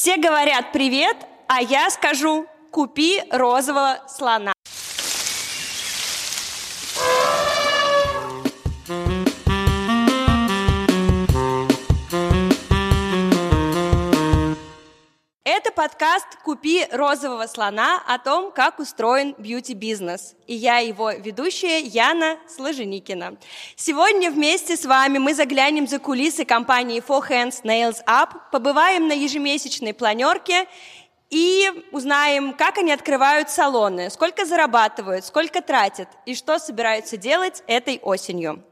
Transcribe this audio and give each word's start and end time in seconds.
Все 0.00 0.16
говорят 0.16 0.72
привет, 0.72 1.14
а 1.46 1.60
я 1.60 1.90
скажу 1.90 2.46
купи 2.70 3.22
розового 3.30 4.02
слона. 4.08 4.54
Подкаст 15.90 16.36
«Купи 16.44 16.86
розового 16.92 17.46
слона» 17.48 18.00
о 18.06 18.18
том, 18.18 18.52
как 18.52 18.78
устроен 18.78 19.34
бьюти-бизнес. 19.38 20.36
И 20.46 20.54
я 20.54 20.78
его 20.78 21.10
ведущая 21.10 21.80
Яна 21.80 22.36
Сложеникина. 22.46 23.36
Сегодня 23.74 24.30
вместе 24.30 24.76
с 24.76 24.84
вами 24.84 25.18
мы 25.18 25.34
заглянем 25.34 25.88
за 25.88 25.98
кулисы 25.98 26.44
компании 26.44 27.02
Four 27.04 27.28
Hands 27.28 27.64
Nails 27.64 27.96
Up, 28.06 28.28
побываем 28.52 29.08
на 29.08 29.14
ежемесячной 29.14 29.92
планерке 29.92 30.68
и 31.28 31.68
узнаем, 31.90 32.52
как 32.52 32.78
они 32.78 32.92
открывают 32.92 33.50
салоны, 33.50 34.10
сколько 34.10 34.44
зарабатывают, 34.44 35.24
сколько 35.24 35.60
тратят 35.60 36.08
и 36.24 36.36
что 36.36 36.60
собираются 36.60 37.16
делать 37.16 37.64
этой 37.66 37.98
осенью. 38.00 38.62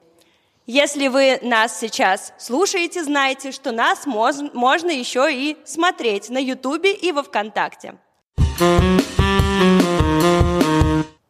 Если 0.71 1.09
вы 1.09 1.39
нас 1.41 1.81
сейчас 1.81 2.35
слушаете, 2.37 3.03
знайте, 3.03 3.53
что 3.53 3.73
нас 3.73 4.05
можно 4.05 4.91
еще 4.91 5.27
и 5.33 5.57
смотреть 5.65 6.29
на 6.29 6.37
Ютубе 6.37 6.93
и 6.93 7.11
во 7.11 7.23
Вконтакте. 7.23 7.95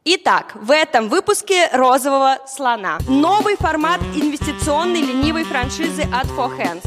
Итак, 0.05 0.57
в 0.57 0.73
этом 0.73 1.09
выпуске 1.09 1.69
«Розового 1.73 2.39
слона» 2.49 2.99
новый 3.07 3.55
формат 3.55 4.01
инвестиционной 4.17 5.03
ленивой 5.03 5.45
франшизы 5.45 6.03
от 6.03 6.27
Four 6.27 6.59
Hands. 6.59 6.85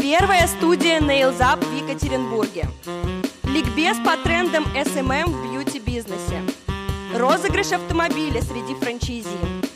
Первая 0.00 0.46
студия 0.46 0.98
Nails 0.98 1.40
Up 1.40 1.62
в 1.62 1.76
Екатеринбурге. 1.76 2.68
Ликбез 3.44 3.98
по 3.98 4.16
трендам 4.16 4.64
SMM 4.74 5.26
в 5.26 5.52
бьюти-бизнесе. 5.52 6.42
Розыгрыш 7.14 7.72
автомобиля 7.72 8.40
среди 8.40 8.74
франчайзи. 8.76 9.71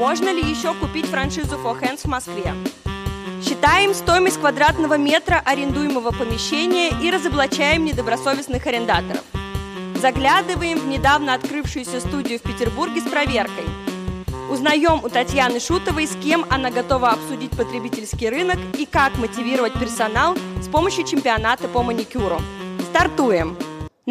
Можно 0.00 0.32
ли 0.32 0.40
еще 0.40 0.72
купить 0.72 1.04
франшизу 1.04 1.56
Four 1.56 1.78
Hands 1.78 2.00
в 2.00 2.06
Москве? 2.06 2.54
Считаем 3.46 3.92
стоимость 3.92 4.40
квадратного 4.40 4.96
метра 4.96 5.42
арендуемого 5.44 6.10
помещения 6.12 6.88
и 7.02 7.10
разоблачаем 7.10 7.84
недобросовестных 7.84 8.66
арендаторов. 8.66 9.22
Заглядываем 9.96 10.78
в 10.78 10.86
недавно 10.86 11.34
открывшуюся 11.34 12.00
студию 12.00 12.38
в 12.38 12.42
Петербурге 12.42 13.02
с 13.02 13.04
проверкой. 13.04 13.64
Узнаем 14.50 15.04
у 15.04 15.10
Татьяны 15.10 15.60
Шутовой, 15.60 16.06
с 16.06 16.16
кем 16.16 16.46
она 16.48 16.70
готова 16.70 17.10
обсудить 17.10 17.50
потребительский 17.50 18.30
рынок 18.30 18.56
и 18.78 18.86
как 18.86 19.18
мотивировать 19.18 19.74
персонал 19.74 20.34
с 20.62 20.68
помощью 20.68 21.04
чемпионата 21.04 21.68
по 21.68 21.82
маникюру. 21.82 22.40
Стартуем! 22.88 23.54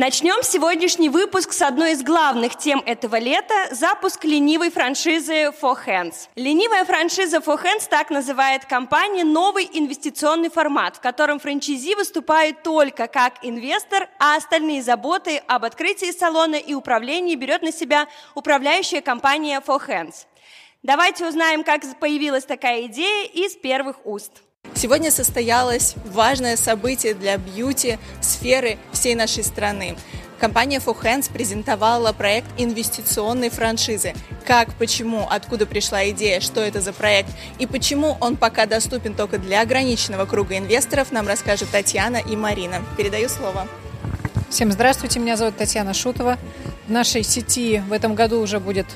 Начнем 0.01 0.41
сегодняшний 0.43 1.09
выпуск 1.09 1.51
с 1.51 1.61
одной 1.61 1.91
из 1.91 2.03
главных 2.03 2.55
тем 2.55 2.81
этого 2.85 3.19
лета– 3.19 3.67
запуск 3.71 4.23
ленивой 4.23 4.71
франшизы 4.71 5.51
Four 5.61 5.77
Hands. 5.85 6.15
Ленивая 6.35 6.85
франшиза 6.85 7.39
Four 7.39 7.61
Hands 7.61 7.85
так 7.89 8.09
называет 8.09 8.63
компания 8.63 9.25
новый 9.25 9.69
инвестиционный 9.73 10.49
формат, 10.49 10.95
в 10.95 11.01
котором 11.01 11.37
франчайзи 11.41 11.95
выступает 11.95 12.63
только 12.63 13.07
как 13.07 13.39
инвестор, 13.43 14.07
а 14.19 14.37
остальные 14.37 14.83
заботы 14.83 15.43
об 15.47 15.65
открытии 15.65 16.13
салона 16.17 16.55
и 16.55 16.73
управлении 16.73 17.35
берет 17.35 17.61
на 17.61 17.73
себя 17.73 18.07
управляющая 18.35 19.01
компания 19.01 19.59
Four 19.59 19.85
Hands. 19.85 20.15
Давайте 20.81 21.27
узнаем, 21.27 21.65
как 21.65 21.81
появилась 21.99 22.45
такая 22.45 22.85
идея 22.85 23.25
из 23.25 23.57
первых 23.57 23.97
уст. 24.05 24.31
Сегодня 24.75 25.11
состоялось 25.11 25.95
важное 26.05 26.55
событие 26.55 27.13
для 27.13 27.37
бьюти-сферы 27.37 28.77
всей 28.91 29.15
нашей 29.15 29.43
страны. 29.43 29.95
Компания 30.39 30.79
Hands 30.79 31.29
презентовала 31.31 32.13
проект 32.13 32.47
инвестиционной 32.57 33.49
франшизы. 33.49 34.13
Как, 34.45 34.73
почему, 34.75 35.27
откуда 35.29 35.65
пришла 35.65 36.09
идея, 36.11 36.39
что 36.39 36.61
это 36.61 36.79
за 36.79 36.93
проект 36.93 37.29
и 37.59 37.65
почему 37.65 38.15
он 38.21 38.37
пока 38.37 38.65
доступен 38.65 39.15
только 39.15 39.37
для 39.37 39.61
ограниченного 39.61 40.25
круга 40.25 40.57
инвесторов, 40.57 41.11
нам 41.11 41.27
расскажут 41.27 41.69
Татьяна 41.71 42.17
и 42.17 42.37
Марина. 42.37 42.81
Передаю 42.97 43.27
слово. 43.27 43.67
Всем 44.49 44.71
здравствуйте, 44.71 45.19
меня 45.19 45.35
зовут 45.35 45.57
Татьяна 45.57 45.93
Шутова. 45.93 46.37
В 46.87 46.91
нашей 46.91 47.23
сети 47.23 47.83
в 47.87 47.91
этом 47.91 48.15
году 48.15 48.39
уже 48.39 48.59
будет 48.59 48.87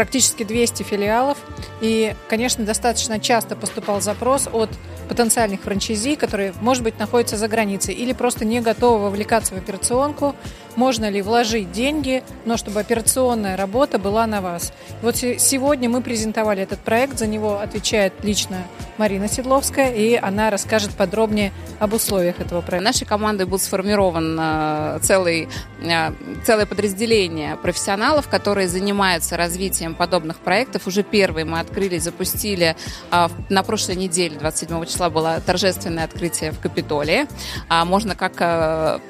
практически 0.00 0.44
200 0.44 0.82
филиалов. 0.82 1.36
И, 1.82 2.14
конечно, 2.30 2.64
достаточно 2.64 3.20
часто 3.20 3.54
поступал 3.54 4.00
запрос 4.00 4.48
от 4.50 4.70
потенциальных 5.10 5.60
франчайзи, 5.60 6.14
которые, 6.14 6.54
может 6.62 6.84
быть, 6.84 6.98
находятся 6.98 7.36
за 7.36 7.48
границей 7.48 7.92
или 7.92 8.14
просто 8.14 8.46
не 8.46 8.60
готовы 8.60 9.04
вовлекаться 9.04 9.54
в 9.54 9.58
операционку, 9.58 10.34
можно 10.76 11.10
ли 11.10 11.20
вложить 11.20 11.72
деньги, 11.72 12.22
но 12.44 12.56
чтобы 12.56 12.78
операционная 12.80 13.56
работа 13.56 13.98
была 13.98 14.26
на 14.28 14.40
вас. 14.40 14.72
Вот 15.02 15.16
сегодня 15.16 15.88
мы 15.90 16.00
презентовали 16.00 16.62
этот 16.62 16.78
проект, 16.78 17.18
за 17.18 17.26
него 17.26 17.58
отвечает 17.58 18.12
лично 18.22 18.58
Марина 18.98 19.28
Седловская, 19.28 19.92
и 19.92 20.14
она 20.14 20.48
расскажет 20.50 20.90
подробнее 20.92 21.52
об 21.80 21.92
условиях 21.92 22.38
этого 22.38 22.60
проекта. 22.60 22.84
Нашей 22.84 23.06
командой 23.06 23.46
был 23.46 23.58
сформирован 23.58 24.38
э, 24.38 24.98
целый, 25.02 25.48
э, 25.82 26.12
целое 26.46 26.66
подразделение 26.66 27.56
профессионалов, 27.56 28.28
которые 28.28 28.68
занимаются 28.68 29.36
развитием 29.36 29.89
подобных 29.94 30.38
проектов. 30.38 30.86
Уже 30.86 31.02
первый 31.02 31.44
мы 31.44 31.60
открыли, 31.60 31.98
запустили 31.98 32.76
э, 33.10 33.28
на 33.48 33.62
прошлой 33.62 33.96
неделе, 33.96 34.38
27 34.38 34.84
числа, 34.86 35.10
было 35.10 35.40
торжественное 35.44 36.04
открытие 36.04 36.52
в 36.52 36.60
Капитолии. 36.60 37.26
А 37.68 37.84
можно 37.84 38.14
как... 38.14 39.00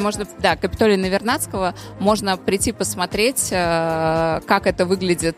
Можно, 0.00 0.26
да, 0.38 0.56
Капитолий 0.56 0.96
Навернадского. 0.96 1.74
Можно 1.98 2.36
прийти 2.36 2.72
посмотреть, 2.72 3.48
как 3.50 4.66
это 4.66 4.86
выглядит 4.86 5.36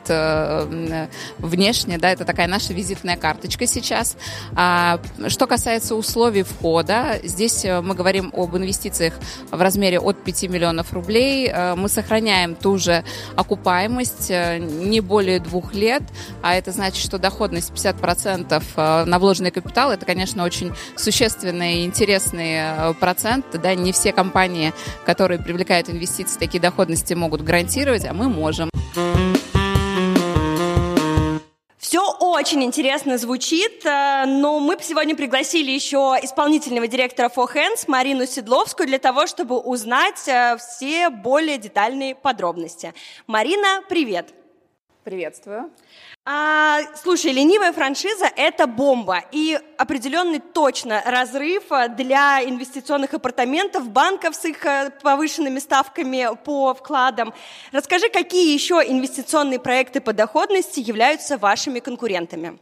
внешне. 1.38 1.98
Да, 1.98 2.10
это 2.10 2.24
такая 2.24 2.46
наша 2.46 2.72
визитная 2.72 3.16
карточка 3.16 3.66
сейчас. 3.66 4.16
А, 4.54 5.00
что 5.28 5.46
касается 5.46 5.94
условий 5.94 6.42
входа, 6.42 7.20
здесь 7.22 7.64
мы 7.64 7.94
говорим 7.94 8.32
об 8.34 8.56
инвестициях 8.56 9.14
в 9.50 9.60
размере 9.60 9.98
от 9.98 10.22
5 10.22 10.42
миллионов 10.44 10.92
рублей. 10.92 11.52
Мы 11.76 11.88
сохраняем 11.88 12.54
ту 12.54 12.78
же 12.78 13.04
окупаемость 13.36 14.13
не 14.28 15.00
более 15.00 15.40
двух 15.40 15.74
лет, 15.74 16.02
а 16.42 16.54
это 16.54 16.72
значит, 16.72 17.04
что 17.04 17.18
доходность 17.18 17.72
50% 17.72 19.04
на 19.04 19.18
вложенный 19.18 19.50
капитал, 19.50 19.90
это, 19.92 20.06
конечно, 20.06 20.44
очень 20.44 20.72
существенный 20.96 21.80
и 21.80 21.84
интересный 21.84 22.94
процент. 23.00 23.46
Да, 23.62 23.74
не 23.74 23.92
все 23.92 24.12
компании, 24.12 24.72
которые 25.06 25.40
привлекают 25.40 25.88
инвестиции, 25.88 26.38
такие 26.38 26.60
доходности 26.60 27.14
могут 27.14 27.42
гарантировать, 27.42 28.04
а 28.04 28.12
мы 28.12 28.28
можем. 28.28 28.70
Все 31.84 32.00
очень 32.18 32.64
интересно 32.64 33.18
звучит, 33.18 33.84
но 33.84 34.58
мы 34.58 34.78
сегодня 34.80 35.14
пригласили 35.14 35.70
еще 35.70 36.16
исполнительного 36.22 36.86
директора 36.86 37.28
Four 37.28 37.54
Hands 37.54 37.84
Марину 37.88 38.24
Седловскую 38.24 38.86
для 38.86 38.98
того, 38.98 39.26
чтобы 39.26 39.60
узнать 39.60 40.26
все 40.58 41.10
более 41.10 41.58
детальные 41.58 42.14
подробности. 42.14 42.94
Марина, 43.26 43.82
привет! 43.86 44.32
Приветствую. 45.04 45.70
А, 46.26 46.80
слушай, 47.02 47.32
ленивая 47.32 47.74
франшиза– 47.74 48.24
это 48.36 48.66
бомба 48.66 49.24
и 49.30 49.60
определенный 49.76 50.38
точно 50.40 51.02
разрыв 51.04 51.64
для 51.98 52.42
инвестиционных 52.42 53.12
апартаментов, 53.12 53.90
банков 53.90 54.34
с 54.34 54.46
их 54.46 54.64
повышенными 55.02 55.58
ставками 55.58 56.34
по 56.42 56.72
вкладам. 56.72 57.34
Расскажи, 57.72 58.08
какие 58.08 58.54
еще 58.54 58.76
инвестиционные 58.76 59.60
проекты 59.60 60.00
по 60.00 60.14
доходности 60.14 60.80
являются 60.80 61.36
вашими 61.36 61.80
конкурентами? 61.80 62.58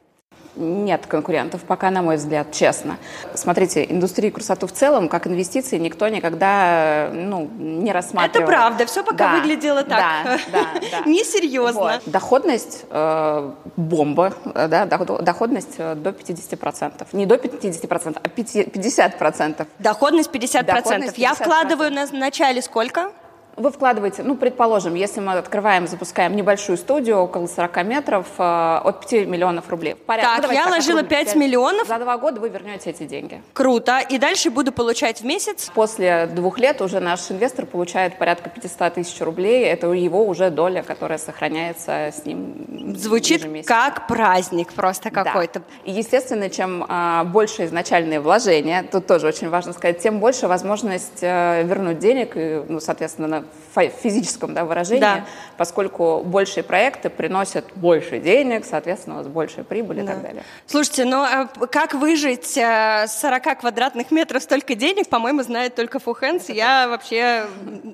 Нет 0.54 1.06
конкурентов, 1.06 1.62
пока, 1.62 1.90
на 1.90 2.02
мой 2.02 2.16
взгляд, 2.16 2.52
честно. 2.52 2.98
Смотрите, 3.34 3.86
индустрию 3.88 4.32
красоту 4.32 4.66
в 4.66 4.72
целом, 4.72 5.08
как 5.08 5.26
инвестиции, 5.26 5.78
никто 5.78 6.08
никогда 6.08 7.10
ну, 7.12 7.48
не 7.58 7.90
рассматривал. 7.90 8.44
Это 8.44 8.46
правда, 8.46 8.86
все 8.86 9.02
пока 9.02 9.32
да, 9.32 9.36
выглядело 9.36 9.82
так. 9.82 10.24
Да, 10.24 10.38
да, 10.52 10.66
да. 10.90 10.98
Несерьезно. 11.10 11.80
Вот. 11.80 12.02
Доходность 12.06 12.84
э, 12.90 13.50
бомба, 13.76 14.34
да, 14.44 14.86
доходность 14.86 15.78
до 15.78 16.10
50%. 16.10 17.06
Не 17.12 17.26
до 17.26 17.36
50%, 17.36 18.18
а 18.22 18.28
50%. 18.28 19.66
Доходность 19.78 20.30
50%. 20.30 20.62
Доходность 20.64 21.16
50%. 21.16 21.20
Я 21.20 21.34
вкладываю 21.34 21.90
на 21.92 22.06
начале 22.12 22.60
сколько? 22.60 23.10
Вы 23.56 23.70
вкладываете, 23.70 24.22
ну, 24.22 24.36
предположим, 24.36 24.94
если 24.94 25.20
мы 25.20 25.32
открываем, 25.32 25.86
запускаем 25.86 26.36
небольшую 26.36 26.76
студию, 26.78 27.18
около 27.18 27.46
40 27.46 27.84
метров, 27.84 28.26
э, 28.38 28.80
от 28.84 29.00
5 29.00 29.26
миллионов 29.26 29.68
рублей. 29.68 29.94
Порядок. 29.94 30.42
Так, 30.42 30.50
ну, 30.50 30.56
я 30.56 30.64
так, 30.64 30.72
ложила 30.72 31.02
5 31.02 31.22
5 31.32 31.36
миллионов. 31.36 31.88
За 31.88 31.98
два 31.98 32.18
года 32.18 32.40
вы 32.40 32.48
вернете 32.48 32.90
эти 32.90 33.04
деньги. 33.04 33.42
Круто. 33.52 34.00
И 34.00 34.18
дальше 34.18 34.50
буду 34.50 34.72
получать 34.72 35.20
в 35.20 35.24
месяц? 35.24 35.70
После 35.74 36.26
двух 36.26 36.58
лет 36.58 36.80
уже 36.80 37.00
наш 37.00 37.30
инвестор 37.30 37.66
получает 37.66 38.18
порядка 38.18 38.50
500 38.50 38.94
тысяч 38.94 39.20
рублей. 39.20 39.64
Это 39.64 39.92
его 39.92 40.26
уже 40.26 40.50
доля, 40.50 40.82
которая 40.82 41.18
сохраняется 41.18 42.12
с 42.12 42.24
ним 42.24 42.96
Звучит 42.96 43.66
как 43.66 44.06
праздник 44.06 44.72
просто 44.72 45.10
какой-то. 45.10 45.60
Да. 45.60 45.64
И, 45.84 45.92
естественно, 45.92 46.50
чем 46.50 46.84
а, 46.88 47.24
больше 47.24 47.64
изначальные 47.64 48.20
вложения, 48.20 48.84
тут 48.90 49.06
тоже 49.06 49.26
очень 49.26 49.48
важно 49.48 49.72
сказать, 49.72 49.98
тем 50.00 50.18
больше 50.18 50.48
возможность 50.48 51.20
а, 51.22 51.62
вернуть 51.62 51.98
денег 51.98 52.32
и, 52.34 52.62
ну, 52.68 52.80
соответственно, 52.80 53.41
физическом 53.74 54.54
да, 54.54 54.64
выражении, 54.64 55.00
да. 55.00 55.24
поскольку 55.56 56.22
большие 56.22 56.62
проекты 56.62 57.08
приносят 57.08 57.64
больше 57.74 58.18
денег, 58.18 58.64
соответственно, 58.64 59.16
у 59.16 59.18
вас 59.18 59.28
большая 59.28 59.64
прибыль 59.64 59.96
да. 59.96 60.02
и 60.02 60.06
так 60.06 60.22
далее. 60.22 60.44
Слушайте, 60.66 61.04
ну 61.04 61.22
а 61.22 61.46
как 61.70 61.94
выжить 61.94 62.56
э, 62.56 63.06
с 63.06 63.20
40 63.20 63.60
квадратных 63.60 64.10
метров 64.10 64.42
столько 64.42 64.74
денег, 64.74 65.08
по-моему, 65.08 65.42
знает 65.42 65.74
только 65.74 65.98
Фухенс. 65.98 66.48
Я 66.48 66.88
вообще, 66.88 67.46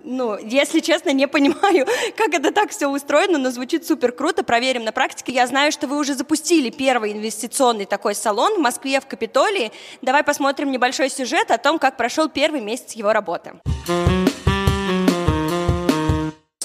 ну, 0.05 0.37
если 0.39 0.81
честно, 0.81 1.11
не 1.11 1.29
понимаю, 1.29 1.87
как 2.17 2.35
это 2.35 2.53
так 2.53 2.71
все 2.71 2.89
устроено, 2.89 3.39
но 3.39 3.51
звучит 3.51 3.87
супер 3.87 4.13
круто. 4.13 4.43
Проверим 4.43 4.85
на 4.85 4.93
практике. 4.93 5.33
Я 5.33 5.47
знаю, 5.47 5.73
что 5.73 5.87
вы 5.87 5.99
уже 5.99 6.15
запустили 6.15 6.71
первый 6.71 7.13
инвестиционный 7.13 7.85
такой 7.85 8.15
салон 8.15 8.57
в 8.57 8.59
Москве, 8.59 9.01
в 9.01 9.07
Капитолии. 9.07 9.73
Давай 10.03 10.25
посмотрим 10.25 10.71
небольшой 10.73 11.11
сюжет 11.11 11.51
о 11.51 11.59
том, 11.59 11.79
как 11.79 11.97
прошел 11.97 12.29
первый 12.29 12.61
месяц 12.61 12.93
его 12.93 13.13
работы. 13.13 13.53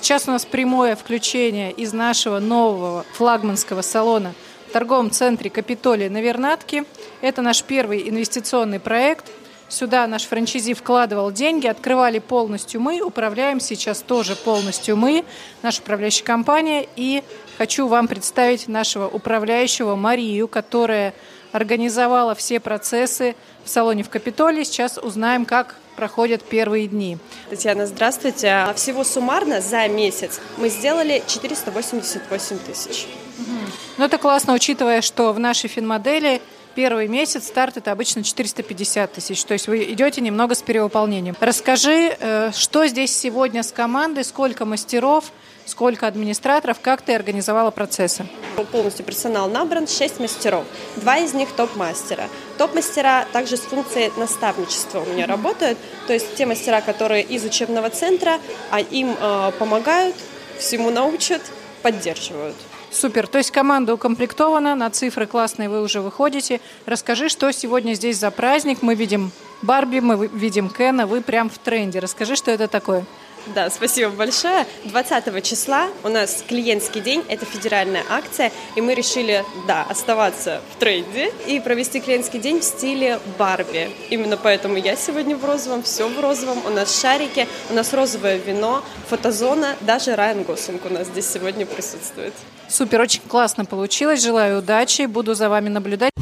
Сейчас 0.04 0.28
у 0.28 0.32
нас 0.32 0.44
прямое 0.44 0.98
включение 0.98 1.72
из 1.72 1.94
нашего 1.94 2.40
нового 2.40 3.06
флагманского 3.14 3.82
салона 3.82 4.34
в 4.68 4.74
торговом 4.74 5.12
центре 5.12 5.50
Капитолия 5.50 6.10
на 6.10 6.22
Вернатке. 6.22 6.84
Это 7.22 7.42
наш 7.42 7.64
первый 7.64 8.10
инвестиционный 8.10 8.82
проект. 8.82 9.32
Сюда 9.70 10.06
наш 10.08 10.26
франчайзи 10.26 10.74
вкладывал 10.74 11.32
деньги, 11.32 11.68
открывали 11.68 12.20
полностью 12.20 12.82
мы, 12.82 13.00
управляем 13.00 13.62
сейчас 13.62 14.02
тоже 14.02 14.36
полностью 14.36 14.98
мы, 14.98 15.24
наша 15.62 15.82
управляющая 15.82 16.26
компания. 16.26 16.86
И 16.98 17.24
хочу 17.58 17.88
вам 17.88 18.10
представить 18.10 18.68
нашего 18.68 19.08
управляющего 19.08 19.96
Марию, 19.96 20.50
которая 20.50 21.14
организовала 21.54 22.36
все 22.36 22.60
процессы 22.60 23.38
в 23.64 23.70
салоне 23.70 24.04
в 24.04 24.10
Капитолии. 24.10 24.66
Сейчас 24.66 24.98
узнаем, 24.98 25.46
как 25.46 25.78
проходят 25.94 26.44
первые 26.44 26.88
дни. 26.88 27.18
Татьяна, 27.50 27.86
здравствуйте. 27.86 28.48
А 28.50 28.74
всего 28.74 29.04
суммарно 29.04 29.62
за 29.62 29.88
месяц 29.88 30.40
мы 30.58 30.70
сделали 30.70 31.24
488 31.28 32.60
тысяч. 32.60 33.08
Угу. 33.40 33.58
Ну, 33.98 34.06
это 34.06 34.18
классно, 34.18 34.54
учитывая, 34.54 35.02
что 35.02 35.34
в 35.34 35.40
нашей 35.40 35.70
финмодели 35.70 36.42
первый 36.76 37.08
месяц 37.08 37.48
старт 37.48 37.78
это 37.78 37.92
обычно 37.92 38.24
450 38.24 39.14
тысяч. 39.14 39.44
То 39.44 39.54
есть 39.54 39.68
вы 39.68 39.84
идете 39.92 40.22
немного 40.22 40.56
с 40.56 40.62
перевыполнением. 40.62 41.36
Расскажи, 41.40 42.16
э, 42.20 42.52
что 42.54 42.88
здесь 42.88 43.16
сегодня 43.16 43.64
с 43.64 43.72
командой, 43.72 44.24
сколько 44.24 44.66
мастеров, 44.66 45.32
сколько 45.66 46.08
администраторов, 46.08 46.80
как 46.82 47.02
ты 47.02 47.14
организовала 47.14 47.72
процессы? 47.72 48.26
Полностью 48.72 49.06
персонал 49.06 49.50
набран, 49.50 49.88
6 49.88 50.20
мастеров. 50.20 50.66
Два 50.98 51.18
из 51.18 51.34
них 51.34 51.50
топ-мастера. 51.52 52.28
Топ-мастера 52.58 53.26
также 53.32 53.58
с 53.58 53.62
функцией 53.62 54.12
наставничества 54.18 55.00
у 55.00 55.06
меня 55.06 55.26
работают. 55.26 55.78
То 56.08 56.14
есть 56.14 56.36
те 56.36 56.46
мастера, 56.46 56.82
которые 56.82 57.24
из 57.24 57.44
учебного 57.44 57.90
центра, 57.90 58.40
а 58.72 58.80
им 58.80 59.16
э, 59.20 59.52
помогают, 59.58 60.16
всему 60.60 60.90
научат, 60.92 61.42
поддерживают. 61.82 62.56
Супер. 62.92 63.28
То 63.28 63.40
есть 63.40 63.50
команда 63.50 63.96
укомплектована, 63.96 64.76
на 64.76 64.90
цифры 64.92 65.26
классные 65.26 65.68
вы 65.68 65.82
уже 65.82 66.02
выходите. 66.02 66.62
Расскажи, 66.86 67.28
что 67.28 67.52
сегодня 67.52 67.94
здесь 67.94 68.18
за 68.18 68.30
праздник. 68.30 68.80
Мы 68.82 68.94
видим 68.94 69.32
Барби, 69.64 70.00
мы 70.00 70.28
видим 70.28 70.70
Кена, 70.70 71.08
вы 71.08 71.22
прям 71.22 71.50
в 71.50 71.58
тренде. 71.58 72.00
Расскажи, 72.00 72.36
что 72.36 72.52
это 72.52 72.68
такое. 72.68 73.06
Да, 73.48 73.70
спасибо 73.70 74.10
большое. 74.10 74.66
20 74.86 75.44
числа 75.44 75.88
у 76.04 76.10
нас 76.10 76.44
клиентский 76.48 77.02
день, 77.02 77.24
это 77.28 77.46
федеральная 77.46 78.04
акция, 78.10 78.52
и 78.76 78.82
мы 78.82 78.94
решили, 78.94 79.44
да, 79.68 79.86
оставаться 79.90 80.62
в 80.72 80.80
тренде 80.80 81.32
и 81.46 81.60
провести 81.60 82.00
клиентский 82.00 82.40
день 82.40 82.62
в 82.62 82.64
стиле 82.64 83.20
Барби. 83.38 83.92
Именно 84.10 84.38
поэтому 84.38 84.78
я 84.78 84.96
сегодня 84.96 85.36
в 85.36 85.44
розовом, 85.44 85.84
все 85.84 86.08
в 86.08 86.20
розовом, 86.20 86.60
у 86.66 86.70
нас 86.70 87.02
шарики, 87.02 87.48
у 87.70 87.74
нас 87.74 87.94
розовое 87.94 88.38
вино, 88.38 88.84
фотозона, 89.10 89.76
даже 89.82 90.16
Райан 90.16 90.44
Гослинг 90.44 90.86
у 90.86 90.90
нас 90.90 91.08
здесь 91.08 91.30
сегодня 91.30 91.66
присутствует. 91.66 92.34
Супер, 92.70 93.02
очень 93.02 93.22
классно 93.28 93.66
получилось, 93.66 94.24
желаю 94.24 94.60
удачи, 94.60 95.06
буду 95.06 95.34
за 95.34 95.50
вами 95.50 95.70
наблюдать. 95.70 96.14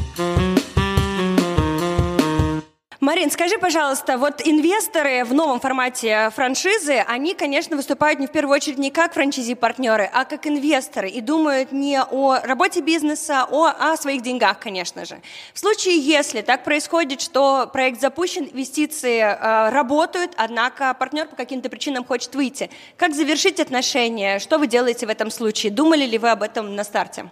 Марин, 3.02 3.32
скажи, 3.32 3.58
пожалуйста, 3.58 4.16
вот 4.16 4.40
инвесторы 4.44 5.24
в 5.24 5.34
новом 5.34 5.58
формате 5.58 6.30
франшизы, 6.36 6.98
они, 7.08 7.34
конечно, 7.34 7.76
выступают 7.76 8.20
не 8.20 8.28
в 8.28 8.30
первую 8.30 8.54
очередь 8.54 8.78
не 8.78 8.92
как 8.92 9.14
франчайзи-партнеры, 9.14 10.08
а 10.12 10.24
как 10.24 10.46
инвесторы 10.46 11.08
и 11.08 11.20
думают 11.20 11.72
не 11.72 12.00
о 12.00 12.38
работе 12.44 12.80
бизнеса, 12.80 13.44
о, 13.50 13.66
о 13.66 13.96
своих 13.96 14.22
деньгах, 14.22 14.60
конечно 14.60 15.04
же. 15.04 15.20
В 15.52 15.58
случае, 15.58 15.98
если 15.98 16.42
так 16.42 16.62
происходит, 16.62 17.20
что 17.20 17.68
проект 17.72 18.00
запущен, 18.00 18.44
инвестиции 18.44 19.18
э, 19.18 19.70
работают, 19.70 20.34
однако 20.36 20.94
партнер 20.94 21.26
по 21.26 21.34
каким-то 21.34 21.68
причинам 21.70 22.04
хочет 22.04 22.32
выйти, 22.36 22.70
как 22.96 23.16
завершить 23.16 23.58
отношения? 23.58 24.38
Что 24.38 24.58
вы 24.58 24.68
делаете 24.68 25.06
в 25.06 25.10
этом 25.10 25.32
случае? 25.32 25.72
Думали 25.72 26.04
ли 26.04 26.18
вы 26.18 26.30
об 26.30 26.44
этом 26.44 26.76
на 26.76 26.84
старте? 26.84 27.28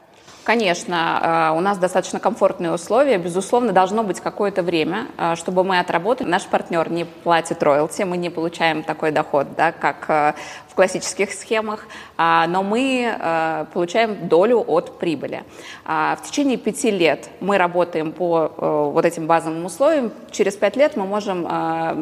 Конечно, 0.51 1.53
э, 1.53 1.57
у 1.57 1.61
нас 1.61 1.79
достаточно 1.79 2.19
комфортные 2.19 2.73
условия. 2.73 3.19
Безусловно, 3.19 3.71
должно 3.71 4.03
быть 4.03 4.19
какое-то 4.19 4.65
время, 4.65 5.07
э, 5.17 5.37
чтобы 5.37 5.63
мы 5.63 5.79
отработали. 5.79 6.27
Наш 6.27 6.45
партнер 6.45 6.91
не 6.91 7.05
платит 7.05 7.63
роялти, 7.63 8.03
мы 8.03 8.17
не 8.17 8.31
получаем 8.31 8.83
такой 8.83 9.13
доход, 9.13 9.47
да, 9.57 9.71
как 9.71 10.07
э, 10.09 10.35
классических 10.81 11.35
схемах, 11.35 11.87
а, 12.17 12.47
но 12.47 12.63
мы 12.63 13.15
э, 13.15 13.67
получаем 13.75 14.29
долю 14.29 14.65
от 14.67 14.99
прибыли. 14.99 15.45
А, 15.85 16.17
в 16.17 16.27
течение 16.27 16.57
пяти 16.57 16.91
лет 16.91 17.29
мы 17.41 17.59
работаем 17.59 18.13
по 18.13 18.51
э, 18.57 18.91
вот 18.95 19.05
этим 19.05 19.27
базовым 19.27 19.67
условиям. 19.67 20.11
Через 20.31 20.57
пять 20.57 20.77
лет 20.77 20.97
мы 20.97 21.05
можем 21.05 21.47
э, 21.47 21.93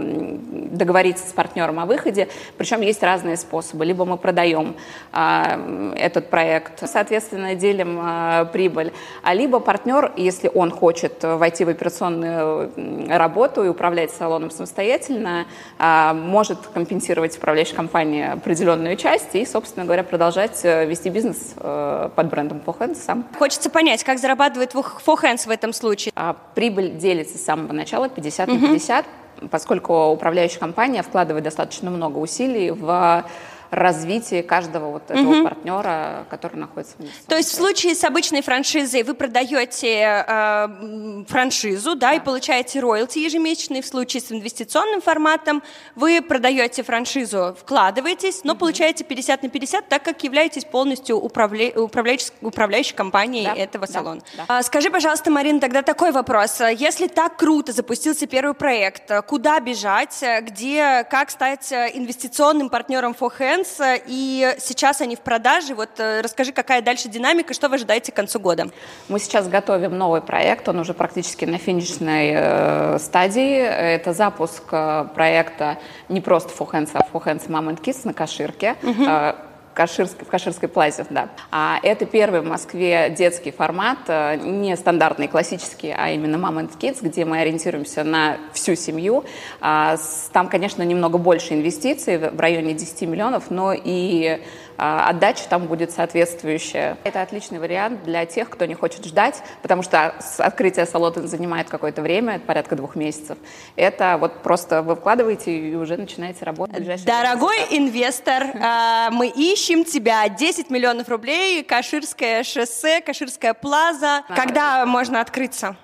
договориться 0.70 1.28
с 1.28 1.32
партнером 1.32 1.80
о 1.80 1.86
выходе, 1.86 2.28
причем 2.56 2.82
есть 2.82 3.02
разные 3.02 3.36
способы. 3.36 3.84
Либо 3.84 4.04
мы 4.04 4.16
продаем 4.16 4.76
этот 5.12 6.30
проект, 6.30 6.88
соответственно, 6.88 7.54
делим 7.54 8.48
прибыль, 8.52 8.92
а 9.22 9.34
либо 9.34 9.58
партнер, 9.58 10.12
если 10.16 10.50
он 10.54 10.70
хочет 10.70 11.22
войти 11.22 11.64
в 11.64 11.68
операционную 11.68 12.70
работу 13.08 13.64
и 13.64 13.68
управлять 13.68 14.10
салоном 14.10 14.50
самостоятельно, 14.50 15.46
может 15.78 16.58
компенсировать 16.72 17.36
управляющая 17.36 17.76
компания 17.76 18.32
определенную 18.32 18.67
часть 18.96 19.34
и, 19.34 19.44
собственно 19.44 19.84
говоря, 19.84 20.04
продолжать 20.04 20.64
э, 20.64 20.86
вести 20.86 21.08
бизнес 21.10 21.54
э, 21.56 22.10
под 22.14 22.28
брендом 22.28 22.62
Four 22.64 22.94
сам. 22.94 23.26
Хочется 23.38 23.70
понять, 23.70 24.04
как 24.04 24.18
зарабатывает 24.18 24.74
Four 24.74 25.38
в 25.46 25.50
этом 25.50 25.72
случае? 25.72 26.12
А 26.14 26.36
прибыль 26.54 26.96
делится 26.96 27.38
с 27.38 27.44
самого 27.44 27.72
начала 27.72 28.08
50 28.08 28.48
на 28.48 28.58
50, 28.58 29.04
поскольку 29.50 30.08
управляющая 30.10 30.58
компания 30.58 31.02
вкладывает 31.02 31.44
достаточно 31.44 31.90
много 31.90 32.18
усилий 32.18 32.70
в 32.70 33.24
развитии 33.70 34.42
каждого 34.42 34.90
вот 34.90 35.10
этого 35.10 35.40
угу. 35.40 35.44
партнера, 35.44 36.26
который 36.30 36.56
находится 36.56 36.96
в 36.96 37.00
местности. 37.00 37.28
То 37.28 37.36
есть 37.36 37.50
в 37.50 37.54
случае 37.54 37.94
с 37.94 38.04
обычной 38.04 38.42
франшизой 38.42 39.02
вы 39.02 39.14
продаете 39.14 40.24
э, 40.26 41.24
франшизу, 41.28 41.94
да, 41.94 42.08
да, 42.08 42.14
и 42.14 42.20
получаете 42.20 42.80
роялти 42.80 43.18
ежемесячные. 43.18 43.82
В 43.82 43.86
случае 43.86 44.22
с 44.22 44.32
инвестиционным 44.32 45.00
форматом 45.00 45.62
вы 45.94 46.22
продаете 46.22 46.82
франшизу, 46.82 47.56
вкладываетесь, 47.60 48.44
но 48.44 48.52
угу. 48.52 48.60
получаете 48.60 49.04
50 49.04 49.42
на 49.42 49.48
50, 49.48 49.88
так 49.88 50.02
как 50.02 50.22
являетесь 50.24 50.64
полностью 50.64 51.16
управля... 51.16 51.70
управляющей, 51.78 52.30
управляющей 52.40 52.94
компанией 52.94 53.44
да, 53.44 53.54
этого 53.54 53.86
да, 53.86 53.92
салона. 53.92 54.20
Да. 54.36 54.44
А, 54.48 54.62
скажи, 54.62 54.90
пожалуйста, 54.90 55.30
Марина, 55.30 55.60
тогда 55.60 55.82
такой 55.82 56.12
вопрос. 56.12 56.60
Если 56.60 57.06
так 57.08 57.36
круто 57.36 57.72
запустился 57.72 58.26
первый 58.26 58.54
проект, 58.54 59.10
куда 59.26 59.60
бежать, 59.60 60.24
где, 60.42 61.06
как 61.10 61.30
стать 61.30 61.70
э, 61.72 61.90
инвестиционным 61.94 62.70
партнером 62.70 63.14
4 63.14 63.57
Дэнса, 63.58 63.98
и 64.06 64.54
сейчас 64.58 65.00
они 65.00 65.16
в 65.16 65.20
продаже. 65.20 65.74
Вот 65.74 65.90
э, 65.98 66.20
расскажи, 66.20 66.52
какая 66.52 66.82
дальше 66.82 67.08
динамика, 67.08 67.54
что 67.54 67.68
вы 67.68 67.76
ожидаете 67.76 68.12
к 68.12 68.14
концу 68.14 68.38
года? 68.38 68.68
Мы 69.08 69.18
сейчас 69.18 69.48
готовим 69.48 69.96
новый 69.96 70.20
проект, 70.20 70.68
он 70.68 70.78
уже 70.78 70.94
практически 70.94 71.44
на 71.44 71.58
финишной 71.58 72.32
э, 72.34 72.98
стадии. 72.98 73.58
Это 73.58 74.12
запуск 74.12 74.62
э, 74.70 75.06
проекта 75.14 75.78
не 76.08 76.20
просто 76.20 76.52
For 76.56 76.70
Hands, 76.70 76.90
а 76.94 77.00
For 77.12 77.24
Hands 77.24 77.46
Mom 77.48 77.68
and 77.74 77.80
Kids 77.80 78.00
на 78.04 78.14
Каширке. 78.14 78.76
Угу. 78.82 79.04
Э, 79.04 79.34
Каширской, 79.78 80.26
в 80.26 80.28
Каширской 80.28 80.68
плазе, 80.68 81.06
да. 81.08 81.28
А 81.52 81.78
это 81.84 82.04
первый 82.04 82.40
в 82.40 82.44
Москве 82.44 83.14
детский 83.16 83.52
формат, 83.52 83.98
э, 84.08 84.34
не 84.34 84.76
стандартный, 84.76 85.28
классический, 85.28 85.94
а 85.96 86.10
именно 86.10 86.34
Mom 86.34 86.58
and 86.58 86.76
Kids, 86.76 86.98
где 87.00 87.24
мы 87.24 87.38
ориентируемся 87.38 88.02
на 88.02 88.38
всю 88.52 88.74
семью. 88.74 89.24
А, 89.60 89.96
там, 90.32 90.48
конечно, 90.48 90.82
немного 90.82 91.16
больше 91.16 91.54
инвестиций, 91.54 92.18
в 92.18 92.40
районе 92.40 92.74
10 92.74 93.02
миллионов, 93.02 93.52
но 93.52 93.72
и 93.72 94.42
отдача 94.78 95.44
там 95.48 95.66
будет 95.66 95.90
соответствующая. 95.90 96.96
Это 97.04 97.22
отличный 97.22 97.58
вариант 97.58 98.04
для 98.04 98.24
тех, 98.26 98.48
кто 98.48 98.64
не 98.64 98.74
хочет 98.74 99.04
ждать, 99.04 99.42
потому 99.62 99.82
что 99.82 100.14
открытие 100.38 100.86
салона 100.86 101.26
занимает 101.26 101.68
какое-то 101.68 102.02
время, 102.02 102.38
порядка 102.38 102.76
двух 102.76 102.94
месяцев. 102.94 103.38
Это 103.76 104.16
вот 104.20 104.42
просто 104.42 104.82
вы 104.82 104.94
вкладываете 104.96 105.56
и 105.56 105.74
уже 105.74 105.96
начинаете 105.96 106.44
работать. 106.44 107.04
Дорогой 107.04 107.56
инвестор, 107.70 108.44
а, 108.62 109.10
мы 109.10 109.28
ищем 109.28 109.84
тебя. 109.84 110.28
10 110.28 110.70
миллионов 110.70 111.08
рублей, 111.08 111.62
Каширское 111.62 112.42
шоссе, 112.44 113.00
Каширская 113.00 113.54
плаза. 113.54 114.22
Когда 114.28 114.86
можно 114.86 115.20
открыться? 115.20 115.76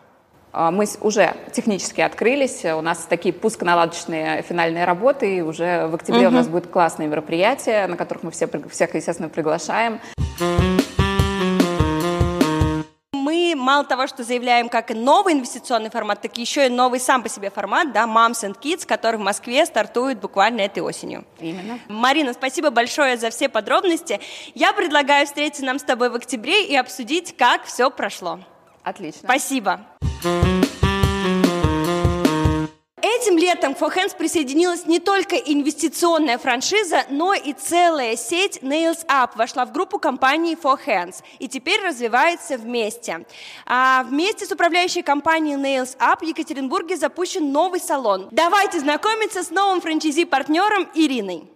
А, 0.57 0.71
мы 0.71 0.87
уже 1.01 1.35
технически 1.53 2.01
открылись, 2.01 2.65
у 2.65 2.81
нас 2.81 3.07
такие 3.09 3.33
пусконаладочные 3.35 4.43
финальные 4.43 4.85
работы, 4.85 5.39
и 5.39 5.41
уже 5.41 5.89
в 5.89 5.97
октябре 5.97 6.29
угу. 6.29 6.37
у 6.37 6.39
нас 6.39 6.47
будет 6.47 6.69
классные 6.69 7.09
мероприятия, 7.09 7.89
на 7.89 7.97
которых 7.97 8.23
мы 8.23 8.31
все, 8.31 8.49
всех, 8.71 8.95
естественно, 8.95 9.29
приглашаем. 9.29 10.01
Мы 13.13 13.55
мало 13.57 13.85
того, 13.85 14.07
что 14.07 14.23
заявляем 14.23 14.69
как 14.69 14.93
и 14.93 14.95
новый 14.95 15.35
инвестиционный 15.35 15.91
формат, 15.91 16.21
так 16.21 16.39
еще 16.39 16.67
и 16.67 16.69
новый 16.69 17.01
сам 17.01 17.25
по 17.25 17.29
себе 17.29 17.51
формат, 17.51 17.93
да, 17.93 18.05
Moms 18.05 18.45
and 18.45 18.57
Kids, 18.63 18.87
который 18.87 19.17
в 19.17 19.23
Москве 19.23 19.67
стартует 19.67 20.21
буквально 20.21 20.61
этой 20.61 20.85
осенью. 20.85 21.25
Именно. 21.41 21.81
Марина, 21.89 22.33
спасибо 22.33 22.71
большое 22.71 23.17
за 23.17 23.31
все 23.31 23.49
подробности. 23.49 24.21
Я 24.55 24.73
предлагаю 24.73 25.27
встретиться 25.27 25.65
нам 25.65 25.81
с 25.81 25.83
тобой 25.83 26.11
в 26.11 26.15
октябре 26.15 26.65
и 26.65 26.77
обсудить, 26.77 27.37
как 27.37 27.65
все 27.65 27.91
прошло. 27.91 28.39
Отлично. 28.85 29.21
Спасибо. 29.25 29.81
Этим 33.03 33.37
летом 33.37 33.75
к 33.75 33.79
Hands 33.79 34.17
присоединилась 34.17 34.87
не 34.87 34.99
только 34.99 35.37
инвестиционная 35.37 36.39
франшиза, 36.39 37.05
но 37.11 37.35
и 37.35 37.53
целая 37.53 38.17
сеть 38.17 38.61
Nails 38.63 39.05
Up 39.07 39.33
вошла 39.37 39.67
в 39.67 39.73
группу 39.73 39.99
компании 39.99 40.55
Hands 40.87 41.15
и 41.39 41.47
теперь 41.47 41.83
развивается 41.83 42.57
вместе. 42.57 43.27
А 43.67 44.05
вместе 44.05 44.47
с 44.47 44.53
управляющей 44.53 45.03
компанией 45.03 45.57
Nails 45.57 45.95
Up 45.99 46.21
в 46.21 46.25
Екатеринбурге 46.25 46.97
запущен 46.97 47.53
новый 47.53 47.81
салон. 47.81 48.29
Давайте 48.31 48.81
знакомиться 48.81 49.43
с 49.43 49.51
новым 49.51 49.83
франчайзи-партнером 49.83 50.89
Ириной. 50.95 51.51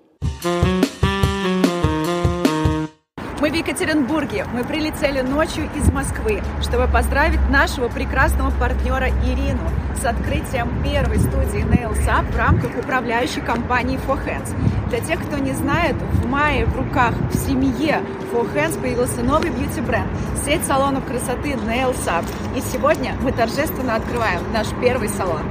Мы 3.41 3.51
в 3.51 3.55
Екатеринбурге. 3.55 4.47
Мы 4.53 4.65
прилетели 4.65 5.21
ночью 5.21 5.69
из 5.77 5.89
Москвы, 5.93 6.43
чтобы 6.61 6.89
поздравить 6.89 7.49
нашего 7.49 7.89
прекрасного 7.89 8.51
партнера 8.51 9.11
Ирину 9.25 9.63
с 9.97 10.05
открытием 10.05 10.83
первой 10.83 11.21
студии 11.21 11.65
Nails 11.65 12.05
Up 12.09 12.33
в 12.33 12.37
рамках 12.37 12.77
управляющей 12.77 13.41
компании 13.41 14.01
For 14.09 14.19
Hands. 14.27 14.89
Для 14.89 14.99
тех, 14.99 15.25
кто 15.25 15.39
не 15.39 15.53
знает, 15.53 15.95
в 15.95 16.27
мае 16.27 16.67
в 16.67 16.77
руках 16.77 17.15
в 17.31 17.35
семье 17.47 18.03
For 18.33 18.53
Hands 18.53 18.81
появился 18.81 19.23
новый 19.23 19.51
бьюти-бренд, 19.51 20.09
сеть 20.45 20.65
салонов 20.65 21.07
красоты 21.07 21.53
Nails 21.53 22.05
Up. 22.07 22.25
И 22.57 22.61
сегодня 22.61 23.15
мы 23.23 23.31
торжественно 23.31 23.95
открываем 23.95 24.41
наш 24.53 24.67
первый 24.81 25.09
салон. 25.11 25.43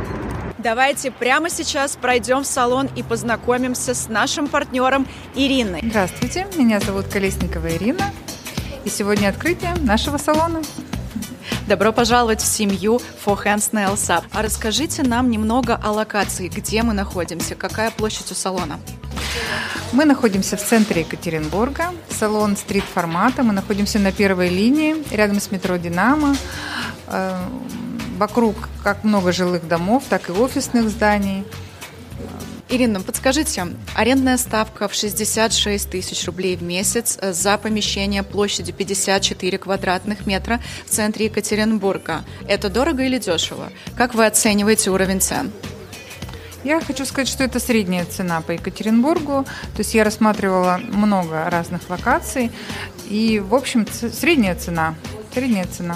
Давайте 0.68 1.12
прямо 1.12 1.50
сейчас 1.50 1.96
пройдем 1.96 2.44
в 2.44 2.46
салон 2.46 2.90
и 2.94 3.02
познакомимся 3.02 3.94
с 3.94 4.10
нашим 4.10 4.50
партнером 4.50 5.08
Ириной. 5.34 5.80
Здравствуйте, 5.82 6.46
меня 6.58 6.82
зовут 6.82 7.08
Колесникова 7.08 7.74
Ирина. 7.78 8.12
И 8.84 8.90
сегодня 8.90 9.30
открытие 9.30 9.76
нашего 9.76 10.18
салона. 10.18 10.62
Добро 11.68 11.94
пожаловать 11.94 12.42
в 12.42 12.46
семью 12.46 13.00
For 13.26 13.42
Hands 13.42 13.72
Nails 13.72 14.10
Up. 14.10 14.26
А 14.34 14.42
расскажите 14.42 15.04
нам 15.04 15.32
немного 15.32 15.80
о 15.82 15.94
локации, 15.94 16.50
где 16.50 16.84
мы 16.84 16.92
находимся, 16.92 17.56
какая 17.56 17.90
площадь 17.90 18.30
у 18.34 18.36
салона. 18.36 18.78
Мы 19.94 20.04
находимся 20.04 20.58
в 20.58 20.62
центре 20.62 21.04
Екатеринбурга, 21.04 21.94
салон 22.10 22.58
стрит-формата. 22.58 23.42
Мы 23.42 23.54
находимся 23.54 24.00
на 24.00 24.12
первой 24.12 24.50
линии, 24.50 24.98
рядом 25.16 25.40
с 25.40 25.50
метро 25.50 25.78
«Динамо». 25.78 26.36
Вокруг 28.18 28.56
как 28.84 29.04
много 29.04 29.32
жилых 29.32 29.68
домов, 29.68 30.04
так 30.10 30.30
и 30.30 30.32
офисных 30.32 30.90
зданий. 30.90 31.46
Ирина, 32.70 33.00
подскажите, 33.00 33.68
арендная 33.96 34.38
ставка 34.38 34.90
в 34.90 34.94
66 34.94 35.90
тысяч 35.90 36.26
рублей 36.26 36.58
в 36.58 36.64
месяц 36.64 37.18
за 37.22 37.58
помещение 37.58 38.24
площадью 38.24 38.74
54 38.74 39.58
квадратных 39.60 40.26
метра 40.26 40.60
в 40.86 40.90
центре 40.90 41.28
Екатеринбурга. 41.28 42.26
Это 42.48 42.70
дорого 42.70 43.04
или 43.04 43.20
дешево? 43.20 43.72
Как 43.96 44.16
вы 44.16 44.26
оцениваете 44.26 44.90
уровень 44.90 45.22
цен? 45.22 45.52
Я 46.64 46.82
хочу 46.82 47.06
сказать, 47.06 47.30
что 47.30 47.44
это 47.44 47.60
средняя 47.60 48.04
цена 48.04 48.42
по 48.42 48.52
Екатеринбургу. 48.52 49.46
То 49.46 49.78
есть 49.78 49.94
я 49.94 50.04
рассматривала 50.04 50.82
много 50.84 51.50
разных 51.50 51.90
локаций. 51.90 52.52
И, 53.10 53.40
в 53.40 53.56
общем, 53.56 53.88
средняя 53.88 54.56
цена. 54.56 54.96
Средняя 55.34 55.66
цена. 55.66 55.96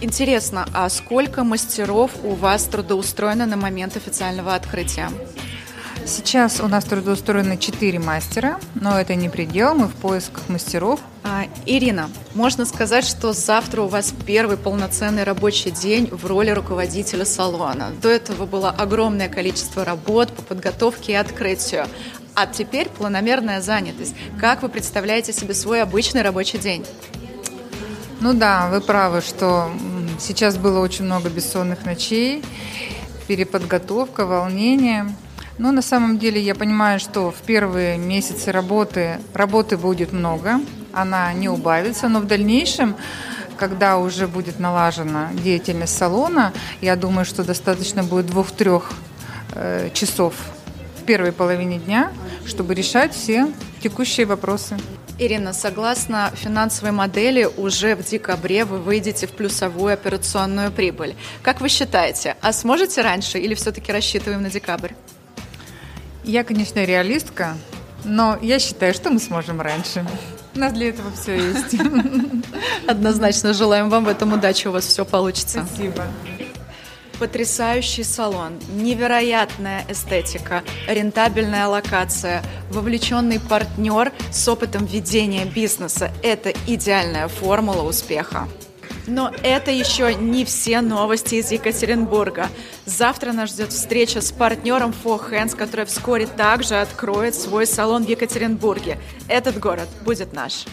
Интересно, 0.00 0.66
а 0.74 0.88
сколько 0.88 1.44
мастеров 1.44 2.10
у 2.24 2.34
вас 2.34 2.64
трудоустроено 2.64 3.46
на 3.46 3.56
момент 3.56 3.96
официального 3.96 4.54
открытия? 4.54 5.10
Сейчас 6.06 6.60
у 6.60 6.68
нас 6.68 6.84
трудоустроены 6.84 7.56
4 7.56 7.98
мастера, 7.98 8.58
но 8.74 9.00
это 9.00 9.14
не 9.14 9.30
предел, 9.30 9.74
мы 9.74 9.86
в 9.86 9.94
поисках 9.94 10.50
мастеров. 10.50 11.00
А, 11.22 11.44
Ирина, 11.64 12.10
можно 12.34 12.66
сказать, 12.66 13.06
что 13.06 13.32
завтра 13.32 13.80
у 13.80 13.88
вас 13.88 14.12
первый 14.26 14.58
полноценный 14.58 15.24
рабочий 15.24 15.70
день 15.70 16.08
в 16.10 16.26
роли 16.26 16.50
руководителя 16.50 17.24
салона. 17.24 17.90
До 18.02 18.10
этого 18.10 18.44
было 18.44 18.68
огромное 18.68 19.30
количество 19.30 19.82
работ 19.82 20.30
по 20.30 20.42
подготовке 20.42 21.12
и 21.12 21.16
открытию. 21.16 21.86
А 22.34 22.46
теперь 22.46 22.90
планомерная 22.90 23.62
занятость. 23.62 24.14
Как 24.38 24.62
вы 24.62 24.68
представляете 24.68 25.32
себе 25.32 25.54
свой 25.54 25.80
обычный 25.80 26.20
рабочий 26.20 26.58
день? 26.58 26.84
Ну 28.20 28.32
да, 28.32 28.68
вы 28.70 28.80
правы, 28.80 29.20
что 29.20 29.70
сейчас 30.18 30.56
было 30.56 30.80
очень 30.80 31.04
много 31.04 31.28
бессонных 31.28 31.84
ночей, 31.84 32.42
переподготовка, 33.26 34.24
волнение. 34.24 35.14
Но 35.58 35.72
на 35.72 35.82
самом 35.82 36.18
деле 36.18 36.40
я 36.40 36.54
понимаю, 36.54 36.98
что 36.98 37.30
в 37.30 37.42
первые 37.42 37.96
месяцы 37.98 38.50
работы 38.50 39.20
работы 39.34 39.76
будет 39.76 40.12
много, 40.12 40.60
она 40.92 41.32
не 41.32 41.48
убавится, 41.48 42.08
но 42.08 42.20
в 42.20 42.26
дальнейшем 42.26 42.96
когда 43.56 43.98
уже 43.98 44.26
будет 44.26 44.58
налажена 44.58 45.30
деятельность 45.32 45.96
салона, 45.96 46.52
я 46.80 46.96
думаю, 46.96 47.24
что 47.24 47.44
достаточно 47.44 48.02
будет 48.02 48.26
двух-трех 48.26 48.92
э, 49.52 49.90
часов 49.94 50.34
в 50.98 51.04
первой 51.04 51.32
половине 51.32 51.78
дня, 51.78 52.12
чтобы 52.46 52.74
решать 52.74 53.14
все 53.14 53.48
текущие 53.80 54.26
вопросы. 54.26 54.76
Ирина, 55.16 55.52
согласно 55.52 56.32
финансовой 56.34 56.90
модели, 56.90 57.48
уже 57.56 57.94
в 57.94 58.04
декабре 58.04 58.64
вы 58.64 58.78
выйдете 58.78 59.28
в 59.28 59.30
плюсовую 59.30 59.94
операционную 59.94 60.72
прибыль. 60.72 61.14
Как 61.42 61.60
вы 61.60 61.68
считаете, 61.68 62.36
а 62.40 62.52
сможете 62.52 63.02
раньше 63.02 63.38
или 63.38 63.54
все-таки 63.54 63.92
рассчитываем 63.92 64.42
на 64.42 64.50
декабрь? 64.50 64.92
Я, 66.24 66.42
конечно, 66.42 66.82
реалистка, 66.84 67.56
но 68.04 68.38
я 68.42 68.58
считаю, 68.58 68.92
что 68.92 69.10
мы 69.10 69.20
сможем 69.20 69.60
раньше. 69.60 70.04
У 70.54 70.58
нас 70.58 70.72
для 70.72 70.88
этого 70.88 71.12
все 71.12 71.36
есть. 71.36 71.76
Однозначно 72.88 73.52
желаем 73.52 73.90
вам 73.90 74.04
в 74.04 74.08
этом 74.08 74.32
удачи, 74.32 74.66
у 74.66 74.72
вас 74.72 74.84
все 74.84 75.04
получится. 75.04 75.64
Спасибо. 75.64 76.06
Потрясающий 77.18 78.02
салон, 78.02 78.58
невероятная 78.68 79.84
эстетика, 79.88 80.62
рентабельная 80.88 81.68
локация, 81.68 82.42
вовлеченный 82.70 83.38
партнер 83.38 84.12
с 84.32 84.48
опытом 84.48 84.84
ведения 84.84 85.44
бизнеса– 85.44 86.10
это 86.22 86.52
идеальная 86.66 87.28
формула 87.28 87.82
успеха. 87.82 88.48
Но 89.06 89.32
это 89.42 89.70
еще 89.70 90.14
не 90.14 90.44
все 90.44 90.80
новости 90.80 91.36
из 91.36 91.52
Екатеринбурга. 91.52 92.48
Завтра 92.86 93.32
нас 93.32 93.50
ждет 93.50 93.72
встреча 93.72 94.20
с 94.20 94.32
партнером 94.32 94.94
For 95.04 95.20
Hands, 95.30 95.54
который 95.54 95.84
вскоре 95.84 96.26
также 96.26 96.76
откроет 96.76 97.34
свой 97.34 97.66
салон 97.66 98.04
в 98.04 98.08
Екатеринбурге. 98.08 98.98
Этот 99.28 99.58
город 99.58 99.88
будет 100.04 100.32
наш. 100.32 100.64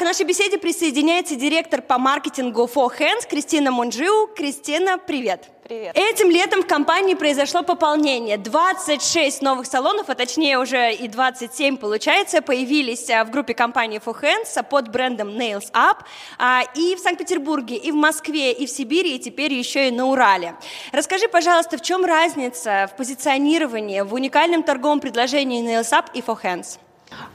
К 0.00 0.02
нашей 0.02 0.24
беседе 0.24 0.56
присоединяется 0.56 1.36
директор 1.36 1.82
по 1.82 1.98
маркетингу 1.98 2.64
For 2.74 2.90
Hands 2.98 3.28
Кристина 3.28 3.70
Мунджиу. 3.70 4.28
Кристина, 4.34 4.96
привет. 4.96 5.50
Привет. 5.62 5.94
Этим 5.94 6.30
летом 6.30 6.62
в 6.62 6.66
компании 6.66 7.12
произошло 7.12 7.62
пополнение. 7.62 8.38
26 8.38 9.42
новых 9.42 9.66
салонов, 9.66 10.08
а 10.08 10.14
точнее 10.14 10.58
уже 10.58 10.94
и 10.94 11.06
27 11.06 11.76
получается, 11.76 12.40
появились 12.40 13.10
а, 13.10 13.26
в 13.26 13.30
группе 13.30 13.52
компании 13.52 14.00
For 14.02 14.18
Hands 14.18 14.64
под 14.70 14.88
брендом 14.88 15.28
Nails 15.28 15.70
Up 15.74 15.98
а, 16.38 16.62
и 16.74 16.96
в 16.96 17.00
Санкт-Петербурге, 17.00 17.76
и 17.76 17.92
в 17.92 17.94
Москве, 17.94 18.52
и 18.52 18.64
в 18.64 18.70
Сибири, 18.70 19.16
и 19.16 19.18
теперь 19.18 19.52
еще 19.52 19.88
и 19.88 19.90
на 19.90 20.06
Урале. 20.06 20.54
Расскажи, 20.92 21.28
пожалуйста, 21.28 21.76
в 21.76 21.82
чем 21.82 22.06
разница 22.06 22.88
в 22.90 22.96
позиционировании, 22.96 24.00
в 24.00 24.14
уникальном 24.14 24.62
торговом 24.62 25.00
предложении 25.00 25.62
Nails 25.62 25.92
Up 25.92 26.06
и 26.14 26.22
For 26.22 26.42
Hands? 26.42 26.78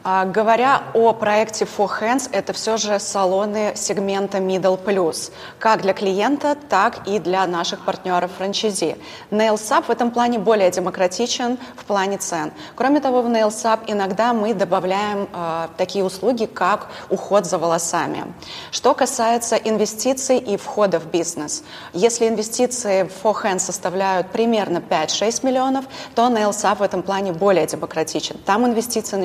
А, 0.07 0.25
говоря 0.25 0.83
о 0.93 1.13
проекте 1.13 1.65
For 1.65 1.89
Hands, 1.99 2.29
это 2.31 2.53
все 2.53 2.77
же 2.77 2.99
салоны 2.99 3.73
сегмента 3.75 4.37
Middle 4.37 4.79
Plus, 4.79 5.31
как 5.57 5.81
для 5.81 5.93
клиента, 5.93 6.55
так 6.69 7.07
и 7.07 7.17
для 7.17 7.47
наших 7.47 7.83
партнеров 7.83 8.29
франчайзи. 8.37 8.97
Nails 9.31 9.83
в 9.83 9.89
этом 9.89 10.11
плане 10.11 10.37
более 10.37 10.69
демократичен 10.69 11.57
в 11.75 11.85
плане 11.85 12.19
цен. 12.19 12.51
Кроме 12.75 12.99
того, 12.99 13.23
в 13.23 13.27
Nails 13.27 13.79
иногда 13.87 14.33
мы 14.33 14.53
добавляем 14.53 15.27
э, 15.33 15.67
такие 15.75 16.05
услуги, 16.05 16.45
как 16.45 16.87
уход 17.09 17.47
за 17.47 17.57
волосами. 17.57 18.31
Что 18.69 18.93
касается 18.93 19.55
инвестиций 19.55 20.37
и 20.37 20.55
входа 20.55 20.99
в 20.99 21.07
бизнес, 21.07 21.63
если 21.93 22.27
инвестиции 22.27 23.03
в 23.03 23.25
For 23.25 23.35
Hands 23.43 23.57
составляют 23.57 24.29
примерно 24.29 24.77
5-6 24.77 25.43
миллионов, 25.43 25.85
то 26.13 26.27
Nails 26.27 26.75
в 26.75 26.81
этом 26.83 27.01
плане 27.01 27.31
более 27.31 27.65
демократичен. 27.65 28.37
Там 28.45 28.67
инвестиции 28.67 29.15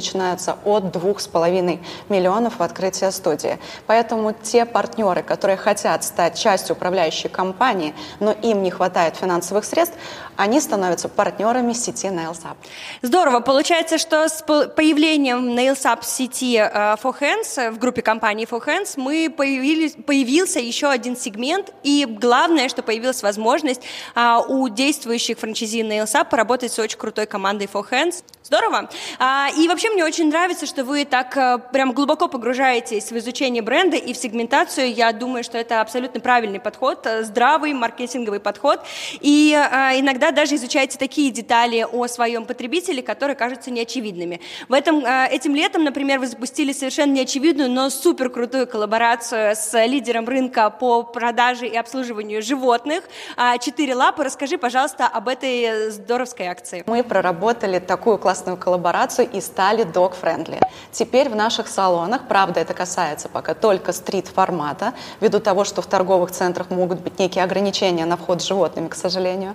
начинаются 0.41 0.57
от 0.65 0.85
2,5 0.85 1.79
миллионов 2.09 2.59
в 2.59 2.63
открытие 2.63 3.11
студии. 3.13 3.59
Поэтому 3.87 4.33
те 4.33 4.65
партнеры, 4.65 5.23
которые 5.23 5.57
хотят 5.57 6.05
стать 6.05 6.39
частью 6.39 6.77
управляющей 6.77 7.29
компании, 7.29 7.95
но 8.21 8.33
им 8.33 8.63
не 8.63 8.71
хватает 8.71 9.17
финансовых 9.17 9.65
средств, 9.65 9.97
они 10.37 10.61
становятся 10.61 11.09
партнерами 11.09 11.73
сети 11.75 12.09
NailsUp. 12.09 12.57
Здорово. 13.03 13.41
Получается, 13.41 13.99
что 13.99 14.29
с 14.29 14.43
появлением 14.43 15.59
NailsUp 15.59 16.03
сети 16.03 16.57
э, 16.57 16.97
For 17.03 17.15
Hands 17.21 17.71
в 17.71 17.79
группе 17.79 18.03
компании 18.03 18.47
For 18.51 18.65
Hands 18.65 18.93
мы 18.97 19.33
появились, 19.37 19.97
появился 20.07 20.61
еще 20.61 20.89
один 20.89 21.17
сегмент, 21.17 21.71
и 21.83 22.07
главное, 22.07 22.69
что 22.69 22.83
появилась 22.83 23.23
возможность 23.23 23.83
а, 24.15 24.41
у 24.41 24.69
действующих 24.69 25.39
франчайзи 25.39 25.83
NailsUp 25.83 26.31
поработать 26.31 26.73
с 26.73 26.79
очень 26.79 26.99
крутой 26.99 27.27
командой 27.27 27.69
For 27.73 27.85
Hands. 27.91 28.15
Здорово. 28.43 28.89
А, 29.19 29.49
и 29.57 29.69
вообще 29.69 29.91
мне 29.91 30.03
очень 30.03 30.29
нравится, 30.29 30.65
что 30.65 30.83
вы 30.83 31.05
так 31.05 31.37
а, 31.37 31.59
прям 31.59 31.93
глубоко 31.93 32.27
погружаетесь 32.27 33.13
в 33.13 33.19
изучение 33.19 33.63
бренда 33.63 33.99
и 33.99 34.15
в 34.15 34.17
сегментацию. 34.17 34.93
Я 34.93 35.13
думаю, 35.13 35.45
что 35.45 35.59
это 35.59 35.83
абсолютно 35.83 36.21
правильный 36.21 36.59
подход, 36.59 37.07
э, 37.07 37.23
здравый 37.23 37.75
маркетинговый 37.75 38.41
подход. 38.41 38.81
И 39.21 39.55
а, 39.55 39.93
иногда 39.95 40.31
даже 40.31 40.57
изучаете 40.57 40.99
такие 40.99 41.31
детали 41.31 41.87
о 41.93 42.09
своем 42.09 42.45
потребителе, 42.47 43.03
которые 43.03 43.37
кажутся 43.37 43.71
неочевидными. 43.71 44.41
В 44.69 44.73
этом, 44.73 45.05
этим 45.05 45.55
летом, 45.55 45.85
например, 45.85 46.19
вы 46.19 46.27
запустили 46.27 46.73
совершенно 46.73 47.13
неочевидную, 47.13 47.71
но 47.71 47.91
супер 47.91 48.31
крутую 48.31 48.67
коллаборацию 48.67 49.55
с 49.55 49.87
лидером 49.87 50.27
рынка 50.27 50.71
по 50.71 51.03
продаже 51.03 51.69
и 51.69 51.77
обслуживанию 51.77 52.43
животных. 52.43 53.05
А, 53.37 53.59
четыре 53.59 53.95
лапы. 53.95 54.25
Расскажи, 54.25 54.57
пожалуйста, 54.57 55.07
об 55.07 55.29
этой 55.29 55.91
здоровской 55.91 56.47
акции. 56.47 56.83
Мы 56.87 57.05
проработали 57.05 57.79
такую 57.79 58.19
классную 58.19 58.40
классную 58.41 58.57
коллаборацию 58.57 59.29
и 59.31 59.41
стали 59.41 59.85
dog-friendly. 59.85 60.61
Теперь 60.93 61.29
в 61.29 61.37
наших 61.37 61.69
салонах, 61.69 62.23
правда, 62.27 62.61
это 62.61 62.73
касается 62.73 63.29
пока 63.29 63.55
только 63.55 63.93
стрит-формата, 63.93 64.95
ввиду 65.21 65.41
того, 65.41 65.65
что 65.65 65.83
в 65.83 65.87
торговых 65.87 66.31
центрах 66.31 66.71
могут 66.71 67.01
быть 67.01 67.19
некие 67.19 67.45
ограничения 67.45 68.07
на 68.07 68.17
вход 68.17 68.41
с 68.41 68.47
животными, 68.47 68.89
к 68.89 68.95
сожалению. 68.95 69.55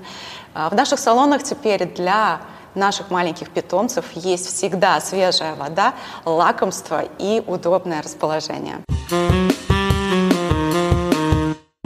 А 0.53 0.69
в 0.69 0.75
наших 0.75 0.99
салонах 0.99 1.41
теперь 1.41 1.85
для 1.85 2.39
наших 2.75 3.09
маленьких 3.09 3.49
питомцев 3.49 4.05
есть 4.13 4.47
всегда 4.47 4.99
свежая 4.99 5.55
вода, 5.55 5.93
лакомство 6.25 7.01
и 7.17 7.43
удобное 7.47 8.03
расположение. 8.03 8.77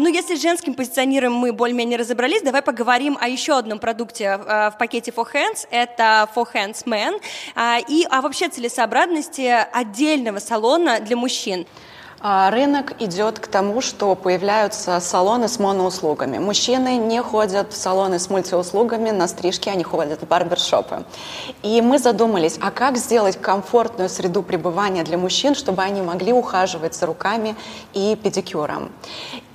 Ну, 0.01 0.07
если 0.07 0.37
с 0.37 0.41
женским 0.41 0.75
позиционированием 0.75 1.37
мы 1.37 1.51
более-менее 1.51 1.97
разобрались, 1.97 2.41
давай 2.41 2.61
поговорим 2.61 3.17
о 3.19 3.27
еще 3.27 3.57
одном 3.57 3.79
продукте 3.79 4.23
э, 4.23 4.69
в 4.69 4.77
пакете 4.79 5.11
For 5.11 5.27
Hands. 5.29 5.67
Это 5.71 6.29
For 6.33 6.47
Hands 6.53 6.85
Men. 6.85 7.19
А, 7.53 7.79
и 7.85 8.05
о 8.09 8.21
вообще 8.21 8.47
целесообразности 8.47 9.53
отдельного 9.73 10.39
салона 10.39 11.01
для 11.01 11.17
мужчин. 11.17 11.67
А, 12.21 12.49
рынок 12.49 12.93
идет 13.01 13.39
к 13.39 13.47
тому, 13.47 13.81
что 13.81 14.15
появляются 14.15 15.01
салоны 15.01 15.49
с 15.49 15.59
моноуслугами. 15.59 16.37
Мужчины 16.37 16.95
не 16.95 17.21
ходят 17.21 17.73
в 17.73 17.75
салоны 17.75 18.19
с 18.19 18.29
мультиуслугами 18.29 19.09
на 19.09 19.27
стрижки, 19.27 19.67
они 19.67 19.83
ходят 19.83 20.21
в 20.21 20.27
барбершопы. 20.27 21.03
И 21.61 21.81
мы 21.81 21.99
задумались, 21.99 22.57
а 22.61 22.71
как 22.71 22.95
сделать 22.95 23.35
комфортную 23.41 24.07
среду 24.07 24.43
пребывания 24.43 25.03
для 25.03 25.17
мужчин, 25.17 25.55
чтобы 25.55 25.81
они 25.81 26.01
могли 26.01 26.31
ухаживать 26.31 26.95
за 26.95 27.05
руками 27.05 27.57
и 27.93 28.17
педикюром. 28.21 28.93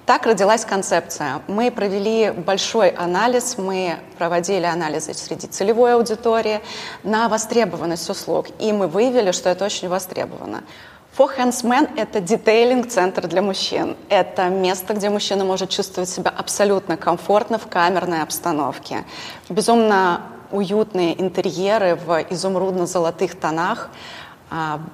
Так 0.06 0.26
родилась 0.26 0.66
концепция. 0.66 1.40
Мы 1.48 1.70
провели 1.70 2.30
большой 2.30 2.90
анализ, 2.90 3.56
мы 3.56 3.96
проводили 4.18 4.66
анализы 4.66 5.14
среди 5.14 5.46
целевой 5.46 5.94
аудитории 5.94 6.60
на 7.04 7.30
востребованность 7.30 8.10
услуг, 8.10 8.48
и 8.58 8.70
мы 8.74 8.86
выявили, 8.86 9.30
что 9.32 9.48
это 9.48 9.64
очень 9.64 9.88
востребовано. 9.88 10.62
For 11.16 11.30
Handsman— 11.38 11.88
это 11.96 12.20
детейлинг-центр 12.20 13.28
для 13.28 13.40
мужчин. 13.40 13.96
Это 14.10 14.48
место, 14.48 14.92
где 14.92 15.08
мужчина 15.08 15.44
может 15.44 15.70
чувствовать 15.70 16.10
себя 16.10 16.34
абсолютно 16.36 16.98
комфортно 16.98 17.58
в 17.58 17.66
камерной 17.66 18.20
обстановке. 18.20 19.04
Безумно 19.48 20.20
уютные 20.50 21.18
интерьеры 21.18 21.94
в 21.94 22.26
изумрудно-золотых 22.28 23.36
тонах— 23.36 23.88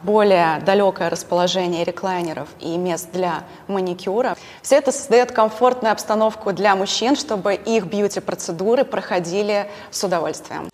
более 0.03 0.61
далекое 0.61 1.11
расположение 1.11 1.85
реклайнеров 1.85 2.49
и 2.61 2.77
мест 2.77 3.09
для 3.13 3.45
маникюра. 3.69 4.37
Все 4.63 4.77
это 4.77 4.93
создает 4.93 5.33
комфортную 5.33 5.93
обстановку 5.93 6.53
для 6.53 6.77
мужчин, 6.77 7.17
чтобы 7.17 7.55
их 7.55 7.87
бьюти-процедуры 7.87 8.85
проходили 8.85 9.71
с 9.91 10.03
удовольствием. 10.05 10.69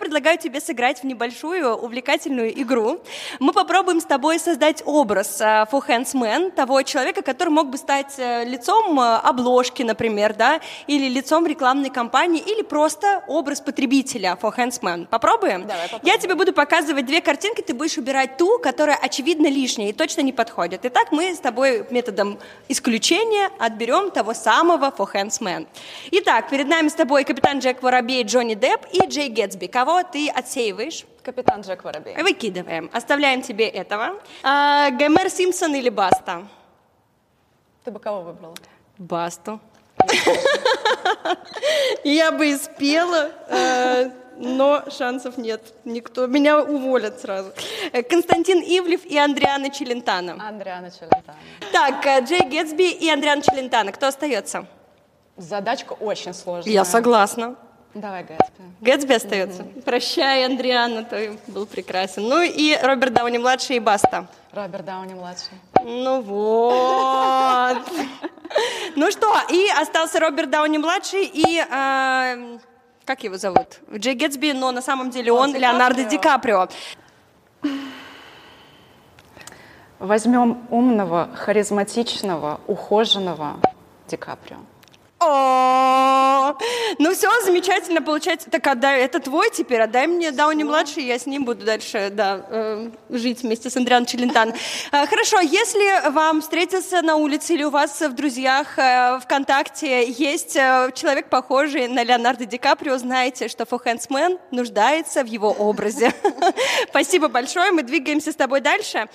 Предлагаю 0.00 0.38
тебе 0.38 0.62
сыграть 0.62 1.02
в 1.02 1.04
небольшую 1.04 1.74
увлекательную 1.76 2.58
игру. 2.62 3.00
Мы 3.38 3.52
попробуем 3.52 4.00
с 4.00 4.04
тобой 4.04 4.38
создать 4.38 4.82
образ 4.86 5.42
uh, 5.42 5.70
For 5.70 5.86
Hands 5.86 6.14
Man, 6.14 6.50
того 6.52 6.80
человека, 6.82 7.20
который 7.20 7.50
мог 7.50 7.68
бы 7.68 7.76
стать 7.76 8.18
uh, 8.18 8.44
лицом 8.46 8.98
uh, 8.98 9.20
обложки, 9.20 9.82
например, 9.82 10.34
да, 10.34 10.60
или 10.86 11.06
лицом 11.06 11.46
рекламной 11.46 11.90
кампании, 11.90 12.40
или 12.40 12.62
просто 12.62 13.22
образ 13.28 13.60
потребителя 13.60 14.38
For 14.40 14.56
Hands 14.56 14.80
Man. 14.80 15.06
Попробуем? 15.06 15.66
Давай, 15.66 15.82
попробуем. 15.82 16.14
Я 16.14 16.18
тебе 16.18 16.34
буду 16.34 16.54
показывать 16.54 17.04
две 17.04 17.20
картинки, 17.20 17.60
ты 17.60 17.74
будешь 17.74 17.98
убирать 17.98 18.38
ту, 18.38 18.58
которая 18.58 18.96
очевидно 18.96 19.48
лишняя 19.48 19.90
и 19.90 19.92
точно 19.92 20.22
не 20.22 20.32
подходит. 20.32 20.80
Итак, 20.84 21.08
мы 21.12 21.34
с 21.34 21.38
тобой 21.38 21.84
методом 21.90 22.38
исключения 22.68 23.50
отберем 23.58 24.10
того 24.10 24.32
самого 24.32 24.94
For 24.96 25.06
Hands 25.12 25.40
Man. 25.42 25.66
Итак, 26.10 26.48
перед 26.48 26.68
нами 26.68 26.88
с 26.88 26.94
тобой 26.94 27.24
капитан 27.24 27.58
Джек 27.58 27.82
Воробей, 27.82 28.22
Джонни 28.22 28.54
Депп 28.54 28.86
и 28.92 29.04
Джей 29.06 29.28
Гетсби. 29.28 29.66
Кого 29.66 29.89
ты 30.02 30.28
отсеиваешь? 30.28 31.06
Капитан 31.22 31.60
Джек 31.60 31.84
Воробей. 31.84 32.16
Выкидываем. 32.22 32.90
Оставляем 32.92 33.42
тебе 33.42 33.68
этого. 33.68 34.14
А, 34.42 34.90
Гомер 34.90 35.28
Симпсон 35.30 35.74
или 35.74 35.90
Баста? 35.90 36.46
Ты 37.84 37.90
бы 37.90 37.98
кого 37.98 38.22
выбрала? 38.22 38.54
Басту. 38.98 39.60
Я 42.04 42.32
бы 42.32 42.50
и 42.50 42.56
спела, 42.56 43.30
э, 43.48 44.10
но 44.36 44.84
шансов 44.90 45.38
нет. 45.38 45.74
Никто. 45.84 46.26
Меня 46.26 46.60
уволят 46.62 47.20
сразу. 47.20 47.52
Константин 48.08 48.60
Ивлев 48.60 49.04
и 49.04 49.18
Андриана 49.18 49.70
Челентано. 49.70 50.36
Андриана 50.46 50.90
Челентано. 50.90 51.36
Так, 51.72 52.04
э, 52.06 52.20
Джей 52.24 52.48
Гетсби 52.48 52.90
и 52.90 53.10
Андриана 53.10 53.42
Челентано. 53.42 53.92
Кто 53.92 54.08
остается? 54.08 54.66
Задачка 55.36 55.94
очень 55.94 56.34
сложная. 56.34 56.72
Я 56.72 56.84
согласна. 56.84 57.56
Давай, 57.94 58.22
Гэтсби. 58.22 58.64
Гэтсби 58.80 59.12
остается. 59.14 59.62
Угу. 59.62 59.82
Прощай, 59.82 60.44
Андриана, 60.44 61.02
ты 61.02 61.36
был 61.48 61.66
прекрасен. 61.66 62.22
Ну 62.28 62.40
и 62.40 62.78
Роберт 62.80 63.14
Дауни-младший 63.14 63.76
и 63.76 63.80
Баста. 63.80 64.28
Роберт 64.52 64.84
Дауни-младший. 64.84 65.58
Ну 65.82 66.20
вот. 66.20 67.82
Ну 68.94 69.10
что, 69.10 69.34
и 69.48 69.68
остался 69.80 70.20
Роберт 70.20 70.50
Дауни-младший 70.50 71.24
и... 71.24 71.64
А, 71.70 72.36
как 73.04 73.24
его 73.24 73.36
зовут? 73.38 73.80
Джей 73.92 74.14
Гэтсби, 74.14 74.52
но 74.52 74.70
на 74.70 74.82
самом 74.82 75.10
деле 75.10 75.32
он, 75.32 75.54
Леонардо 75.54 76.04
Ди 76.04 76.18
Каприо. 76.18 76.68
Возьмем 79.98 80.66
умного, 80.70 81.28
харизматичного, 81.34 82.60
ухоженного 82.68 83.56
Ди 84.06 84.16
Каприо. 84.16 84.58
О, 85.18 86.39
Ну 86.98 87.14
все, 87.14 87.28
замечательно 87.44 88.02
получается. 88.02 88.50
Так, 88.50 88.66
отдай, 88.66 89.00
это 89.00 89.20
твой 89.20 89.50
теперь, 89.50 89.80
отдай 89.80 90.06
мне 90.06 90.30
Дауни-младший, 90.30 91.04
я 91.04 91.18
с 91.18 91.26
ним 91.26 91.44
буду 91.44 91.64
дальше, 91.64 92.10
да, 92.12 92.44
э, 92.48 92.90
жить 93.10 93.42
вместе 93.42 93.70
с 93.70 93.76
Андрианом 93.76 94.06
Челентано. 94.06 94.54
Э, 94.92 95.06
хорошо, 95.06 95.40
если 95.40 96.10
вам 96.10 96.40
встретиться 96.40 97.02
на 97.02 97.16
улице 97.16 97.54
или 97.54 97.64
у 97.64 97.70
вас 97.70 98.00
в 98.00 98.12
друзьях 98.14 98.78
э, 98.78 99.18
ВКонтакте 99.20 100.10
есть 100.10 100.54
человек, 100.54 101.28
похожий 101.28 101.88
на 101.88 102.02
Леонардо 102.02 102.44
Ди 102.44 102.58
Каприо, 102.58 102.96
знаете, 102.98 103.48
что 103.48 103.66
Фохенсмен 103.66 104.38
нуждается 104.50 105.22
в 105.22 105.26
его 105.26 105.50
образе. 105.50 106.12
Спасибо 106.88 107.28
большое, 107.28 107.70
мы 107.72 107.82
двигаемся 107.82 108.32
с 108.32 108.36
тобой 108.36 108.60
дальше. 108.60 109.08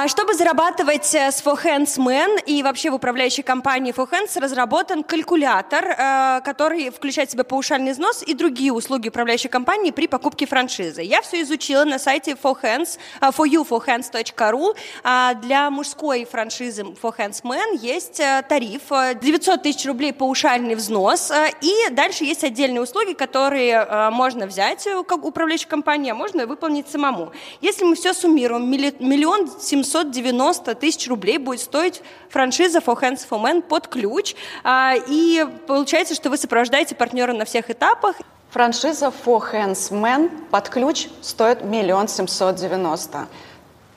А 0.00 0.06
чтобы 0.06 0.34
зарабатывать 0.34 1.12
э, 1.12 1.32
с 1.32 1.42
ForHandsMan 1.44 2.44
и 2.46 2.62
вообще 2.62 2.90
в 2.90 2.94
управляющей 2.94 3.42
компании 3.42 3.92
ForHands 3.92 4.38
разработан 4.40 5.02
калькулятор, 5.02 5.86
э, 5.86 6.40
который 6.44 6.90
включает 6.90 7.30
в 7.30 7.32
себя 7.32 7.42
паушальный 7.42 7.90
взнос 7.90 8.22
и 8.22 8.32
другие 8.34 8.72
услуги 8.72 9.08
управляющей 9.08 9.48
компании 9.48 9.90
при 9.90 10.06
покупке 10.06 10.46
франшизы. 10.46 11.02
Я 11.02 11.20
все 11.20 11.42
изучила 11.42 11.82
на 11.82 11.98
сайте 11.98 12.36
ForHands, 12.40 12.96
э, 13.20 13.30
foryouforhands.ru. 13.30 14.76
А 15.02 15.34
для 15.34 15.68
мужской 15.68 16.24
франшизы 16.24 16.82
ForHandsMan 16.82 17.78
есть 17.80 18.22
тариф 18.48 18.82
900 19.20 19.64
тысяч 19.64 19.84
рублей 19.84 20.12
паушальный 20.12 20.76
взнос, 20.76 21.32
и 21.60 21.90
дальше 21.90 22.22
есть 22.22 22.44
отдельные 22.44 22.82
услуги, 22.82 23.14
которые 23.14 24.10
можно 24.12 24.46
взять 24.46 24.86
как 25.08 25.24
управляющей 25.24 25.66
компании, 25.66 26.12
а 26.12 26.14
можно 26.14 26.46
выполнить 26.46 26.88
самому. 26.88 27.32
Если 27.60 27.84
мы 27.84 27.96
все 27.96 28.14
суммируем, 28.14 28.70
миллион 28.70 29.50
семьсот 29.60 29.87
790 29.88 30.74
тысяч 30.74 31.08
рублей 31.08 31.38
будет 31.38 31.60
стоить 31.60 32.02
франшиза 32.28 32.78
For 32.78 33.00
Hands 33.00 33.20
for 33.28 33.42
Men 33.42 33.62
под 33.62 33.88
ключ. 33.88 34.34
А, 34.64 34.94
и 35.08 35.44
получается, 35.66 36.14
что 36.14 36.30
вы 36.30 36.36
сопровождаете 36.36 36.94
партнера 36.94 37.32
на 37.32 37.44
всех 37.44 37.70
этапах. 37.70 38.16
Франшиза 38.50 39.12
For 39.24 39.42
Hands 39.52 39.90
Men 39.90 40.30
под 40.50 40.68
ключ 40.68 41.08
стоит 41.20 41.62
миллион 41.64 42.08
семьсот 42.08 42.56
девяносто. 42.56 43.28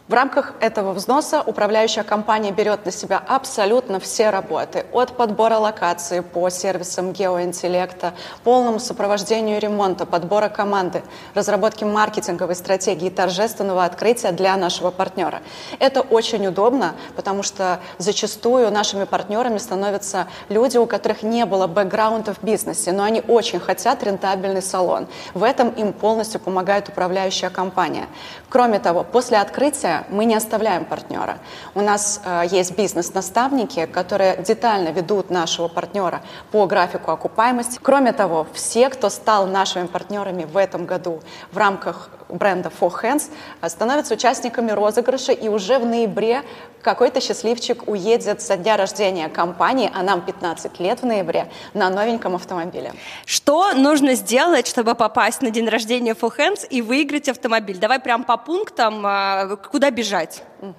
В 0.07 0.13
рамках 0.13 0.53
этого 0.59 0.91
взноса 0.93 1.41
управляющая 1.45 2.03
компания 2.03 2.51
берет 2.51 2.85
на 2.85 2.91
себя 2.91 3.21
абсолютно 3.25 3.99
все 3.99 4.29
работы, 4.29 4.85
от 4.91 5.15
подбора 5.15 5.55
локации 5.57 6.19
по 6.19 6.49
сервисам 6.49 7.13
геоинтеллекта, 7.13 8.13
полному 8.43 8.79
сопровождению 8.79 9.61
ремонта, 9.61 10.05
подбора 10.05 10.49
команды, 10.49 11.03
разработки 11.33 11.83
маркетинговой 11.83 12.55
стратегии 12.55 13.09
торжественного 13.09 13.85
открытия 13.85 14.31
для 14.31 14.57
нашего 14.57 14.91
партнера. 14.91 15.41
Это 15.79 16.01
очень 16.01 16.45
удобно, 16.47 16.95
потому 17.15 17.43
что 17.43 17.79
зачастую 17.97 18.69
нашими 18.71 19.05
партнерами 19.05 19.59
становятся 19.59 20.27
люди, 20.49 20.77
у 20.77 20.87
которых 20.87 21.23
не 21.23 21.45
было 21.45 21.67
бэкграунда 21.67 22.33
в 22.33 22.43
бизнесе, 22.43 22.91
но 22.91 23.03
они 23.03 23.23
очень 23.27 23.59
хотят 23.59 24.03
рентабельный 24.03 24.63
салон. 24.63 25.07
В 25.35 25.43
этом 25.43 25.69
им 25.69 25.93
полностью 25.93 26.41
помогает 26.41 26.89
управляющая 26.89 27.49
компания. 27.49 28.07
Кроме 28.49 28.79
того, 28.79 29.05
после 29.05 29.37
открытия 29.37 30.00
мы 30.09 30.25
не 30.25 30.35
оставляем 30.35 30.85
партнера. 30.85 31.39
У 31.75 31.81
нас 31.81 32.21
э, 32.23 32.43
есть 32.51 32.75
бизнес-наставники, 32.77 33.85
которые 33.85 34.43
детально 34.43 34.89
ведут 34.89 35.29
нашего 35.29 35.67
партнера 35.67 36.21
по 36.51 36.65
графику 36.65 37.11
окупаемости. 37.11 37.79
Кроме 37.81 38.13
того, 38.13 38.47
все, 38.53 38.89
кто 38.89 39.09
стал 39.09 39.47
нашими 39.47 39.87
партнерами 39.87 40.45
в 40.45 40.57
этом 40.57 40.85
году 40.85 41.21
в 41.51 41.57
рамках 41.57 42.09
бренда 42.31 42.71
Four 42.79 42.91
Hands, 43.01 43.23
э, 43.61 43.69
становятся 43.69 44.13
участниками 44.13 44.71
розыгрыша, 44.71 45.31
и 45.31 45.49
уже 45.49 45.79
в 45.79 45.85
ноябре 45.85 46.43
какой-то 46.81 47.21
счастливчик 47.21 47.87
уедет 47.87 48.41
со 48.41 48.57
дня 48.57 48.77
рождения 48.77 49.29
компании, 49.29 49.91
а 49.93 50.03
нам 50.03 50.21
15 50.21 50.79
лет 50.79 51.01
в 51.01 51.05
ноябре, 51.05 51.51
на 51.73 51.89
новеньком 51.89 52.35
автомобиле. 52.35 52.93
Что 53.25 53.73
нужно 53.73 54.15
сделать, 54.15 54.67
чтобы 54.67 54.95
попасть 54.95 55.41
на 55.41 55.51
день 55.51 55.67
рождения 55.67 56.13
Four 56.13 56.37
Hands 56.37 56.67
и 56.67 56.81
выиграть 56.81 57.29
автомобиль? 57.29 57.77
Давай 57.77 57.99
прям 57.99 58.23
по 58.23 58.37
пунктам, 58.37 59.05
э, 59.05 59.57
куда 59.71 59.91
бежать? 59.91 60.43
Угу. 60.61 60.73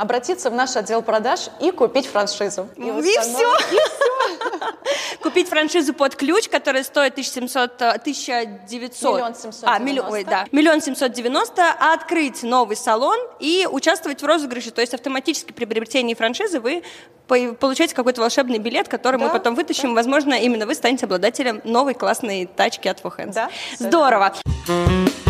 Обратиться 0.00 0.48
в 0.48 0.54
наш 0.54 0.76
отдел 0.76 1.02
продаж 1.02 1.50
и 1.60 1.70
купить 1.72 2.06
франшизу. 2.06 2.70
И, 2.76 2.88
и 2.88 3.00
все. 3.02 3.10
И 3.10 3.18
все. 3.20 3.56
Купить 5.22 5.46
франшизу 5.46 5.92
под 5.92 6.16
ключ, 6.16 6.48
которая 6.48 6.84
стоит 6.84 7.12
1700, 7.12 7.82
1900. 7.82 9.12
Миллион 9.12 9.34
семьсот 9.34 9.64
А, 9.68 9.78
миллион, 9.78 10.10
ой, 10.10 10.24
да. 10.24 10.46
Миллион 10.52 10.80
семьсот 10.80 11.12
девяносто. 11.12 11.70
Открыть 11.78 12.42
новый 12.42 12.76
салон 12.78 13.18
и 13.40 13.68
участвовать 13.70 14.22
в 14.22 14.24
розыгрыше. 14.24 14.70
То 14.70 14.80
есть 14.80 14.94
автоматически 14.94 15.52
при 15.52 15.66
приобретении 15.66 16.14
франшизы 16.14 16.60
вы 16.60 16.82
получаете 17.26 17.94
какой-то 17.94 18.22
волшебный 18.22 18.58
билет, 18.58 18.88
который 18.88 19.20
да, 19.20 19.26
мы 19.26 19.30
потом 19.30 19.54
вытащим. 19.54 19.90
Да. 19.90 19.96
Возможно, 19.96 20.32
именно 20.32 20.64
вы 20.64 20.74
станете 20.74 21.04
обладателем 21.04 21.60
новой 21.64 21.92
классной 21.92 22.46
тачки 22.46 22.88
от 22.88 23.02
4hands. 23.02 23.34
Да, 23.34 23.50
Здорово. 23.78 24.32
Здорово. 24.64 25.29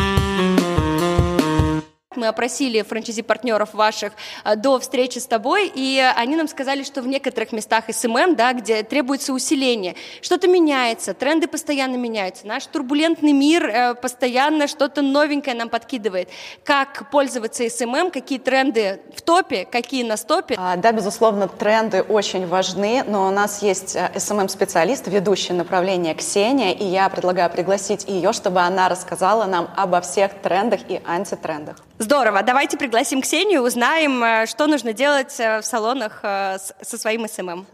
Мы 2.17 2.27
опросили 2.27 2.83
франчайзи-партнеров 2.83 3.73
ваших 3.73 4.15
э, 4.45 4.57
до 4.57 4.81
встречи 4.81 5.21
с 5.21 5.27
тобой, 5.27 5.71
и 5.73 6.01
они 6.17 6.35
нам 6.35 6.49
сказали, 6.49 6.83
что 6.83 7.03
в 7.03 7.07
некоторых 7.07 7.53
местах 7.53 7.85
SMM, 7.89 8.35
да, 8.35 8.53
где 8.53 8.83
требуется 8.83 9.33
усиление, 9.33 9.95
что-то 10.21 10.49
меняется, 10.49 11.15
тренды 11.15 11.47
постоянно 11.47 11.95
меняются. 11.95 12.49
Наш 12.49 12.67
турбулентный 12.67 13.31
мир 13.33 13.65
э, 13.65 13.95
постоянно 13.95 14.67
что-то 14.67 15.03
новенькое 15.03 15.55
нам 15.55 15.69
подкидывает. 15.69 16.29
Как 16.65 17.09
пользоваться 17.13 17.71
SMM, 17.71 18.11
какие 18.11 18.41
тренды 18.41 19.01
в 19.15 19.23
топе, 19.23 19.65
какие 19.65 20.03
на 20.03 20.17
стопе? 20.17 20.57
А, 20.59 20.75
да, 20.75 20.91
безусловно, 20.91 21.47
тренды 21.47 22.03
очень 22.03 22.45
важны, 22.49 23.05
но 23.07 23.29
у 23.29 23.31
нас 23.31 23.63
есть 23.63 23.95
э, 23.95 24.11
SMM-специалист, 24.19 25.07
ведущий 25.07 25.53
направление 25.53 26.17
Ксения, 26.17 26.73
и 26.73 26.83
я 26.83 27.09
предлагаю 27.09 27.49
пригласить 27.51 28.09
ее, 28.09 28.33
чтобы 28.33 28.63
она 28.63 28.89
рассказала 28.89 29.45
нам 29.45 29.71
обо 29.77 30.01
всех 30.01 30.35
трендах 30.43 30.81
и 30.89 31.01
антитрендах. 31.07 31.77
Здорово. 32.01 32.43
Давайте 32.43 32.79
пригласим 32.79 33.21
Ксению, 33.21 33.61
узнаем, 33.61 34.25
э, 34.25 34.47
что 34.47 34.67
нужно 34.67 34.95
делать 34.95 35.39
э, 35.39 35.61
в 35.61 35.67
салонах 35.67 36.21
э, 36.23 36.57
со 36.81 36.97
своим 36.97 37.29
SMM. 37.29 37.67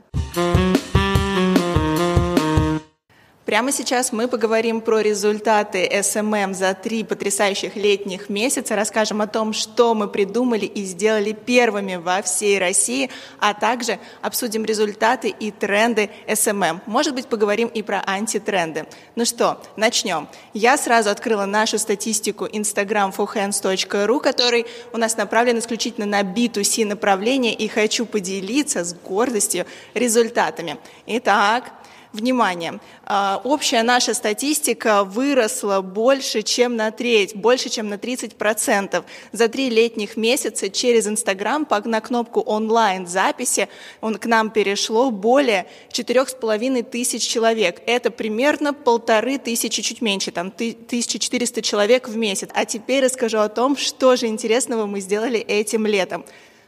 Прямо 3.46 3.70
сейчас 3.70 4.11
мы 4.11 4.26
поговорим 4.26 4.80
про 4.80 4.98
результаты 4.98 5.87
SMM 5.87 6.52
за 6.52 6.74
три 6.74 7.04
потрясающих 7.04 7.76
летних 7.76 8.28
месяца, 8.28 8.74
расскажем 8.74 9.20
о 9.20 9.28
том, 9.28 9.52
что 9.52 9.94
мы 9.94 10.09
придумали 10.09 10.64
и 10.64 10.82
сделали 10.82 11.30
первыми 11.30 11.94
во 11.94 12.22
всей 12.22 12.59
России, 12.59 13.09
а 13.38 13.54
также 13.54 14.00
обсудим 14.20 14.64
результаты 14.64 15.28
и 15.28 15.52
тренды 15.52 16.11
SMM. 16.26 16.80
Может 16.87 17.14
быть, 17.14 17.28
поговорим 17.28 17.68
и 17.68 17.82
про 17.82 18.02
антитренды. 18.04 18.85
Ну 19.14 19.24
что, 19.24 19.62
начнем. 19.76 20.26
Я 20.52 20.76
сразу 20.76 21.11
открыла 21.11 21.44
нашу 21.44 21.78
статистику 21.78 22.46
instagramforhands.ru, 22.46 24.20
который 24.20 24.66
у 24.92 24.96
нас 24.96 25.16
направлен 25.16 25.61
исключительно 25.61 26.06
на 26.06 26.22
B2C 26.22 26.85
направление, 26.85 27.54
и 27.54 27.68
хочу 27.68 28.06
поделиться 28.06 28.82
с 28.82 28.92
гордостью 28.92 29.66
результатами. 29.94 30.78
Итак, 31.06 31.70
Внимание! 32.16 32.81
А, 33.05 33.42
общая 33.44 33.83
наша 33.83 34.14
статистика 34.14 35.05
выросла 35.05 35.83
больше, 35.83 36.40
чем 36.40 36.74
на 36.74 36.90
треть, 36.90 37.37
больше, 37.37 37.68
чем 37.68 37.90
на 37.90 37.96
30%. 37.96 39.05
За 39.33 39.48
три 39.48 39.68
летних 39.68 40.16
месяца 40.16 40.70
через 40.70 41.07
Инстаграм 41.07 41.68
на 41.85 42.00
кнопку 42.00 42.40
онлайн-записи 42.40 43.68
он 44.00 44.14
к 44.14 44.24
нам 44.24 44.48
перешло 44.48 45.11
более 45.11 45.66
4,5 45.90 46.83
тысяч 46.85 47.22
человек. 47.22 47.83
Это 47.87 48.11
примерно 48.11 48.72
полторы 48.72 49.37
тысячи, 49.37 49.83
чуть 49.83 50.00
меньше, 50.00 50.31
там 50.31 50.46
1400 50.46 51.61
человек 51.61 52.09
в 52.09 52.16
месяц. 52.16 52.48
А 52.55 52.64
теперь 52.64 53.05
расскажу 53.05 53.40
о 53.40 53.50
том, 53.50 53.76
что 53.76 54.16
же 54.16 54.26
интересного 54.26 54.87
мы 54.87 55.00
сделали 55.00 55.38
этим 55.38 55.85
летом 55.85 56.24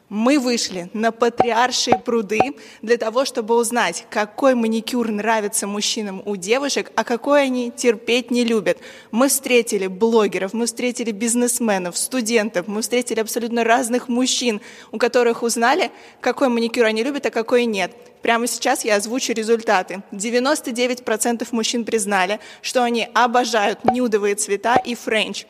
мы 0.08 0.38
вышли 0.38 0.88
на 0.94 1.12
патриаршие 1.12 1.98
пруды 1.98 2.40
для 2.82 2.96
того, 2.96 3.24
чтобы 3.24 3.54
узнать, 3.56 4.06
какой 4.10 4.54
маникюр 4.54 5.10
нравится 5.10 5.66
мужчинам 5.66 6.22
у 6.24 6.36
девушек, 6.36 6.90
а 6.94 7.04
какой 7.04 7.42
они 7.44 7.70
терпеть 7.70 8.30
не 8.30 8.44
любят. 8.44 8.78
Мы 9.10 9.28
встретили 9.28 9.86
блогеров, 9.86 10.54
мы 10.54 10.66
встретили 10.66 11.10
бизнесменов, 11.10 11.96
студентов, 11.96 12.66
мы 12.68 12.82
встретили 12.82 13.20
абсолютно 13.20 13.64
разных 13.64 14.08
мужчин, 14.08 14.60
у 14.92 14.98
которых 14.98 15.42
узнали, 15.42 15.90
какой 16.20 16.48
маникюр 16.48 16.84
они 16.86 17.02
любят, 17.02 17.26
а 17.26 17.30
какой 17.30 17.66
нет. 17.66 17.92
Прямо 18.22 18.46
сейчас 18.46 18.84
я 18.84 18.96
озвучу 18.96 19.32
результаты. 19.32 20.02
99% 20.10 21.46
мужчин 21.52 21.84
признали, 21.84 22.40
что 22.62 22.82
они 22.82 23.08
обожают 23.14 23.84
нюдовые 23.84 24.34
цвета 24.34 24.76
и 24.76 24.94
френч. 24.94 25.46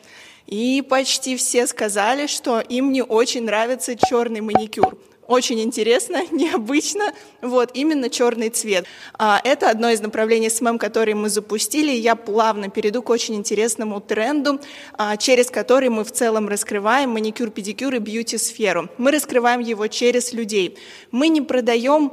И 0.49 0.81
почти 0.81 1.37
все 1.37 1.67
сказали, 1.67 2.25
что 2.25 2.59
им 2.59 2.91
не 2.91 3.03
очень 3.03 3.43
нравится 3.43 3.95
черный 3.95 4.41
маникюр. 4.41 4.97
Очень 5.27 5.61
интересно, 5.61 6.23
необычно, 6.31 7.13
вот, 7.43 7.69
именно 7.75 8.09
черный 8.09 8.49
цвет. 8.49 8.87
А, 9.13 9.39
это 9.43 9.69
одно 9.69 9.91
из 9.91 10.01
направлений 10.01 10.49
SMM, 10.49 10.79
которые 10.79 11.13
мы 11.13 11.29
запустили. 11.29 11.91
Я 11.91 12.15
плавно 12.15 12.69
перейду 12.69 13.03
к 13.03 13.11
очень 13.11 13.35
интересному 13.35 14.01
тренду, 14.01 14.59
а, 14.97 15.17
через 15.17 15.51
который 15.51 15.89
мы 15.89 16.03
в 16.03 16.11
целом 16.11 16.49
раскрываем 16.49 17.11
маникюр, 17.11 17.51
педикюр 17.51 17.93
и 17.93 17.99
бьюти-сферу. 17.99 18.89
Мы 18.97 19.11
раскрываем 19.11 19.59
его 19.59 19.85
через 19.85 20.33
людей. 20.33 20.79
Мы 21.11 21.27
не 21.27 21.41
продаем 21.41 22.11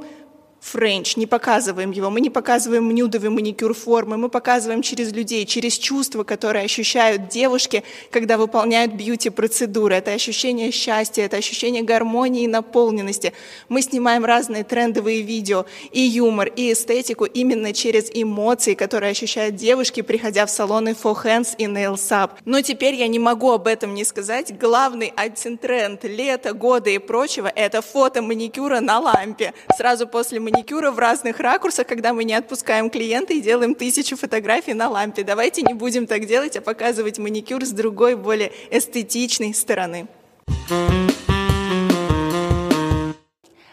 френч, 0.66 1.16
не 1.16 1.26
показываем 1.26 1.92
его, 1.92 2.11
мы 2.11 2.20
не 2.20 2.31
показываем 2.31 2.92
нюдовый 2.92 3.31
маникюр 3.31 3.72
формы, 3.72 4.16
мы 4.16 4.29
показываем 4.29 4.83
через 4.83 5.12
людей, 5.12 5.46
через 5.46 5.79
чувства, 5.79 6.24
которые 6.24 6.64
ощущают 6.64 7.29
девушки, 7.29 7.85
когда 8.11 8.37
выполняют 8.37 8.92
бьюти-процедуры. 8.92 9.94
Это 9.94 10.12
ощущение 10.12 10.72
счастья, 10.72 11.22
это 11.22 11.37
ощущение 11.37 11.83
гармонии 11.83 12.44
и 12.44 12.48
наполненности. 12.48 13.33
Мы 13.68 13.83
снимаем 13.83 14.24
разные 14.24 14.64
трендовые 14.64 15.22
видео, 15.22 15.66
и 15.92 16.00
юмор, 16.00 16.48
и 16.48 16.72
эстетику 16.72 17.24
именно 17.24 17.72
через 17.72 18.11
эмоции, 18.12 18.74
которые 18.74 19.12
ощущают 19.12 19.55
девушки, 19.55 20.02
приходя 20.02 20.46
в 20.46 20.50
салоны 20.50 20.96
For 21.00 21.16
Hands 21.24 21.48
и 21.59 21.64
Nails 21.66 22.11
Up. 22.11 22.31
Но 22.44 22.61
теперь 22.61 22.94
я 22.94 23.07
не 23.07 23.18
могу 23.18 23.52
об 23.52 23.68
этом 23.68 23.94
не 23.94 24.05
сказать. 24.05 24.59
Главный 24.59 25.12
антитренд 25.16 26.02
лета, 26.05 26.52
года 26.52 26.90
и 26.90 26.98
прочего– 26.98 27.52
это 27.55 27.83
фото 27.83 28.20
маникюра 28.20 28.81
на 28.81 28.98
лампе. 28.98 29.55
Сразу 29.76 30.09
после 30.09 30.40
маникюра 30.40 30.56
маникюра 30.57 30.90
в 30.90 30.99
разных 30.99 31.38
ракурсах, 31.40 31.87
когда 31.87 32.14
мы 32.14 32.25
не 32.25 32.33
отпускаем 32.33 32.88
клиента 32.88 33.35
и 33.35 33.42
делаем 33.42 33.75
тысячу 33.75 34.16
фотографий 34.16 34.73
на 34.73 34.88
лампе. 34.88 35.23
Давайте 35.23 35.61
не 35.61 35.75
будем 35.75 36.07
так 36.07 36.25
делать, 36.25 36.57
а 36.57 36.62
показывать 36.62 37.19
маникюр 37.19 37.62
с 37.62 37.73
другой, 37.73 38.14
более 38.16 38.51
эстетичной 38.71 39.53
стороны. 39.53 40.07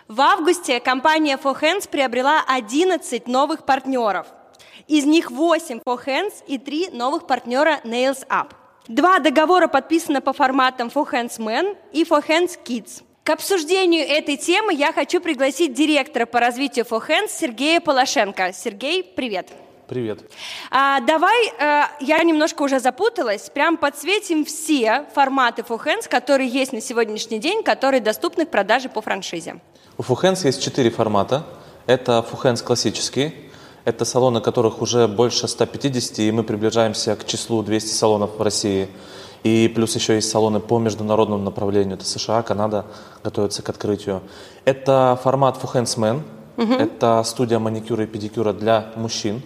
В 0.10 0.22
августе 0.22 0.82
компания 0.82 1.40
For 1.42 1.58
Hands 1.60 1.88
приобрела 1.90 2.44
11 2.48 3.28
новых 3.28 3.66
партнеров. 3.66 4.28
Из 4.90 5.06
них 5.06 5.32
8 5.32 5.80
For 5.86 6.06
Hands 6.06 6.34
и 6.48 6.58
3 6.58 6.90
новых 6.92 7.28
партнера 7.28 7.80
Nails 7.86 8.28
Up. 8.28 8.50
Два 8.90 9.20
договора 9.20 9.68
подписаны 9.68 10.20
по 10.20 10.34
форматам 10.34 10.92
For 10.94 11.10
Hands 11.10 11.40
Men 11.40 11.78
и 11.94 12.04
For 12.04 12.22
Hands 12.28 12.52
Kids– 12.66 13.04
к 13.24 13.30
обсуждению 13.30 14.06
этой 14.06 14.36
темы 14.36 14.74
я 14.74 14.92
хочу 14.92 15.22
пригласить 15.22 15.74
директора 15.74 16.26
по 16.26 16.42
развитию 16.42 16.86
For 16.90 17.02
Hands 17.08 17.30
Сергея 17.30 17.80
Полошенко. 17.80 18.52
Сергей, 18.54 19.02
привет. 19.02 19.48
Привет. 19.88 20.20
А, 20.72 21.00
давай, 21.02 21.54
а, 21.58 21.90
я 22.02 22.22
немножко 22.24 22.64
уже 22.64 22.80
запуталась, 22.80 23.50
прям 23.50 23.78
подсветим 23.78 24.44
все 24.44 25.06
форматы 25.14 25.62
For 25.62 25.82
Hands, 25.82 26.10
которые 26.10 26.50
есть 26.50 26.74
на 26.74 26.82
сегодняшний 26.82 27.40
день, 27.40 27.64
которые 27.64 28.02
доступны 28.02 28.46
к 28.46 28.50
продаже 28.50 28.90
по 28.90 29.02
франшизе. 29.02 29.62
У 29.98 30.02
For 30.02 30.22
Hands 30.22 30.46
есть 30.46 30.62
четыре 30.62 30.90
формата. 30.90 31.46
Это 31.86 32.26
For 32.30 32.42
Hands 32.44 32.62
классический, 32.62 33.34
это 33.86 34.04
салоны, 34.04 34.42
которых 34.42 34.82
уже 34.82 35.08
больше 35.08 35.48
150, 35.48 36.20
и 36.20 36.32
мы 36.32 36.44
приближаемся 36.44 37.16
к 37.16 37.26
числу 37.26 37.64
200 37.64 37.94
салонов 37.94 38.38
в 38.38 38.42
России. 38.42 38.90
И 39.44 39.72
плюс 39.74 39.96
еще 39.96 40.16
есть 40.16 40.30
салоны 40.30 40.60
по 40.60 40.80
международному 40.80 41.44
направлению. 41.44 41.96
Это 41.96 42.06
США, 42.06 42.42
Канада 42.44 42.86
готовятся 43.24 43.62
к 43.62 43.70
открытию. 43.70 44.22
Это 44.66 45.20
формат 45.22 45.58
For 45.62 45.74
Hands 45.74 46.22
Угу. 46.56 46.74
Это 46.74 47.24
студия 47.26 47.58
маникюра 47.58 48.04
и 48.04 48.08
педикюра 48.08 48.54
для 48.54 48.92
мужчин. 48.96 49.42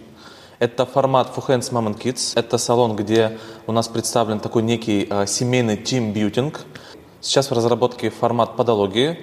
Это 0.58 0.84
формат 0.84 1.32
For 1.34 1.46
Hands 1.46 1.72
Mom 1.72 1.88
and 1.88 1.98
Kids. 1.98 2.38
Это 2.38 2.58
салон, 2.58 2.96
где 2.96 3.38
у 3.66 3.72
нас 3.72 3.88
представлен 3.88 4.40
такой 4.40 4.62
некий 4.62 5.06
э, 5.08 5.26
семейный 5.26 5.76
тим-бьютинг. 5.76 6.60
Сейчас 7.20 7.50
в 7.50 7.54
разработке 7.54 8.10
формат 8.10 8.56
подологии. 8.56 9.18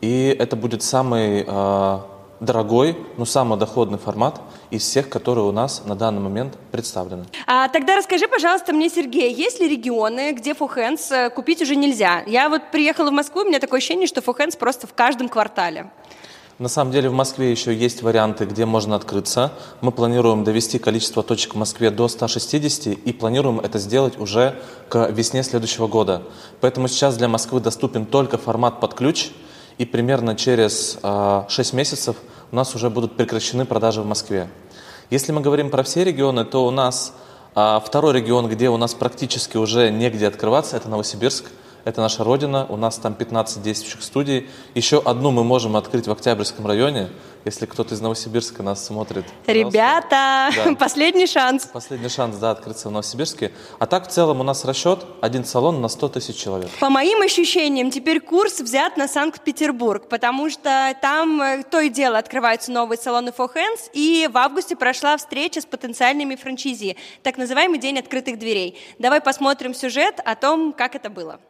И 0.00 0.34
это 0.38 0.56
будет 0.56 0.82
самый 0.82 1.44
э, 1.46 1.98
дорогой, 2.40 2.96
но 3.16 3.24
самый 3.24 3.58
доходный 3.58 3.98
формат 3.98 4.40
из 4.70 4.82
всех, 4.82 5.08
которые 5.08 5.44
у 5.44 5.52
нас 5.52 5.82
на 5.84 5.94
данный 5.94 6.20
момент 6.20 6.56
представлены. 6.70 7.26
А, 7.46 7.68
тогда 7.68 7.96
расскажи, 7.96 8.28
пожалуйста, 8.28 8.72
мне, 8.72 8.88
Сергей, 8.88 9.32
есть 9.32 9.60
ли 9.60 9.68
регионы, 9.68 10.32
где 10.32 10.54
фухенс 10.54 11.10
э, 11.10 11.30
купить 11.30 11.62
уже 11.62 11.76
нельзя? 11.76 12.22
Я 12.26 12.48
вот 12.48 12.70
приехала 12.70 13.10
в 13.10 13.12
Москву, 13.12 13.42
у 13.42 13.44
меня 13.44 13.58
такое 13.58 13.78
ощущение, 13.78 14.06
что 14.06 14.22
фухенс 14.22 14.56
просто 14.56 14.86
в 14.86 14.94
каждом 14.94 15.28
квартале. 15.28 15.90
На 16.58 16.68
самом 16.68 16.90
деле 16.90 17.08
в 17.08 17.12
Москве 17.12 17.52
еще 17.52 17.72
есть 17.72 18.02
варианты, 18.02 18.44
где 18.44 18.66
можно 18.66 18.96
открыться. 18.96 19.52
Мы 19.80 19.92
планируем 19.92 20.42
довести 20.42 20.80
количество 20.80 21.22
точек 21.22 21.54
в 21.54 21.56
Москве 21.56 21.90
до 21.90 22.08
160 22.08 22.98
и 22.98 23.12
планируем 23.12 23.60
это 23.60 23.78
сделать 23.78 24.18
уже 24.18 24.60
к 24.88 25.08
весне 25.10 25.44
следующего 25.44 25.86
года. 25.86 26.24
Поэтому 26.60 26.88
сейчас 26.88 27.16
для 27.16 27.28
Москвы 27.28 27.60
доступен 27.60 28.06
только 28.06 28.38
формат 28.38 28.80
под 28.80 28.94
ключ– 28.94 29.30
и 29.78 29.84
примерно 29.84 30.34
через 30.34 30.96
э, 30.96 30.98
а, 31.04 31.46
6 31.48 31.72
месяцев 31.72 32.16
у 32.50 32.56
нас 32.56 32.74
уже 32.74 32.90
будут 32.90 33.16
прекращены 33.16 33.64
продажи 33.64 34.02
в 34.02 34.06
Москве. 34.06 34.48
Если 35.10 35.32
мы 35.32 35.40
говорим 35.40 35.70
про 35.70 35.82
все 35.84 36.04
регионы, 36.04 36.44
то 36.44 36.66
у 36.66 36.70
нас 36.70 37.14
э, 37.54 37.80
второй 37.84 38.12
регион, 38.14 38.48
где 38.48 38.68
у 38.68 38.76
нас 38.76 38.94
практически 38.94 39.56
уже 39.56 39.90
негде 39.90 40.26
открываться, 40.26 40.76
это 40.76 40.88
Новосибирск. 40.88 41.46
Это 41.88 42.02
наша 42.02 42.22
родина, 42.22 42.66
у 42.68 42.76
нас 42.76 42.98
там 42.98 43.14
15 43.14 43.62
действующих 43.62 44.02
студий. 44.02 44.46
Еще 44.74 45.00
одну 45.02 45.30
мы 45.30 45.42
можем 45.42 45.74
открыть 45.74 46.06
в 46.06 46.12
Октябрьском 46.12 46.66
районе, 46.66 47.08
если 47.46 47.64
кто-то 47.64 47.94
из 47.94 48.02
Новосибирска 48.02 48.62
нас 48.62 48.84
смотрит. 48.84 49.24
Ребята, 49.46 50.50
да. 50.54 50.74
последний 50.78 51.26
шанс. 51.26 51.64
Последний 51.64 52.10
шанс, 52.10 52.36
да, 52.36 52.50
открыться 52.50 52.90
в 52.90 52.92
Новосибирске. 52.92 53.52
А 53.78 53.86
так 53.86 54.06
в 54.06 54.10
целом 54.10 54.40
у 54.40 54.42
нас 54.42 54.66
расчет 54.66 55.06
один 55.22 55.46
салон 55.46 55.80
на 55.80 55.88
100 55.88 56.08
тысяч 56.10 56.36
человек. 56.36 56.68
По 56.78 56.90
моим 56.90 57.22
ощущениям, 57.22 57.90
теперь 57.90 58.20
курс 58.20 58.60
взят 58.60 58.98
на 58.98 59.08
Санкт-Петербург, 59.08 60.10
потому 60.10 60.50
что 60.50 60.94
там 61.00 61.40
э, 61.40 61.62
то 61.62 61.80
и 61.80 61.88
дело 61.88 62.18
открываются 62.18 62.70
новые 62.70 62.98
салоны 62.98 63.30
For 63.30 63.48
Hands, 63.54 63.90
и 63.94 64.28
в 64.30 64.36
августе 64.36 64.76
прошла 64.76 65.16
встреча 65.16 65.62
с 65.62 65.64
потенциальными 65.64 66.36
франчизи, 66.36 66.98
так 67.22 67.38
называемый 67.38 67.78
День 67.78 67.98
открытых 67.98 68.38
дверей. 68.38 68.78
Давай 68.98 69.22
посмотрим 69.22 69.72
сюжет 69.72 70.20
о 70.22 70.34
том, 70.34 70.74
как 70.74 70.94
это 70.94 71.08
было. 71.08 71.40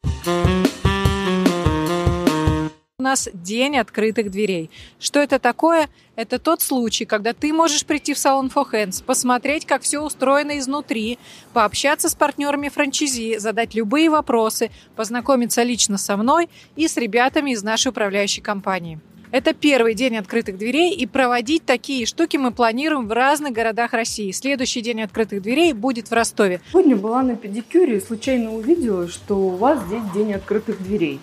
У 3.00 3.02
нас 3.02 3.28
день 3.32 3.78
открытых 3.78 4.30
дверей. 4.30 4.70
Что 4.98 5.20
это 5.20 5.38
такое? 5.38 5.88
Это 6.16 6.40
тот 6.40 6.62
случай, 6.62 7.04
когда 7.04 7.32
ты 7.32 7.52
можешь 7.52 7.86
прийти 7.86 8.12
в 8.12 8.18
салон 8.18 8.50
For 8.52 8.66
Hands, 8.70 9.04
посмотреть, 9.04 9.66
как 9.66 9.82
все 9.82 10.00
устроено 10.00 10.58
изнутри, 10.58 11.18
пообщаться 11.52 12.08
с 12.08 12.16
партнерами 12.16 12.68
франчизи, 12.68 13.38
задать 13.38 13.74
любые 13.74 14.10
вопросы, 14.10 14.70
познакомиться 14.96 15.62
лично 15.62 15.96
со 15.96 16.16
мной 16.16 16.50
и 16.74 16.88
с 16.88 16.96
ребятами 16.96 17.52
из 17.52 17.62
нашей 17.62 17.90
управляющей 17.90 18.42
компании. 18.42 18.98
Это 19.30 19.52
первый 19.52 19.94
день 19.94 20.16
открытых 20.16 20.56
дверей, 20.56 20.94
и 20.94 21.04
проводить 21.06 21.66
такие 21.66 22.06
штуки 22.06 22.38
мы 22.38 22.50
планируем 22.50 23.08
в 23.08 23.12
разных 23.12 23.52
городах 23.52 23.92
России. 23.92 24.30
Следующий 24.30 24.80
день 24.80 25.02
открытых 25.02 25.42
дверей 25.42 25.74
будет 25.74 26.08
в 26.08 26.12
Ростове. 26.14 26.62
Сегодня 26.70 26.96
была 26.96 27.22
на 27.22 27.36
педикюре 27.36 27.98
и 27.98 28.00
случайно 28.00 28.54
увидела, 28.54 29.06
что 29.06 29.36
у 29.36 29.50
вас 29.50 29.80
здесь 29.86 30.02
день 30.14 30.32
открытых 30.32 30.82
дверей. 30.82 31.20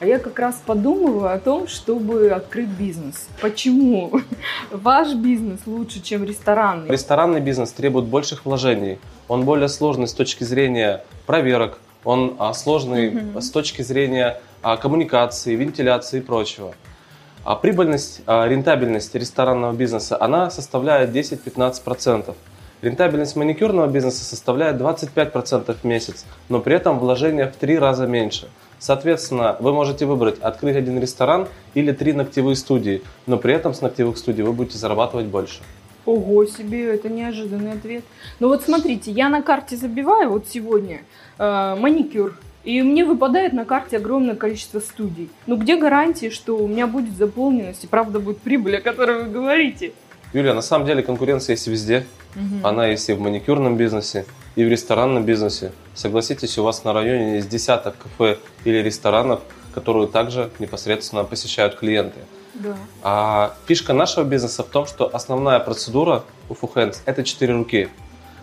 А 0.00 0.06
я 0.06 0.18
как 0.18 0.36
раз 0.40 0.60
подумываю 0.66 1.32
о 1.32 1.38
том, 1.38 1.68
чтобы 1.68 2.30
открыть 2.30 2.68
бизнес. 2.68 3.28
Почему 3.40 4.20
ваш 4.72 5.14
бизнес 5.14 5.60
лучше, 5.66 6.02
чем 6.02 6.24
ресторанный? 6.24 6.90
Ресторанный 6.90 7.40
бизнес 7.40 7.70
требует 7.70 8.06
больших 8.06 8.44
вложений. 8.44 8.98
Он 9.28 9.44
более 9.44 9.68
сложный 9.68 10.08
с 10.08 10.12
точки 10.12 10.42
зрения 10.42 11.04
проверок, 11.26 11.78
он 12.02 12.34
а, 12.38 12.52
сложный 12.52 13.10
mm-hmm. 13.10 13.40
с 13.40 13.50
точки 13.50 13.82
зрения 13.82 14.40
а, 14.60 14.76
коммуникации, 14.76 15.54
вентиляции 15.54 16.18
и 16.18 16.20
прочего. 16.20 16.74
А 17.44 17.56
прибыльность, 17.56 18.22
а, 18.26 18.46
рентабельность 18.48 19.14
ресторанного 19.14 19.72
бизнеса, 19.72 20.16
она 20.20 20.50
составляет 20.50 21.10
10-15%. 21.12 22.34
Рентабельность 22.82 23.36
маникюрного 23.36 23.86
бизнеса 23.86 24.24
составляет 24.24 24.76
25% 24.76 25.76
в 25.82 25.84
месяц, 25.84 26.26
но 26.48 26.60
при 26.60 26.74
этом 26.74 26.98
вложения 26.98 27.46
в 27.50 27.56
три 27.56 27.78
раза 27.78 28.06
меньше– 28.06 28.48
Соответственно, 28.84 29.56
вы 29.60 29.72
можете 29.72 30.04
выбрать 30.04 30.38
открыть 30.40 30.76
один 30.76 31.00
ресторан 31.00 31.48
или 31.72 31.90
три 31.92 32.12
ногтевые 32.12 32.54
студии, 32.54 33.00
но 33.26 33.38
при 33.38 33.54
этом 33.54 33.72
с 33.72 33.80
ногтевых 33.80 34.18
студий 34.18 34.44
вы 34.44 34.52
будете 34.52 34.76
зарабатывать 34.76 35.24
больше. 35.24 35.60
Ого 36.04 36.44
себе, 36.44 36.94
это 36.94 37.08
неожиданный 37.08 37.72
ответ. 37.72 38.04
Ну 38.40 38.48
вот 38.48 38.62
смотрите, 38.62 39.10
я 39.10 39.30
на 39.30 39.40
карте 39.40 39.76
забиваю 39.76 40.28
вот 40.28 40.48
сегодня 40.48 41.00
э, 41.38 41.76
маникюр, 41.78 42.36
и 42.64 42.82
мне 42.82 43.04
выпадает 43.04 43.52
на 43.52 43.64
карте 43.64 43.98
огромное 43.98 44.34
количество 44.34 44.80
студий. 44.80 45.30
Ну 45.46 45.56
где 45.56 45.76
гарантии, 45.76 46.30
что 46.30 46.56
у 46.56 46.66
меня 46.66 46.86
будет 46.86 47.16
заполненность 47.16 47.84
и 47.84 47.86
правда 47.86 48.20
будет 48.20 48.38
прибыль, 48.38 48.78
о 48.78 48.80
которой 48.80 49.24
вы 49.24 49.30
говорите? 49.30 49.92
Юлия, 50.32 50.52
на 50.52 50.62
самом 50.62 50.86
деле 50.86 51.02
конкуренция 51.02 51.54
есть 51.54 51.66
везде. 51.66 52.06
Угу. 52.34 52.66
Она 52.66 52.88
есть 52.88 53.08
и 53.08 53.12
в 53.12 53.20
маникюрном 53.20 53.76
бизнесе, 53.76 54.26
и 54.56 54.64
в 54.64 54.68
ресторанном 54.68 55.24
бизнесе. 55.24 55.72
Согласитесь, 55.94 56.58
у 56.58 56.64
вас 56.64 56.82
на 56.84 56.92
районе 56.92 57.36
есть 57.36 57.48
десяток 57.48 57.96
кафе 57.98 58.38
или 58.64 58.78
ресторанов, 58.78 59.40
которые 59.72 60.08
также 60.08 60.50
непосредственно 60.58 61.22
посещают 61.24 61.76
клиенты. 61.76 62.18
Да. 62.54 62.76
А 63.02 63.54
фишка 63.66 63.92
нашего 63.92 64.24
бизнеса 64.24 64.62
в 64.62 64.68
том, 64.68 64.86
что 64.86 65.08
основная 65.12 65.60
процедура 65.60 66.24
у 66.48 66.54
Fuhands– 66.54 66.98
это 67.04 67.22
четыре 67.24 67.54
руки. 67.54 67.88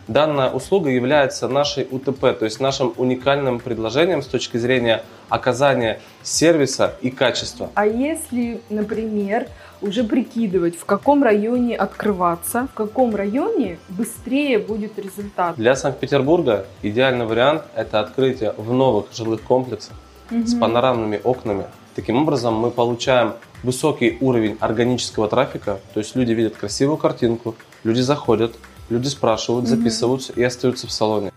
Данная 0.08 0.50
услуга 0.50 0.90
является 0.90 1.48
нашей 1.48 1.88
УТП, 1.90 2.38
то 2.38 2.46
есть 2.46 2.60
нашим 2.60 2.94
уникальным 2.98 3.60
предложением 3.60 4.22
с 4.22 4.28
точки 4.28 4.58
зрения 4.58 5.04
оказания 5.30 6.00
сервиса 6.24 6.96
и 7.02 7.12
качества. 7.12 7.70
А 7.76 7.86
если, 7.86 8.62
например, 8.70 9.48
уже 9.82 10.04
прикидывать, 10.04 10.78
в 10.78 10.86
каком 10.86 11.24
районе 11.24 11.76
открываться, 11.76 12.68
в 12.72 12.76
каком 12.76 13.16
районе 13.16 13.80
быстрее 13.90 14.60
будет 14.60 15.00
результат. 15.00 15.56
Для 15.56 15.76
Санкт-Петербурга 15.76 16.66
идеальный 16.82 17.26
вариант– 17.26 17.64
это 17.76 18.00
открытие 18.00 18.54
в 18.58 18.74
новых 18.74 19.08
жилых 19.14 19.42
комплексах 19.42 19.96
угу. 20.30 20.46
с 20.46 20.54
панорамными 20.54 21.20
окнами, 21.24 21.66
Таким 21.94 22.22
образом, 22.22 22.54
мы 22.54 22.72
получаем 22.72 23.34
высокий 23.64 24.18
уровень 24.22 24.56
органического 24.62 25.28
трафика, 25.28 25.80
то 25.94 26.00
есть 26.00 26.16
люди 26.16 26.32
видят 26.32 26.56
красивую 26.56 26.96
картинку, 26.96 27.56
люди 27.84 28.00
заходят, 28.00 28.56
люди 28.92 29.08
спрашивают, 29.08 29.68
записываются 29.68 30.34
и 30.34 30.44
остаются 30.44 30.86
в 30.86 30.92
салоне. 30.92 31.32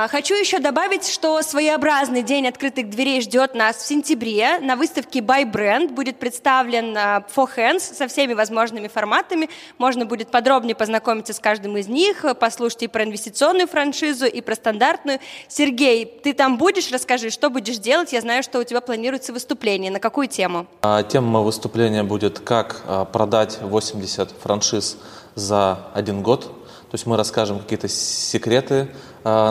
А, 0.00 0.06
хочу 0.06 0.36
еще 0.36 0.60
добавить, 0.60 1.08
что 1.08 1.42
своеобразный 1.42 2.22
день 2.22 2.46
открытых 2.46 2.88
дверей 2.88 3.20
ждет 3.20 3.56
нас 3.56 3.78
в 3.78 3.86
сентябре. 3.86 4.60
На 4.60 4.76
выставке 4.76 5.18
By 5.18 5.50
Brand 5.50 5.92
будет 5.92 6.20
представлен 6.20 6.96
а, 6.96 7.24
For 7.34 7.48
Hands 7.56 7.80
со 7.80 8.06
всеми 8.06 8.32
возможными 8.32 8.86
форматами. 8.86 9.50
Можно 9.76 10.06
будет 10.06 10.30
подробнее 10.30 10.76
познакомиться 10.76 11.32
с 11.32 11.40
каждым 11.40 11.76
из 11.78 11.88
них, 11.88 12.24
послушать 12.38 12.84
и 12.84 12.86
про 12.86 13.02
инвестиционную 13.02 13.66
франшизу, 13.66 14.26
и 14.26 14.40
про 14.40 14.54
стандартную. 14.54 15.18
Сергей, 15.48 16.06
ты 16.06 16.32
там 16.32 16.58
будешь? 16.58 16.92
Расскажи, 16.92 17.30
что 17.30 17.50
будешь 17.50 17.78
делать? 17.78 18.12
Я 18.12 18.20
знаю, 18.20 18.44
что 18.44 18.60
у 18.60 18.64
тебя 18.64 18.80
планируется 18.80 19.32
выступление. 19.32 19.90
На 19.90 19.98
какую 19.98 20.28
тему? 20.28 20.68
А, 20.80 21.02
тема 21.02 21.40
выступления 21.40 22.04
будет 22.04 22.38
«Как 22.38 22.82
продать 23.10 23.58
80 23.60 24.30
франшиз 24.40 24.96
за 25.34 25.88
один 25.92 26.22
год». 26.22 26.54
То 26.90 26.94
есть 26.94 27.04
мы 27.04 27.18
расскажем 27.18 27.58
какие-то 27.58 27.86
секреты, 27.86 28.88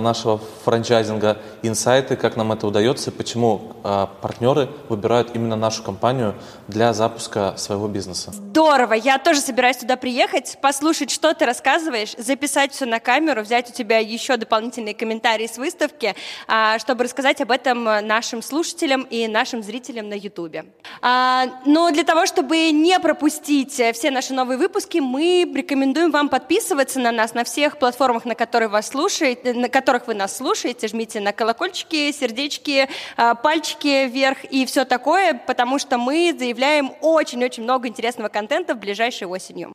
нашего 0.02 0.40
франчайзинга, 0.64 1.38
инсайты, 1.62 2.16
как 2.16 2.36
нам 2.36 2.52
это 2.52 2.68
удается, 2.68 3.12
почему 3.12 3.74
э, 3.84 4.08
партнеры 4.22 4.70
выбирают 4.90 5.36
именно 5.36 5.56
нашу 5.56 5.84
компанию 5.84 6.36
для 6.68 6.94
запуска 6.94 7.54
своего 7.58 7.88
бизнеса. 7.88 8.32
Здорово! 8.32 8.94
Я 8.94 9.18
тоже 9.18 9.40
собираюсь 9.42 9.78
туда 9.78 9.98
приехать, 9.98 10.58
послушать, 10.62 11.12
что 11.12 11.34
ты 11.34 11.46
рассказываешь, 11.46 12.14
записать 12.18 12.74
все 12.74 12.86
на 12.86 13.00
камеру, 13.00 13.42
взять 13.42 13.70
у 13.70 13.74
тебя 13.74 14.00
еще 14.00 14.38
дополнительные 14.38 14.94
комментарии 14.94 15.48
с 15.48 15.58
выставки, 15.58 16.16
а, 16.48 16.80
чтобы 16.80 17.04
рассказать 17.04 17.42
об 17.42 17.52
этом 17.52 17.84
нашим 17.84 18.42
слушателям 18.42 19.04
и 19.04 19.28
нашим 19.28 19.64
зрителям 19.64 20.10
на. 20.10 20.18
А, 21.02 21.46
но 21.66 21.92
для 21.92 22.04
того, 22.04 22.26
чтобы 22.26 22.72
не 22.72 23.00
пропустить 23.00 23.72
все 23.72 24.12
наши 24.12 24.34
новые 24.34 24.58
выпуски, 24.58 24.98
мы 24.98 25.50
рекомендуем 25.56 26.12
вам 26.12 26.30
подписываться 26.30 27.00
на 27.00 27.12
нас 27.12 27.34
на 27.34 27.44
всех 27.44 27.78
платформах, 27.80 28.26
на 28.26 28.36
которых 28.36 28.72
вас 28.72 28.88
слушает, 28.88 29.46
на 29.68 29.70
которых 29.70 30.08
вы 30.08 30.14
нас 30.14 30.38
слушаете, 30.38 30.88
жмите 30.88 31.20
на 31.20 31.34
колокольчики, 31.34 32.12
сердечки, 32.14 32.88
а, 33.18 33.36
пальчики 33.36 34.08
вверх 34.08 34.46
и 34.46 34.66
все 34.66 34.86
такое, 34.86 35.34
потому 35.34 35.78
что 35.78 35.98
мы 35.98 36.34
заявляем 36.38 36.94
очень-очень 37.02 37.64
много 37.64 37.90
интересного 37.90 38.30
контента 38.30 38.76
в 38.76 38.80
ближайшей 38.80 39.28
осенью. 39.28 39.74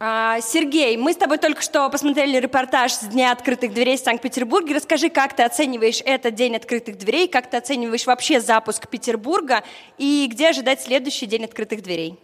А, 0.00 0.40
Сергей, 0.40 0.96
мы 0.96 1.12
с 1.12 1.16
тобой 1.16 1.36
только 1.36 1.60
что 1.60 1.88
посмотрели 1.90 2.38
репортаж 2.38 2.92
с 2.92 3.00
Дня 3.00 3.32
открытых 3.32 3.74
дверей 3.74 3.98
в 3.98 4.00
Санкт-Петербурге. 4.00 4.74
Расскажи, 4.74 5.10
как 5.10 5.36
ты 5.36 5.42
оцениваешь 5.42 6.00
этот 6.04 6.34
День 6.34 6.56
открытых 6.56 6.96
дверей, 6.96 7.28
как 7.28 7.50
ты 7.50 7.58
оцениваешь 7.58 8.06
вообще 8.06 8.40
запуск 8.40 8.88
Петербурга 8.88 9.62
и 9.98 10.26
где 10.30 10.48
ожидать 10.48 10.80
следующий 10.80 11.26
День 11.26 11.44
открытых 11.44 11.82
дверей? 11.82 12.18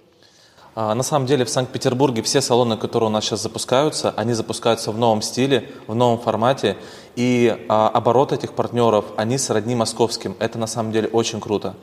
А, 0.74 0.94
на 0.94 1.02
самом 1.02 1.26
деле 1.26 1.44
в 1.44 1.50
Санкт-Петербурге 1.50 2.22
все 2.22 2.40
салоны, 2.40 2.76
которые 2.76 3.08
у 3.08 3.12
нас 3.12 3.24
сейчас 3.24 3.42
запускаются, 3.42 4.14
они 4.16 4.32
запускаются 4.34 4.92
в 4.92 4.98
новом 4.98 5.22
стиле, 5.22 5.68
в 5.86 5.94
новом 5.94 6.18
формате. 6.18 6.76
И 7.16 7.66
а, 7.68 7.88
оборот 7.88 8.32
этих 8.32 8.52
партнеров, 8.52 9.06
они 9.16 9.36
сродни 9.38 9.74
московским. 9.74 10.36
Это 10.38 10.58
на 10.58 10.66
самом 10.66 10.92
деле 10.92 11.08
очень 11.08 11.40
круто. 11.40 11.74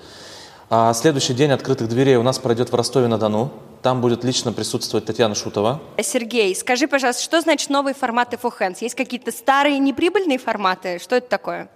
А, 0.69 0.93
следующий 0.93 1.33
день 1.33 1.51
открытых 1.51 1.89
дверей 1.89 2.15
у 2.15 2.23
нас 2.23 2.39
пройдет 2.39 2.71
в 2.71 2.75
Ростове-на-Дону. 2.75 3.51
Там 3.81 4.01
будет 4.01 4.23
лично 4.23 4.53
присутствовать 4.53 5.05
Татьяна 5.05 5.35
Шутова. 5.35 5.79
Сергей, 6.01 6.55
скажи, 6.55 6.87
пожалуйста, 6.87 7.21
что 7.21 7.41
значит 7.41 7.69
новые 7.69 7.93
форматы 7.93 8.37
hands? 8.37 8.77
Есть 8.81 8.95
какие-то 8.95 9.31
старые 9.31 9.79
неприбыльные 9.79 10.37
форматы? 10.37 10.99
Что 10.99 11.15
это 11.15 11.29
такое? 11.29 11.69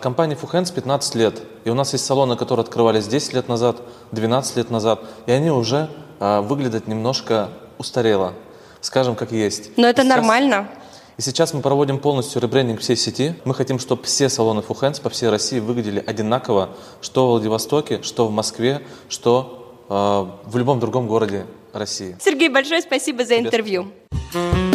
Компания 0.00 0.36
Fuhands 0.40 0.72
15 0.72 1.14
лет. 1.14 1.42
И 1.64 1.70
у 1.70 1.74
нас 1.74 1.92
есть 1.92 2.06
салоны, 2.06 2.36
которые 2.36 2.64
открывались 2.64 3.06
10 3.06 3.34
лет 3.34 3.48
назад, 3.48 3.82
12 4.12 4.56
лет 4.56 4.70
назад. 4.70 5.00
И 5.26 5.32
они 5.32 5.50
уже 5.50 5.90
а, 6.20 6.42
выглядят 6.42 6.88
немножко 6.88 7.50
устарело, 7.78 8.34
скажем, 8.80 9.14
как 9.14 9.32
есть. 9.32 9.70
Но 9.76 9.86
это 9.86 10.02
сейчас, 10.02 10.16
нормально. 10.16 10.68
И 11.16 11.22
сейчас 11.22 11.54
мы 11.54 11.60
проводим 11.60 11.98
полностью 11.98 12.42
ребрендинг 12.42 12.80
всей 12.80 12.96
сети. 12.96 13.34
Мы 13.44 13.54
хотим, 13.54 13.78
чтобы 13.78 14.02
все 14.02 14.28
салоны 14.28 14.60
Fuhands 14.60 15.00
по 15.00 15.10
всей 15.10 15.28
России 15.28 15.60
выглядели 15.60 16.02
одинаково, 16.04 16.70
что 17.00 17.26
в 17.26 17.30
Владивостоке, 17.30 18.02
что 18.02 18.26
в 18.26 18.32
Москве, 18.32 18.82
что 19.08 19.84
э, 19.88 20.50
в 20.50 20.56
любом 20.56 20.80
другом 20.80 21.06
городе 21.06 21.46
России. 21.72 22.16
Сергей, 22.20 22.48
большое 22.48 22.82
спасибо 22.82 23.24
за 23.24 23.38
интервью. 23.38 23.92
Спасибо. 24.30 24.73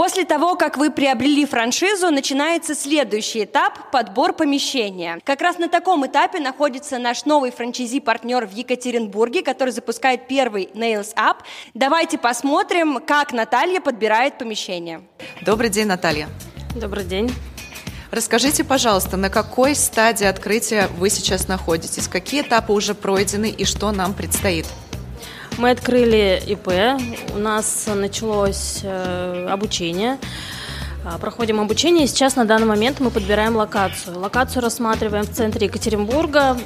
После 0.00 0.24
того, 0.24 0.56
как 0.56 0.78
вы 0.78 0.90
приобрели 0.90 1.44
франшизу, 1.44 2.10
начинается 2.10 2.74
следующий 2.74 3.44
этап– 3.44 3.90
подбор 3.92 4.32
помещения. 4.32 5.18
Как 5.24 5.42
раз 5.42 5.58
на 5.58 5.68
таком 5.68 6.06
этапе 6.06 6.40
находится 6.40 6.96
наш 6.96 7.26
новый 7.26 7.50
франчайзи-партнер 7.50 8.46
в 8.46 8.50
Екатеринбурге, 8.50 9.42
который 9.42 9.74
запускает 9.74 10.26
первый 10.26 10.70
Nails 10.72 11.14
Up. 11.16 11.40
Давайте 11.74 12.16
посмотрим, 12.16 12.98
как 13.06 13.34
Наталья 13.34 13.82
подбирает 13.82 14.38
помещение. 14.38 15.02
Добрый 15.42 15.68
день, 15.68 15.86
Наталья. 15.86 16.30
Добрый 16.74 17.04
день. 17.04 17.30
Расскажите, 18.10 18.64
пожалуйста, 18.64 19.18
на 19.18 19.28
какой 19.28 19.74
стадии 19.74 20.24
открытия 20.24 20.88
вы 20.96 21.10
сейчас 21.10 21.46
находитесь? 21.46 22.08
Какие 22.08 22.40
этапы 22.40 22.72
уже 22.72 22.94
пройдены 22.94 23.50
и 23.50 23.66
что 23.66 23.92
нам 23.92 24.14
предстоит? 24.14 24.64
Мы 25.58 25.70
открыли 25.70 26.42
ИП, 26.46 26.68
у 27.34 27.38
нас 27.38 27.86
началось 27.94 28.80
э, 28.82 29.46
обучение. 29.50 30.18
А, 31.04 31.18
проходим 31.18 31.60
обучение, 31.60 32.04
и 32.04 32.06
сейчас 32.06 32.36
на 32.36 32.44
данный 32.44 32.66
момент 32.66 33.00
мы 33.00 33.10
подбираем 33.10 33.56
локацию. 33.56 34.18
Локацию 34.18 34.62
рассматриваем 34.62 35.24
в 35.24 35.30
центре 35.30 35.66
Екатеринбурга. 35.66 36.58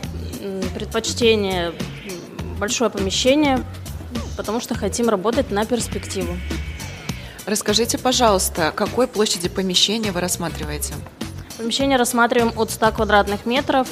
Предпочтение 0.75 1.73
большое 2.59 2.91
помещение, 2.91 3.63
потому 4.37 4.61
что 4.61 4.75
хотим 4.75 5.09
работать 5.09 5.51
на 5.51 5.65
перспективу. 5.65 6.37
Расскажите, 7.47 7.99
пожалуйста, 7.99 8.73
какой 8.75 9.07
площади 9.07 9.49
помещения 9.49 10.13
вы 10.13 10.21
рассматриваете? 10.21 10.95
Помещение 11.57 11.97
рассматриваем 11.97 12.53
от 12.57 12.73
100 12.73 12.91
квадратных 12.91 13.47
метров, 13.47 13.87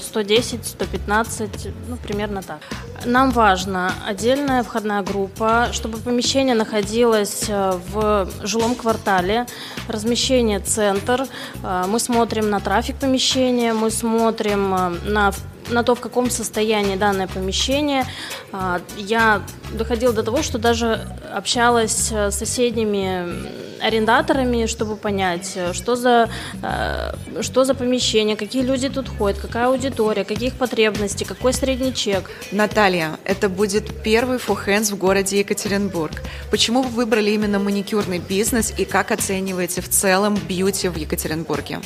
110, 0.00 0.60
э, 0.60 0.64
115, 0.64 1.68
ну, 1.88 1.96
примерно 1.96 2.42
так. 2.42 2.58
Нам 3.06 3.30
важна 3.30 3.92
отдельная 4.06 4.62
входная 4.62 5.02
группа, 5.02 5.68
чтобы 5.72 5.96
помещение 5.96 6.54
находилось 6.54 7.46
э, 7.48 7.72
в 7.90 8.28
жилом 8.42 8.74
квартале, 8.74 9.46
размещение 9.88 10.60
центр, 10.60 11.26
э, 11.62 11.84
мы 11.88 11.98
смотрим 12.00 12.50
на 12.50 12.60
трафик 12.60 12.96
помещения, 12.96 13.72
мы 13.72 13.90
смотрим 13.90 14.70
на 15.04 15.32
на 15.70 15.82
то, 15.82 15.94
в 15.94 16.00
каком 16.00 16.30
состоянии 16.30 16.96
данное 16.96 17.26
помещение. 17.26 18.04
А, 18.52 18.80
я 18.96 19.42
доходила 19.72 20.12
до 20.12 20.22
того, 20.22 20.42
что 20.42 20.58
даже 20.58 21.06
общалась 21.32 22.10
с 22.10 22.30
соседними 22.30 23.76
арендаторами, 23.80 24.66
чтобы 24.66 24.96
понять, 24.96 25.58
что 25.72 25.96
за, 25.96 26.30
а, 26.62 27.14
что 27.40 27.64
за 27.64 27.74
помещение, 27.74 28.36
какие 28.36 28.62
люди 28.62 28.88
тут 28.88 29.08
ходят, 29.08 29.38
какая 29.38 29.66
аудитория, 29.66 30.24
каких 30.24 30.54
потребностей, 30.54 31.24
какой 31.24 31.52
средний 31.52 31.94
чек. 31.94 32.30
Наталья, 32.52 33.18
это 33.24 33.48
будет 33.48 34.02
первый 34.02 34.38
hands 34.38 34.92
в 34.92 34.98
городе 34.98 35.38
Екатеринбург. 35.40 36.22
Почему 36.50 36.82
вы 36.82 36.90
выбрали 36.90 37.30
именно 37.30 37.58
маникюрный 37.58 38.18
бизнес 38.18 38.72
и 38.76 38.84
как 38.84 39.10
оцениваете 39.10 39.80
в 39.80 39.88
целом 39.88 40.36
бьюти 40.48 40.88
в 40.88 40.96
Екатеринбурге? 40.96 41.80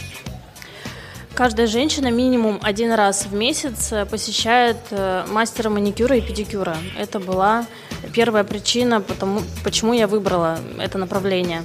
Каждая 1.41 1.67
женщина 1.67 2.11
минимум 2.11 2.61
один 2.63 2.93
раз 2.93 3.25
в 3.25 3.33
месяц 3.33 3.93
э, 3.93 4.05
посещает 4.05 4.77
э, 4.91 5.25
мастера 5.27 5.71
маникюра 5.71 6.19
и 6.19 6.21
педикюра. 6.21 6.77
Это 6.99 7.19
была 7.19 7.67
первая 8.13 8.45
причина, 8.45 9.01
потому, 9.01 9.41
почему 9.65 9.95
я 9.95 10.07
выбрала 10.07 10.59
это 10.79 10.99
направление. 10.99 11.65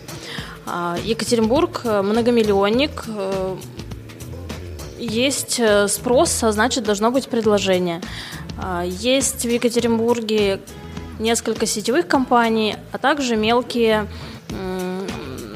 А, 0.65 0.95
Екатеринбург 1.03 1.81
э, 1.83 2.01
многомиллионник, 2.03 3.03
есть 4.97 5.59
спрос, 5.89 6.41
а 6.41 6.53
значит 6.53 6.85
должно 6.85 7.11
быть 7.11 7.27
предложение. 7.27 7.99
А, 8.57 8.85
есть 8.85 9.43
в 9.43 9.49
Екатеринбурге 9.49 10.61
несколько 11.19 11.65
сетевых 11.65 12.07
компаний, 12.07 12.77
а 12.93 12.97
также 12.97 13.35
мелкие 13.35 14.07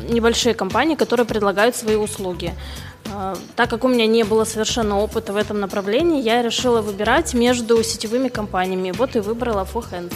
небольшие 0.10 0.56
компании, 0.56 0.96
которые 0.96 1.26
предлагают 1.26 1.76
свои 1.76 1.96
услуги. 1.96 2.54
А, 3.12 3.36
так 3.56 3.70
как 3.70 3.84
у 3.84 3.88
меня 3.88 4.08
не 4.08 4.24
было 4.24 4.44
совершенно 4.44 5.00
опыта 5.00 5.34
в 5.34 5.38
этом 5.38 5.60
направлении, 5.60 6.22
я 6.22 6.42
решила 6.42 6.82
выбирать 6.82 7.34
между 7.34 7.84
сетевыми 7.84 8.30
компаниями. 8.30 8.92
Вот 8.92 9.16
и 9.16 9.20
выбрала 9.20 9.68
For 9.72 9.84
Hands. 9.92 10.14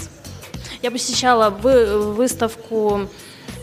Я 0.82 0.92
посещала 0.92 1.50
выставку 1.50 3.08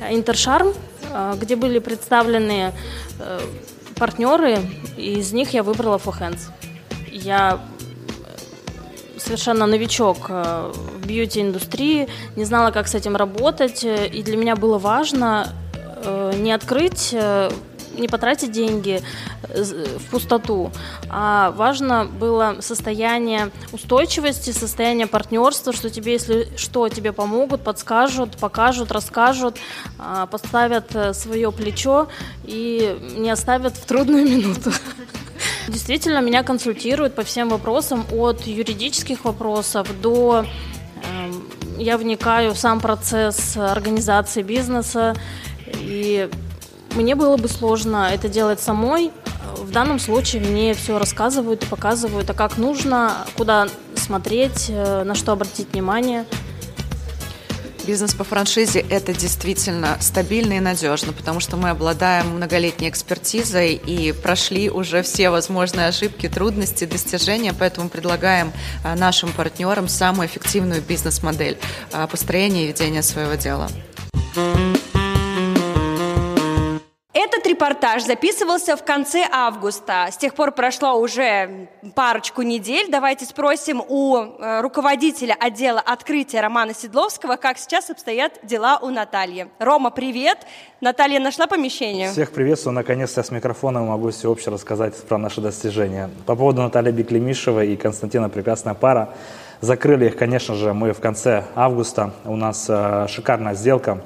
Интершарм, 0.08 0.72
а, 1.12 1.36
где 1.36 1.56
были 1.56 1.78
представлены 1.78 2.72
э, 3.18 3.40
партнеры, 3.96 4.58
и 4.96 5.18
из 5.18 5.32
них 5.32 5.52
я 5.52 5.62
выбрала 5.62 5.96
For 5.96 6.18
Hands. 6.18 6.40
Я 7.12 7.60
совершенно 9.18 9.66
новичок 9.66 10.26
э, 10.28 10.72
в 10.72 11.06
бьюти-индустрии, 11.06 12.08
не 12.36 12.44
знала, 12.44 12.70
как 12.70 12.88
с 12.88 12.94
этим 12.94 13.16
работать, 13.16 13.84
и 13.84 14.22
для 14.22 14.36
меня 14.36 14.56
было 14.56 14.78
важно 14.78 15.48
э, 16.02 16.32
не 16.36 16.52
открыть 16.52 17.10
э, 17.12 17.50
не 17.96 18.08
потратить 18.08 18.52
деньги 18.52 19.02
э, 19.42 19.62
в 19.98 20.10
пустоту, 20.10 20.70
а 21.08 21.50
важно 21.52 22.04
было 22.04 22.56
состояние 22.60 23.50
устойчивости, 23.72 24.50
состояние 24.50 25.06
партнерства, 25.06 25.72
что 25.72 25.90
тебе, 25.90 26.12
если 26.12 26.48
что, 26.56 26.88
тебе 26.88 27.12
помогут, 27.12 27.62
подскажут, 27.62 28.36
покажут, 28.36 28.92
расскажут, 28.92 29.56
а, 29.98 30.26
поставят 30.26 30.94
э, 30.94 31.12
свое 31.14 31.52
плечо 31.52 32.08
и 32.44 32.98
не 33.16 33.30
оставят 33.30 33.76
в 33.76 33.84
трудную 33.84 34.24
минуту. 34.24 34.72
Действительно, 35.68 36.20
меня 36.20 36.42
консультируют 36.42 37.14
по 37.14 37.22
всем 37.22 37.48
вопросам, 37.48 38.04
от 38.12 38.46
юридических 38.46 39.24
вопросов 39.24 39.88
до 40.00 40.44
эм, 41.04 41.44
я 41.78 41.96
вникаю 41.96 42.54
в 42.54 42.58
сам 42.58 42.80
процесс 42.80 43.56
организации 43.56 44.42
бизнеса 44.42 45.14
и 45.66 46.28
мне 46.94 47.14
было 47.14 47.36
бы 47.36 47.48
сложно 47.48 48.10
это 48.12 48.28
делать 48.28 48.60
самой. 48.60 49.10
В 49.56 49.70
данном 49.70 49.98
случае 49.98 50.42
мне 50.42 50.74
все 50.74 50.98
рассказывают 50.98 51.62
и 51.62 51.66
показывают, 51.66 52.28
а 52.30 52.34
как 52.34 52.56
нужно, 52.56 53.26
куда 53.36 53.68
смотреть, 53.94 54.66
э, 54.68 55.04
на 55.04 55.14
что 55.14 55.32
обратить 55.32 55.72
внимание. 55.72 56.24
Бизнес 57.86 58.14
по 58.14 58.24
франшизе– 58.24 58.80
это 58.90 59.14
действительно 59.14 59.96
стабильно 60.00 60.54
и 60.54 60.60
надежно, 60.60 61.12
потому 61.12 61.40
что 61.40 61.56
мы 61.56 61.70
обладаем 61.70 62.28
многолетней 62.36 62.88
экспертизой 62.88 63.74
и 63.74 64.12
прошли 64.12 64.70
уже 64.70 65.02
все 65.02 65.30
возможные 65.30 65.88
ошибки, 65.88 66.28
трудности, 66.28 66.84
достижения, 66.84 67.54
поэтому 67.58 67.88
предлагаем 67.88 68.52
э, 68.84 68.94
нашим 68.96 69.32
партнерам 69.32 69.88
самую 69.88 70.28
эффективную 70.28 70.82
бизнес-модель 70.82 71.58
э, 71.92 72.06
построения 72.06 72.64
и 72.64 72.68
ведения 72.68 73.02
своего 73.02 73.34
дела. 73.34 73.68
Этот 74.36 74.69
репортаж 77.60 78.04
записывался 78.04 78.74
в 78.74 78.84
конце 78.84 79.26
августа. 79.30 80.06
С 80.10 80.16
тех 80.16 80.34
пор 80.34 80.52
прошло 80.52 80.94
уже 80.94 81.68
парочку 81.94 82.40
недель. 82.40 82.90
Давайте 82.90 83.26
спросим 83.26 83.82
у 83.86 84.16
э, 84.16 84.60
руководителя 84.62 85.36
отдела 85.38 85.80
открытия 85.80 86.40
Романа 86.40 86.72
Седловского, 86.72 87.36
как 87.36 87.58
сейчас 87.58 87.90
обстоят 87.90 88.38
дела 88.42 88.78
у 88.80 88.88
Натальи. 88.88 89.48
Рома, 89.58 89.90
привет! 89.90 90.38
Наталья 90.80 91.20
нашла 91.20 91.46
помещение? 91.46 92.10
Всех 92.10 92.32
приветствую. 92.32 92.72
Наконец-то 92.72 93.22
с 93.22 93.30
микрофоном 93.30 93.88
могу 93.88 94.08
все 94.08 94.30
общее 94.30 94.54
рассказать 94.54 94.96
про 95.06 95.18
наши 95.18 95.42
достижения. 95.42 96.08
По 96.24 96.36
поводу 96.36 96.62
Натальи 96.62 96.92
Беклемишева 96.92 97.62
и 97.62 97.76
Константина 97.76 98.30
прекрасная 98.30 98.72
пара. 98.72 99.10
Закрыли 99.60 100.06
их, 100.06 100.16
конечно 100.16 100.54
же, 100.54 100.72
мы 100.72 100.94
в 100.94 101.00
конце 101.00 101.44
августа. 101.54 102.14
У 102.24 102.36
нас 102.36 102.64
э, 102.70 103.06
шикарная 103.10 103.52
сделка 103.52 104.00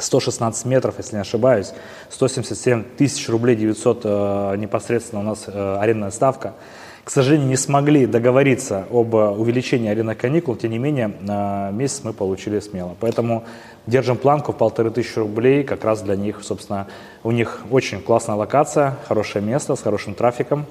116 0.00 0.64
метров, 0.66 0.94
если 0.98 1.16
не 1.16 1.20
ошибаюсь, 1.20 1.72
177 2.10 2.84
тысяч 2.96 3.28
рублей 3.28 3.56
900 3.56 4.00
э, 4.04 4.56
непосредственно 4.56 5.20
у 5.20 5.24
нас 5.24 5.44
э, 5.46 5.76
арендная 5.80 6.10
ставка. 6.10 6.54
К 7.04 7.10
сожалению, 7.10 7.48
не 7.48 7.56
смогли 7.56 8.06
договориться 8.06 8.86
об 8.90 9.14
увеличении 9.14 9.90
арендных 9.90 10.18
каникул, 10.18 10.54
тем 10.54 10.70
не 10.70 10.78
менее, 10.78 11.12
э, 11.26 11.72
месяц 11.72 12.02
мы 12.04 12.12
получили 12.12 12.60
смело. 12.60 12.96
Поэтому 13.00 13.44
держим 13.86 14.16
планку 14.16 14.52
в 14.52 14.56
полторы 14.56 14.90
тысячи 14.90 15.18
рублей, 15.18 15.64
как 15.64 15.84
раз 15.84 16.02
для 16.02 16.16
них, 16.16 16.40
собственно, 16.42 16.86
у 17.24 17.30
них 17.30 17.60
очень 17.70 18.00
классная 18.00 18.36
локация, 18.36 18.96
хорошее 19.08 19.44
место 19.44 19.74
с 19.76 19.82
хорошим 19.82 20.14
трафиком, 20.14 20.66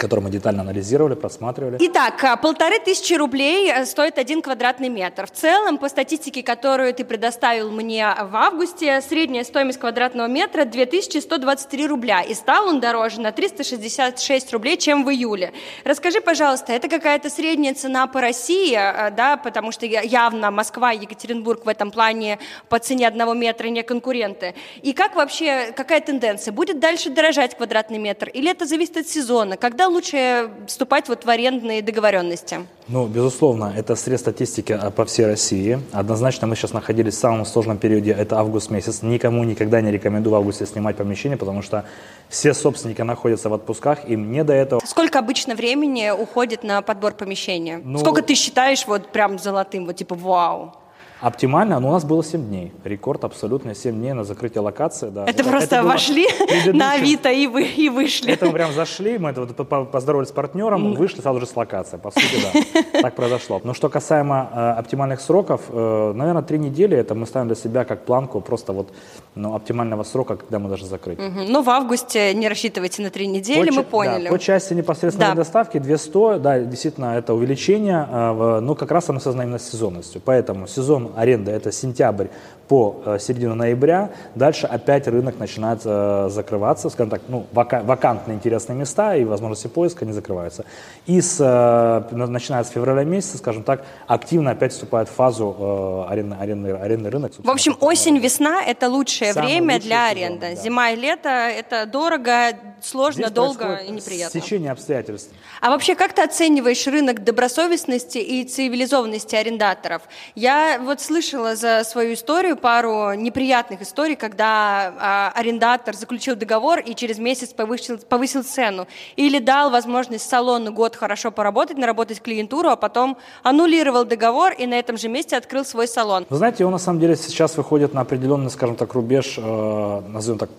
который 0.00 0.20
мы 0.20 0.30
детально 0.30 0.62
анализировали, 0.62 1.14
просматривали. 1.14 1.76
Итак, 1.78 2.24
а, 2.24 2.36
полторы 2.36 2.80
тысячи 2.80 3.14
рублей 3.14 3.70
э, 3.70 3.84
стоит 3.84 4.18
один 4.18 4.42
квадратный 4.42 4.88
метр. 4.88 5.26
В 5.26 5.30
целом, 5.30 5.78
по 5.78 5.88
статистике, 5.88 6.42
которую 6.42 6.92
ты 6.94 7.04
предоставил 7.04 7.70
мне 7.70 8.06
в 8.20 8.34
августе, 8.34 9.00
средняя 9.02 9.44
стоимость 9.44 9.78
квадратного 9.78 10.26
метра 10.26 10.64
2123 10.64 11.86
рубля. 11.86 12.22
И 12.22 12.34
стал 12.34 12.68
он 12.68 12.80
дороже 12.80 13.20
на 13.20 13.30
366 13.30 14.52
рублей, 14.52 14.76
чем 14.78 15.04
в 15.04 15.10
июле. 15.10 15.52
Расскажи, 15.84 16.20
пожалуйста, 16.20 16.72
это 16.72 16.88
какая-то 16.88 17.28
средняя 17.28 17.74
цена 17.74 18.06
по 18.06 18.20
России, 18.20 18.74
э, 18.74 19.10
да, 19.10 19.36
потому 19.36 19.70
что 19.70 19.84
явно 19.86 20.50
Москва 20.50 20.92
и 20.92 21.00
Екатеринбург 21.00 21.66
в 21.66 21.68
этом 21.68 21.90
плане 21.90 22.38
по 22.68 22.78
цене 22.78 23.06
одного 23.06 23.34
метра 23.34 23.68
не 23.68 23.82
конкуренты. 23.82 24.54
И 24.80 24.94
как 24.94 25.14
вообще, 25.14 25.72
какая 25.76 26.00
тенденция? 26.00 26.52
Будет 26.52 26.80
дальше 26.80 27.10
дорожать 27.10 27.54
квадратный 27.56 27.98
метр? 27.98 28.30
Или 28.30 28.50
это 28.50 28.64
зависит 28.64 28.96
от 28.96 29.06
сезона? 29.06 29.58
Когда 29.58 29.89
лучше 29.90 30.50
вступать 30.66 31.08
вот 31.08 31.24
в 31.24 31.28
арендные 31.28 31.82
договоренности? 31.82 32.60
Ну, 32.88 33.06
безусловно, 33.06 33.72
это 33.76 33.96
срез 33.96 34.20
статистики 34.20 34.72
а, 34.72 34.90
по 34.90 35.04
всей 35.04 35.26
России. 35.26 35.78
Однозначно 35.92 36.46
мы 36.46 36.56
сейчас 36.56 36.72
находились 36.72 37.14
в 37.14 37.18
самом 37.18 37.44
сложном 37.44 37.78
периоде, 37.78 38.12
это 38.12 38.38
август 38.38 38.70
месяц. 38.70 39.02
Никому 39.02 39.44
никогда 39.44 39.80
не 39.80 39.92
рекомендую 39.92 40.32
в 40.32 40.36
августе 40.36 40.66
снимать 40.66 40.96
помещение, 40.96 41.36
потому 41.36 41.62
что 41.62 41.84
все 42.28 42.54
собственники 42.54 43.02
находятся 43.02 43.48
в 43.48 43.54
отпусках, 43.54 44.08
им 44.08 44.32
не 44.32 44.44
до 44.44 44.52
этого. 44.52 44.80
Сколько 44.84 45.18
обычно 45.18 45.54
времени 45.54 46.10
уходит 46.10 46.64
на 46.64 46.82
подбор 46.82 47.12
помещения? 47.14 47.80
Ну, 47.84 47.98
Сколько 47.98 48.22
ты 48.22 48.34
считаешь 48.34 48.86
вот 48.86 49.08
прям 49.08 49.38
золотым, 49.38 49.86
вот 49.86 49.96
типа 49.96 50.14
вау? 50.14 50.74
Оптимально, 51.20 51.80
но 51.80 51.88
у 51.88 51.92
нас 51.92 52.04
было 52.04 52.24
7 52.24 52.46
дней. 52.46 52.72
Рекорд 52.84 53.24
абсолютно 53.24 53.74
7 53.74 53.94
дней 53.94 54.12
на 54.14 54.24
закрытие 54.24 54.62
локации. 54.62 55.10
Да. 55.10 55.24
Это, 55.24 55.42
это 55.42 55.44
просто 55.44 55.76
это 55.76 55.84
вошли 55.84 56.26
на 56.72 56.92
Авито 56.92 57.30
и, 57.30 57.46
вы, 57.46 57.64
и 57.64 57.90
вышли. 57.90 58.32
Это 58.32 58.46
мы 58.46 58.52
прям 58.52 58.72
зашли, 58.72 59.18
мы 59.18 59.30
это 59.30 59.42
вот 59.42 59.90
поздоровались 59.90 60.28
с 60.28 60.32
партнером, 60.32 60.94
вышли 60.94 61.20
сразу 61.20 61.40
же 61.40 61.46
с 61.46 61.54
локации. 61.54 61.98
По 61.98 62.10
сути, 62.10 62.36
да, 62.42 62.82
так 63.02 63.14
произошло. 63.14 63.60
Но 63.64 63.74
что 63.74 63.90
касаемо 63.90 64.50
э, 64.52 64.80
оптимальных 64.80 65.20
сроков, 65.20 65.62
э, 65.68 66.12
наверное, 66.14 66.42
3 66.42 66.58
недели, 66.58 66.96
это 66.96 67.14
мы 67.14 67.26
ставим 67.26 67.48
для 67.48 67.56
себя 67.56 67.84
как 67.84 68.06
планку 68.06 68.40
просто 68.40 68.72
вот 68.72 68.90
ну, 69.34 69.54
оптимального 69.54 70.04
срока, 70.04 70.36
когда 70.36 70.58
мы 70.58 70.70
даже 70.70 70.86
закрыть. 70.86 71.18
Угу. 71.18 71.40
Ну, 71.48 71.62
в 71.62 71.68
августе 71.68 72.32
не 72.32 72.48
рассчитывайте 72.48 73.02
на 73.02 73.10
3 73.10 73.26
недели, 73.26 73.68
по, 73.68 73.76
мы 73.76 73.82
поняли. 73.82 74.24
Да, 74.24 74.30
по 74.30 74.38
части 74.38 74.72
непосредственной 74.72 75.30
да. 75.30 75.34
доставки 75.34 75.78
200, 75.78 76.38
да, 76.38 76.60
действительно, 76.60 77.18
это 77.18 77.34
увеличение, 77.34 78.08
э, 78.10 78.60
но 78.60 78.74
как 78.74 78.90
раз 78.90 79.10
оно 79.10 79.20
связано 79.20 79.42
именно 79.42 79.58
с 79.58 79.70
сезонностью. 79.70 80.22
Поэтому 80.24 80.66
сезон 80.66 81.09
аренды 81.16 81.50
это 81.50 81.72
сентябрь 81.72 82.28
по 82.70 83.02
э, 83.04 83.18
середину 83.18 83.56
ноября. 83.56 84.10
Дальше 84.36 84.68
опять 84.68 85.08
рынок 85.08 85.40
начинает 85.40 85.80
э, 85.84 86.28
закрываться, 86.30 86.88
скажем 86.88 87.10
так, 87.10 87.22
ну, 87.26 87.44
вака, 87.50 87.82
вакантные 87.82 88.36
интересные 88.36 88.78
места 88.78 89.16
и 89.16 89.24
возможности 89.24 89.66
поиска 89.66 90.06
не 90.06 90.12
закрываются. 90.12 90.64
И 91.04 91.20
с, 91.20 91.38
э, 91.40 92.14
начиная 92.14 92.62
с 92.62 92.68
февраля 92.68 93.02
месяца, 93.02 93.38
скажем 93.38 93.64
так, 93.64 93.84
активно 94.06 94.52
опять 94.52 94.72
вступает 94.72 95.08
в 95.08 95.12
фазу 95.12 96.06
арендный, 96.08 96.36
арендный, 96.36 96.78
арендный 96.78 97.10
рынок. 97.10 97.32
В 97.38 97.50
общем, 97.50 97.76
осень-весна– 97.80 98.62
это 98.66 98.88
лучшее 98.88 99.32
время 99.32 99.80
для 99.80 100.06
аренды. 100.06 100.54
Да. 100.54 100.62
Зима 100.62 100.90
и 100.90 100.96
лето– 100.96 101.28
это 101.28 101.86
дорого, 101.86 102.52
сложно, 102.82 103.22
Здесь 103.22 103.32
долго 103.32 103.80
и 103.84 103.90
неприятно. 103.90 104.40
Течение 104.40 104.70
обстоятельств. 104.70 105.32
А 105.60 105.70
вообще, 105.70 105.96
как 105.96 106.12
ты 106.12 106.22
оцениваешь 106.22 106.86
рынок 106.86 107.24
добросовестности 107.24 108.18
и 108.18 108.44
цивилизованности 108.44 109.34
арендаторов? 109.34 110.02
Я 110.36 110.80
вот 110.80 111.00
слышала 111.00 111.56
за 111.56 111.82
свою 111.82 112.14
историю 112.14 112.59
пару 112.60 113.14
неприятных 113.14 113.82
историй, 113.82 114.16
когда 114.16 114.92
а, 114.98 115.32
арендатор 115.34 115.94
заключил 115.94 116.36
договор 116.36 116.78
и 116.78 116.94
через 116.94 117.18
месяц 117.18 117.48
повысил, 117.48 117.98
повысил 117.98 118.42
цену. 118.42 118.86
Или 119.16 119.38
дал 119.38 119.70
возможность 119.70 120.28
салону 120.28 120.72
год 120.72 120.96
хорошо 120.96 121.30
поработать, 121.30 121.78
наработать 121.78 122.20
клиентуру, 122.20 122.68
а 122.68 122.76
потом 122.76 123.16
аннулировал 123.42 124.04
договор 124.04 124.52
и 124.52 124.66
на 124.66 124.78
этом 124.78 124.96
же 124.96 125.08
месте 125.08 125.36
открыл 125.36 125.64
свой 125.64 125.88
салон. 125.88 126.26
Вы 126.28 126.36
знаете, 126.36 126.64
он 126.64 126.72
на 126.72 126.78
самом 126.78 127.00
деле 127.00 127.16
сейчас 127.16 127.56
выходит 127.56 127.94
на 127.94 128.02
определенный, 128.02 128.50
скажем 128.50 128.76
так, 128.76 128.94
рубеж, 128.94 129.34
э, 129.38 130.02
назовем 130.08 130.38
так, 130.38 130.50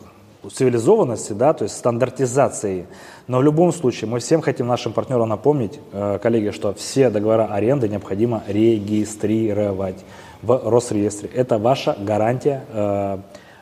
цивилизованности, 0.49 1.33
да, 1.33 1.53
то 1.53 1.65
есть 1.65 1.77
стандартизации. 1.77 2.87
Но 3.27 3.39
в 3.39 3.43
любом 3.43 3.71
случае 3.71 4.09
мы 4.09 4.19
всем 4.19 4.41
хотим 4.41 4.67
нашим 4.67 4.93
партнерам 4.93 5.29
напомнить, 5.29 5.79
э, 5.93 6.19
коллеги, 6.21 6.49
что 6.51 6.73
все 6.73 7.09
договора 7.09 7.45
аренды 7.45 7.87
необходимо 7.87 8.43
регистрировать 8.47 10.03
в 10.41 10.69
Росреестре. 10.69 11.29
Это 11.33 11.57
ваша 11.57 11.95
гарантия 11.99 12.63
э, 12.71 13.17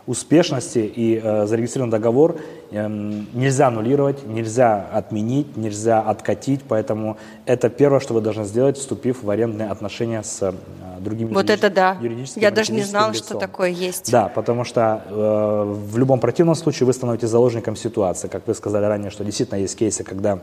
успешности 0.09 0.79
и 0.79 1.21
э, 1.23 1.45
зарегистрированный 1.45 1.91
договор 1.91 2.37
э, 2.71 2.87
нельзя 2.87 3.67
аннулировать, 3.67 4.25
нельзя 4.25 4.87
отменить, 4.91 5.55
нельзя 5.55 6.01
откатить, 6.01 6.61
поэтому 6.67 7.17
это 7.45 7.69
первое, 7.69 7.99
что 7.99 8.15
вы 8.15 8.21
должны 8.21 8.45
сделать, 8.45 8.77
вступив 8.77 9.21
в 9.21 9.29
арендные 9.29 9.69
отношения 9.69 10.23
с 10.23 10.41
э, 10.41 10.53
другими 10.99 11.31
вот 11.31 11.51
это 11.51 11.69
да. 11.69 11.97
Я 12.35 12.49
даже 12.49 12.73
не 12.73 12.81
знала, 12.81 13.11
лицом. 13.11 13.23
что 13.23 13.37
такое 13.37 13.69
есть. 13.69 14.11
Да, 14.11 14.29
потому 14.29 14.63
что 14.63 15.03
э, 15.07 15.73
в 15.75 15.97
любом 15.97 16.19
противном 16.19 16.55
случае 16.55 16.87
вы 16.87 16.93
становитесь 16.93 17.29
заложником 17.29 17.75
ситуации, 17.75 18.29
как 18.29 18.47
вы 18.47 18.55
сказали 18.55 18.85
ранее, 18.85 19.11
что 19.11 19.23
действительно 19.23 19.59
есть 19.59 19.77
кейсы, 19.77 20.03
когда 20.03 20.39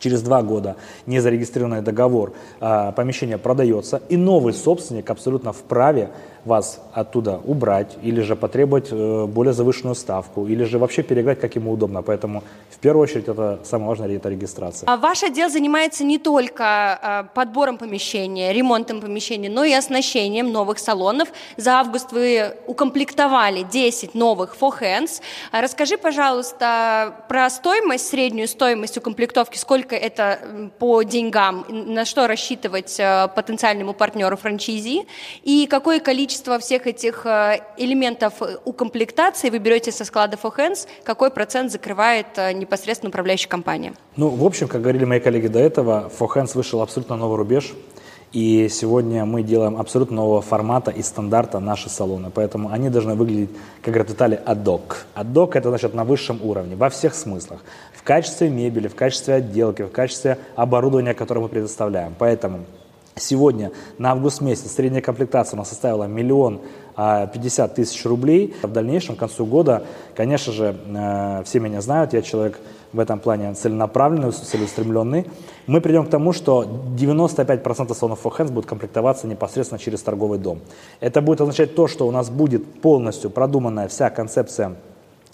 через 0.00 0.22
два 0.22 0.42
года 0.42 0.76
незарегистрированный 1.06 1.82
договор, 1.82 2.32
а, 2.58 2.90
помещение 2.92 3.38
продается, 3.38 4.02
и 4.08 4.16
новый 4.16 4.52
собственник 4.52 5.08
абсолютно 5.10 5.52
вправе 5.52 6.10
вас 6.44 6.80
оттуда 6.92 7.40
убрать, 7.44 7.96
или 8.02 8.20
же 8.22 8.36
потребовать 8.36 8.88
э, 8.90 9.26
более 9.26 9.52
завышенную 9.52 9.94
ставку, 9.94 10.46
или 10.46 10.64
же 10.64 10.78
вообще 10.78 11.02
переиграть, 11.02 11.40
как 11.40 11.56
ему 11.56 11.72
удобно. 11.72 12.02
Поэтому 12.02 12.42
в 12.70 12.78
первую 12.78 13.02
очередь 13.04 13.28
это 13.28 13.60
самое 13.64 13.88
важное, 13.88 14.16
это 14.16 14.28
регистрация. 14.28 14.86
А 14.88 14.96
ваш 14.96 15.22
отдел 15.22 15.48
занимается 15.50 16.04
не 16.04 16.18
только 16.18 16.64
а, 16.64 17.22
подбором 17.34 17.78
помещения, 17.78 18.52
ремонтом 18.52 19.00
помещения, 19.00 19.50
но 19.50 19.64
и 19.64 19.72
оснащением 19.72 20.50
новых 20.50 20.78
салонов. 20.78 21.28
За 21.56 21.74
август 21.74 22.12
вы 22.12 22.54
укомплектовали 22.66 23.66
10 23.70 24.14
новых 24.14 24.56
Four 24.60 24.80
Hands. 24.80 25.20
А 25.52 25.60
расскажи, 25.60 25.98
пожалуйста, 25.98 27.14
про 27.28 27.50
стоимость, 27.50 28.08
среднюю 28.08 28.48
стоимость 28.48 28.96
укомплектовки, 28.96 29.58
сколько 29.58 29.94
это 29.94 30.70
по 30.78 31.02
деньгам, 31.02 31.66
на 31.68 32.04
что 32.04 32.26
рассчитывать 32.26 32.98
э, 32.98 33.28
потенциальному 33.34 33.92
партнеру 33.92 34.36
франчайзи, 34.36 35.06
и 35.42 35.66
какое 35.66 36.00
количество 36.00 36.29
количество 36.30 36.60
всех 36.60 36.86
этих 36.86 37.26
э, 37.26 37.58
элементов 37.76 38.34
укомплектации 38.64 39.50
вы 39.50 39.58
берете 39.58 39.90
со 39.90 40.04
склада 40.04 40.38
For 40.40 40.56
Hands, 40.56 40.86
какой 41.02 41.30
процент 41.32 41.72
закрывает 41.72 42.26
э, 42.36 42.52
непосредственно 42.52 43.08
управляющая 43.08 43.48
компания? 43.48 43.94
Ну, 44.16 44.28
в 44.28 44.44
общем, 44.44 44.68
как 44.68 44.80
говорили 44.80 45.04
мои 45.04 45.18
коллеги 45.18 45.48
до 45.48 45.58
этого, 45.58 46.08
For 46.16 46.28
Hands 46.32 46.50
вышел 46.54 46.82
абсолютно 46.82 47.16
новый 47.16 47.36
рубеж. 47.36 47.72
И 48.32 48.68
сегодня 48.70 49.24
мы 49.24 49.42
делаем 49.42 49.76
абсолютно 49.76 50.16
нового 50.16 50.40
формата 50.40 50.92
и 50.92 51.02
стандарта 51.02 51.58
наши 51.58 51.88
салоны. 51.88 52.30
Поэтому 52.32 52.70
они 52.70 52.90
должны 52.90 53.16
выглядеть, 53.16 53.50
как 53.82 53.94
говорят 53.94 54.10
в 54.10 54.14
Италии, 54.14 54.38
адок. 54.46 55.06
Адок 55.14 55.56
это 55.56 55.68
значит 55.70 55.94
на 55.94 56.04
высшем 56.04 56.38
уровне, 56.44 56.76
во 56.76 56.90
всех 56.90 57.16
смыслах. 57.16 57.58
В 57.92 58.04
качестве 58.04 58.48
мебели, 58.48 58.86
в 58.86 58.94
качестве 58.94 59.34
отделки, 59.34 59.82
в 59.82 59.90
качестве 59.90 60.38
оборудования, 60.54 61.12
которое 61.12 61.40
мы 61.40 61.48
предоставляем. 61.48 62.14
Поэтому 62.16 62.60
Сегодня 63.20 63.70
на 63.98 64.12
август 64.12 64.40
месяц 64.40 64.72
средняя 64.72 65.02
комплектация 65.02 65.56
у 65.56 65.58
нас 65.58 65.68
составила 65.68 66.04
миллион 66.04 66.60
а, 66.96 67.26
пятьдесят 67.26 67.74
тысяч 67.74 68.04
рублей. 68.04 68.54
В 68.62 68.72
дальнейшем, 68.72 69.16
к 69.16 69.18
концу 69.18 69.44
года, 69.44 69.84
конечно 70.14 70.52
же, 70.52 70.76
э, 70.86 71.42
все 71.44 71.60
меня 71.60 71.80
знают, 71.80 72.12
я 72.14 72.22
человек 72.22 72.58
в 72.92 72.98
этом 72.98 73.20
плане 73.20 73.52
целенаправленный, 73.54 74.32
целеустремленный. 74.32 75.26
Мы 75.66 75.80
придем 75.80 76.06
к 76.06 76.10
тому, 76.10 76.32
что 76.32 76.64
95% 76.98 77.94
салонов 77.94 78.24
For 78.24 78.36
Hands 78.36 78.50
будут 78.50 78.68
комплектоваться 78.68 79.26
непосредственно 79.26 79.78
через 79.78 80.02
торговый 80.02 80.38
дом. 80.38 80.60
Это 80.98 81.20
будет 81.20 81.40
означать 81.40 81.74
то, 81.74 81.86
что 81.86 82.08
у 82.08 82.10
нас 82.10 82.30
будет 82.30 82.80
полностью 82.80 83.30
продуманная 83.30 83.86
вся 83.88 84.10
концепция 84.10 84.76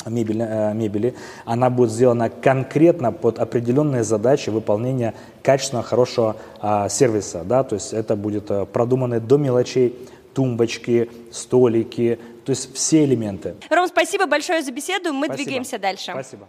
мебели, 0.07 0.47
э, 0.49 0.75
мебели, 0.75 1.15
она 1.45 1.71
будет 1.71 1.91
сделана 1.91 2.31
конкретно 2.31 3.13
под 3.13 3.39
определенные 3.39 4.05
задачи 4.05 4.51
выполнения 4.51 5.15
качественного, 5.43 5.85
хорошего 5.87 6.37
а, 6.61 6.89
сервиса. 6.89 7.45
Да? 7.45 7.63
То 7.63 7.77
есть 7.77 7.93
это 7.93 8.17
будет 8.17 8.51
а, 8.51 8.65
продуманы 8.67 9.21
до 9.21 9.37
мелочей 9.37 9.95
тумбочки, 10.35 11.11
столики, 11.33 12.19
то 12.45 12.51
есть 12.51 12.75
все 12.75 13.05
элементы. 13.05 13.55
Ром, 13.71 13.89
спасибо 13.89 14.27
большое 14.27 14.63
за 14.63 14.71
беседу. 14.71 15.13
Мы 15.13 15.27
спасибо. 15.27 15.45
двигаемся 15.45 15.79
дальше. 15.79 16.13
Спасибо. 16.13 16.47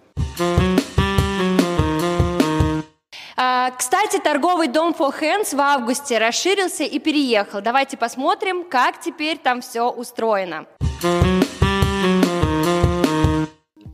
А, 3.39 3.71
кстати, 3.71 4.19
торговый 4.19 4.67
дом 4.67 4.95
For 4.97 5.13
Hands 5.21 5.55
в 5.55 5.59
августе 5.59 6.17
расширился 6.17 6.83
и 6.83 6.97
переехал. 6.97 7.61
Давайте 7.61 7.95
посмотрим, 7.95 8.63
как 8.63 8.99
теперь 8.99 9.37
там 9.37 9.61
все 9.61 9.89
устроено. 9.89 10.65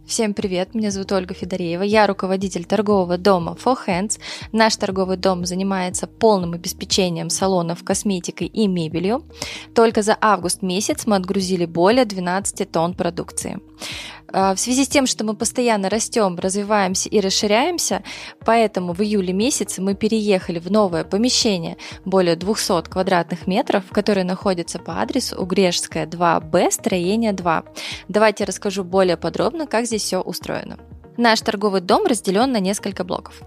Всем 0.05 0.33
привет, 0.33 0.75
меня 0.75 0.91
зовут 0.91 1.13
Ольга 1.13 1.33
Федореева, 1.33 1.81
я 1.81 2.07
руководитель 2.07 2.65
торгового 2.65 3.17
дома 3.17 3.55
For 3.63 3.77
Hands. 3.87 4.19
Наш 4.51 4.75
торговый 4.75 5.15
дом 5.15 5.45
занимается 5.45 6.07
полным 6.07 6.51
обеспечением 6.53 7.29
салонов 7.29 7.85
косметикой 7.85 8.47
и 8.47 8.67
мебелью. 8.67 9.23
Только 9.73 10.01
за 10.01 10.17
август 10.19 10.61
месяц 10.61 11.05
мы 11.05 11.15
отгрузили 11.15 11.65
более 11.65 12.03
12 12.03 12.69
тонн 12.69 12.95
продукции. 12.95 13.59
А, 14.33 14.55
в 14.55 14.59
связи 14.59 14.83
с 14.83 14.87
тем, 14.87 15.05
что 15.05 15.23
мы 15.23 15.35
постоянно 15.35 15.89
растем, 15.89 16.37
развиваемся 16.37 17.07
и 17.07 17.19
расширяемся, 17.19 18.03
поэтому 18.43 18.93
в 18.93 19.01
июле 19.01 19.31
месяце 19.31 19.79
мы 19.81 19.93
переехали 19.93 20.57
в 20.57 20.71
новое 20.71 21.03
помещение 21.03 21.77
более 22.03 22.35
200 22.35 22.89
квадратных 22.89 23.45
метров, 23.45 23.83
которое 23.91 24.23
находится 24.23 24.79
по 24.79 24.99
адресу 24.99 25.39
Угрешская 25.39 26.07
2Б, 26.07 26.71
строение 26.71 27.31
2. 27.31 27.63
Давайте 28.07 28.45
расскажу 28.45 28.83
более 28.83 29.17
подробно, 29.17 29.67
как 29.67 29.85
здесь 29.85 30.01
все 30.01 30.19
устроено. 30.19 30.79
Наш 31.17 31.41
торговый 31.41 31.81
дом 31.81 32.05
разделен 32.07 32.51
на 32.51 32.59
несколько 32.59 33.03
блоков. 33.03 33.41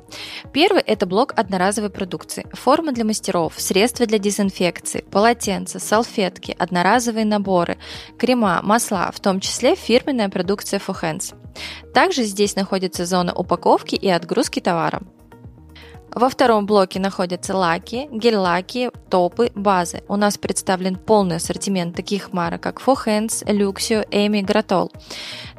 Первый– 0.52 0.82
это 0.86 1.04
блок 1.04 1.32
одноразовой 1.36 1.90
продукции. 1.90 2.46
Форма 2.52 2.92
для 2.92 3.04
мастеров, 3.04 3.54
средства 3.56 4.06
для 4.06 4.18
дезинфекции, 4.18 5.04
полотенца, 5.10 5.80
салфетки, 5.80 6.54
одноразовые 6.58 7.24
наборы, 7.24 7.78
крема, 8.18 8.60
масла, 8.62 9.10
в 9.12 9.18
том 9.18 9.40
числе 9.40 9.74
фирменная 9.74 10.28
продукция 10.28 10.78
For 10.78 10.96
Hands. 11.00 11.34
Также 11.92 12.22
здесь 12.22 12.54
находится 12.54 13.04
зона 13.04 13.34
упаковки 13.34 13.96
и 13.96 14.08
отгрузки 14.08 14.60
товара. 14.60 15.02
Во 16.16 16.30
втором 16.30 16.64
блоке 16.64 16.98
находятся 16.98 17.54
лаки, 17.54 18.08
гель-лаки, 18.10 18.90
топы, 19.10 19.50
базы. 19.54 20.02
У 20.08 20.16
нас 20.16 20.38
представлен 20.38 20.96
полный 20.96 21.36
ассортимент 21.36 21.94
таких 21.94 22.32
марок, 22.32 22.62
как 22.62 22.80
For 22.80 22.96
Hands, 23.04 23.44
Luxio, 23.44 24.06
E.Mi, 24.10 24.40
Grattol. 24.40 24.90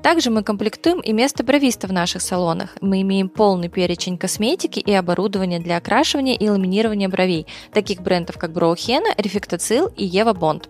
Также 0.04 0.30
мы 0.30 0.43
комплектуем 0.43 1.00
и 1.00 1.12
место 1.12 1.43
бровиста 1.43 1.88
в 1.88 1.93
наших 1.93 2.22
салонах. 2.22 2.78
Мы 2.82 3.02
имеем 3.02 3.30
полный 3.30 3.70
перечень 3.70 4.18
косметики 4.18 4.80
и 4.80 4.93
оборудования 4.93 5.60
для 5.60 5.78
окрашивания 5.78 6.36
и 6.36 6.48
ламинирования 6.50 7.10
бровей, 7.10 7.48
таких 7.74 8.02
брендов 8.02 8.38
как 8.38 8.54
Броухена, 8.54 9.14
Рефектоцил 9.18 9.88
и 9.95 10.06
Ева 10.06 10.34
Бонд. 10.34 10.70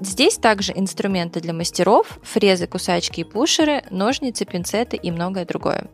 Здесь 0.00 0.36
также 0.36 0.72
инструменты 0.74 1.40
для 1.40 1.52
мастеров, 1.52 2.18
фрезы, 2.22 2.66
кусачки 2.66 3.20
и 3.20 3.24
пушеры, 3.24 3.82
ножницы, 3.90 4.44
пинцеты 4.44 4.96
и 4.96 5.10
многое 5.10 5.44
другое. 5.44 5.88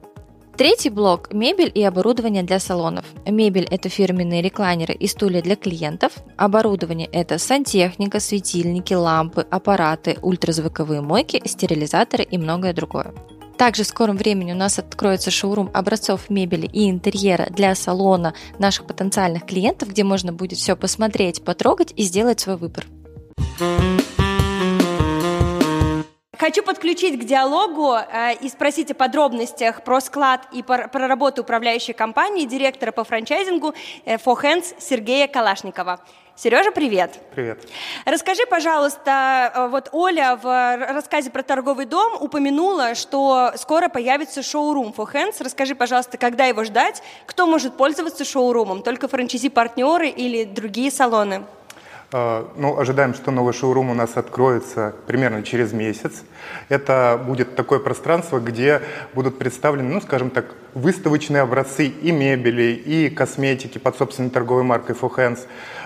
Третий 0.59 0.91
блок– 0.91 1.29
мебель 1.33 1.71
и 1.73 1.85
оборудование 1.85 2.43
для 2.43 2.59
салонов. 2.59 3.05
Мебель– 3.25 3.69
это 3.71 3.89
фирменные 3.89 4.43
реклайнеры 4.43 4.93
и 4.93 5.07
стулья 5.07 5.41
для 5.41 5.55
клиентов. 5.55 6.15
Оборудование– 6.37 7.09
это 7.13 7.39
сантехника, 7.39 8.19
светильники, 8.19 8.93
лампы, 8.93 9.47
аппараты, 9.49 10.19
ультразвуковые 10.21 11.01
мойки, 11.01 11.41
стерилизаторы 11.47 12.25
и 12.25 12.39
многое 12.39 12.73
другое. 12.73 13.15
Также 13.57 13.85
в 13.85 13.87
скором 13.87 14.17
времени 14.17 14.51
у 14.51 14.57
нас 14.57 14.81
откроется 14.81 15.31
шоурум 15.31 15.71
образцов 15.73 16.29
мебели 16.29 16.67
и 16.67 16.91
интерьера 16.91 17.47
для 17.51 17.77
салона 17.77 18.35
наших 18.59 18.89
потенциальных 18.89 19.47
клиентов, 19.47 19.91
где 19.91 20.03
можно 20.03 20.33
будет 20.33 20.59
все 20.59 20.75
посмотреть, 20.75 21.45
потрогать 21.45 21.93
и 21.95 22.03
сделать 22.03 22.41
свой 22.41 22.57
выбор. 22.57 22.85
Хочу 26.39 26.62
подключить 26.62 27.20
к 27.20 27.24
диалогу 27.24 27.97
э, 27.97 28.34
и 28.41 28.49
спросить 28.49 28.93
о 28.93 28.95
подробностях 28.95 29.82
про 29.82 30.01
склад 30.01 30.47
и 30.53 30.62
про, 30.62 30.86
про 30.86 31.09
работу 31.09 31.43
управляющей 31.43 31.93
компании 31.93 32.45
директора 32.45 32.93
по 32.93 33.03
франчайзингу 33.03 33.74
э, 34.05 34.14
For 34.18 34.41
Hands 34.41 34.64
Сергея 34.78 35.26
Калашникова. 35.26 35.99
Сережа, 36.36 36.70
привет. 36.70 37.18
Привет. 37.34 37.68
Расскажи, 38.05 38.43
пожалуйста, 38.49 39.53
э, 39.53 39.66
вот 39.66 39.89
Оля 39.91 40.39
в 40.41 40.76
рассказе 40.93 41.30
про 41.30 41.43
торговый 41.43 41.86
дом 41.86 42.22
упомянула, 42.22 42.95
что 42.95 43.51
скоро 43.57 43.89
появится 43.89 44.41
шоурум 44.45 44.95
For 44.97 45.12
Hands. 45.12 45.34
Расскажи, 45.41 45.74
пожалуйста, 45.74 46.18
когда 46.18 46.45
его 46.45 46.62
ждать, 46.62 47.03
кто 47.26 47.49
может 47.49 47.76
пользоваться 47.76 48.24
шоурумом, 48.24 48.84
только 48.84 49.09
франчайзи-партнеры 49.09 50.09
или 50.09 50.45
другие 50.45 50.93
салоны? 50.93 51.43
А, 52.11 52.51
ну, 52.57 52.79
ожидаем, 52.79 53.13
что 53.13 53.31
новый 53.31 53.53
шоурум 53.53 53.91
у 53.91 53.95
нас 53.95 54.17
откроется 54.17 54.95
примерно 55.07 55.43
через 55.43 55.75
месяц. 55.75 56.23
Это 56.71 57.23
будет 57.23 57.55
такое 57.55 57.81
пространство, 57.81 58.39
где 58.39 58.81
будут 59.13 59.39
представлены, 59.39 59.93
ну, 59.93 60.01
скажем 60.01 60.31
так, 60.31 60.47
выставочные 60.73 61.43
образцы 61.43 61.85
и 61.87 62.11
мебели, 62.11 62.73
и 62.73 63.11
косметики 63.11 63.77
под 63.77 63.99
собственной 63.99 64.31
торговой 64.31 64.63
маркой 64.63 64.97
For 64.97 65.15
Hands. 65.15 65.39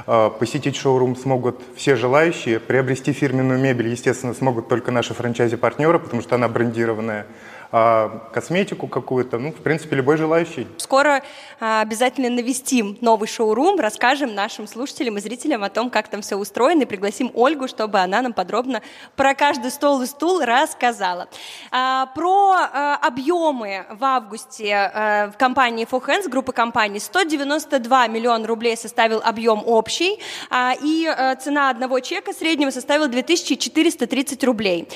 А, 0.07 0.31
посетить 0.31 0.77
шоурум 0.77 1.16
смогут 1.16 1.61
все 1.75 1.97
желающие. 1.97 2.61
Приобрести 2.61 3.12
фирменную 3.12 3.59
мебель, 3.59 3.89
естественно, 3.89 4.33
смогут 4.33 4.68
только 4.68 4.93
наши 4.93 5.14
франчайзи-партнеры, 5.14 5.99
потому 5.99 6.23
что 6.23 6.37
она 6.37 6.47
брендированная 6.49 7.27
косметику 7.73 8.87
какую-то, 8.87 9.39
ну, 9.39 9.51
в 9.51 9.62
принципе, 9.62 9.97
любой 9.97 10.18
желающий. 10.18 10.66
Скоро 10.77 11.23
а, 11.59 11.81
обязательно 11.81 12.29
навестим 12.29 12.99
новый 13.01 13.27
шоурум, 13.27 13.81
расскажем 13.81 14.35
нашим 14.35 14.66
слушателям 14.66 15.16
и 15.16 15.20
зрителям 15.20 15.64
о 15.64 15.70
том, 15.70 15.89
как 15.89 16.09
там 16.09 16.20
все 16.20 16.37
устроено, 16.37 16.83
и 16.83 16.85
пригласим 16.85 17.31
Ольгу, 17.33 17.68
чтобы 17.68 18.01
она 18.01 18.20
нам 18.20 18.35
подробно 18.35 18.83
про 19.16 19.35
каждый 19.35 19.70
стол 19.70 20.03
и 20.03 20.07
стул 20.07 20.43
рассказала. 20.43 21.29
А, 21.70 22.07
про 22.14 22.53
а, 22.53 22.97
объемы 22.97 23.87
в 23.91 24.05
августе 24.05 24.75
а, 24.75 25.31
в 25.31 25.39
компании 25.39 25.89
For 25.91 26.05
Hands, 26.05 26.29
группы 26.29 26.53
компаний, 26.53 26.99
192 26.99 28.09
миллиона 28.09 28.47
рублей 28.47 28.77
составил 28.77 29.23
объем 29.25 29.62
общий, 29.64 30.20
а, 30.51 30.75
и 30.79 31.07
а, 31.07 31.37
цена 31.37 31.70
одного 31.70 32.01
чека 32.01 32.35
среднего 32.35 32.68
составила 32.68 33.09
2430 33.09 34.45
рублей. 34.45 34.89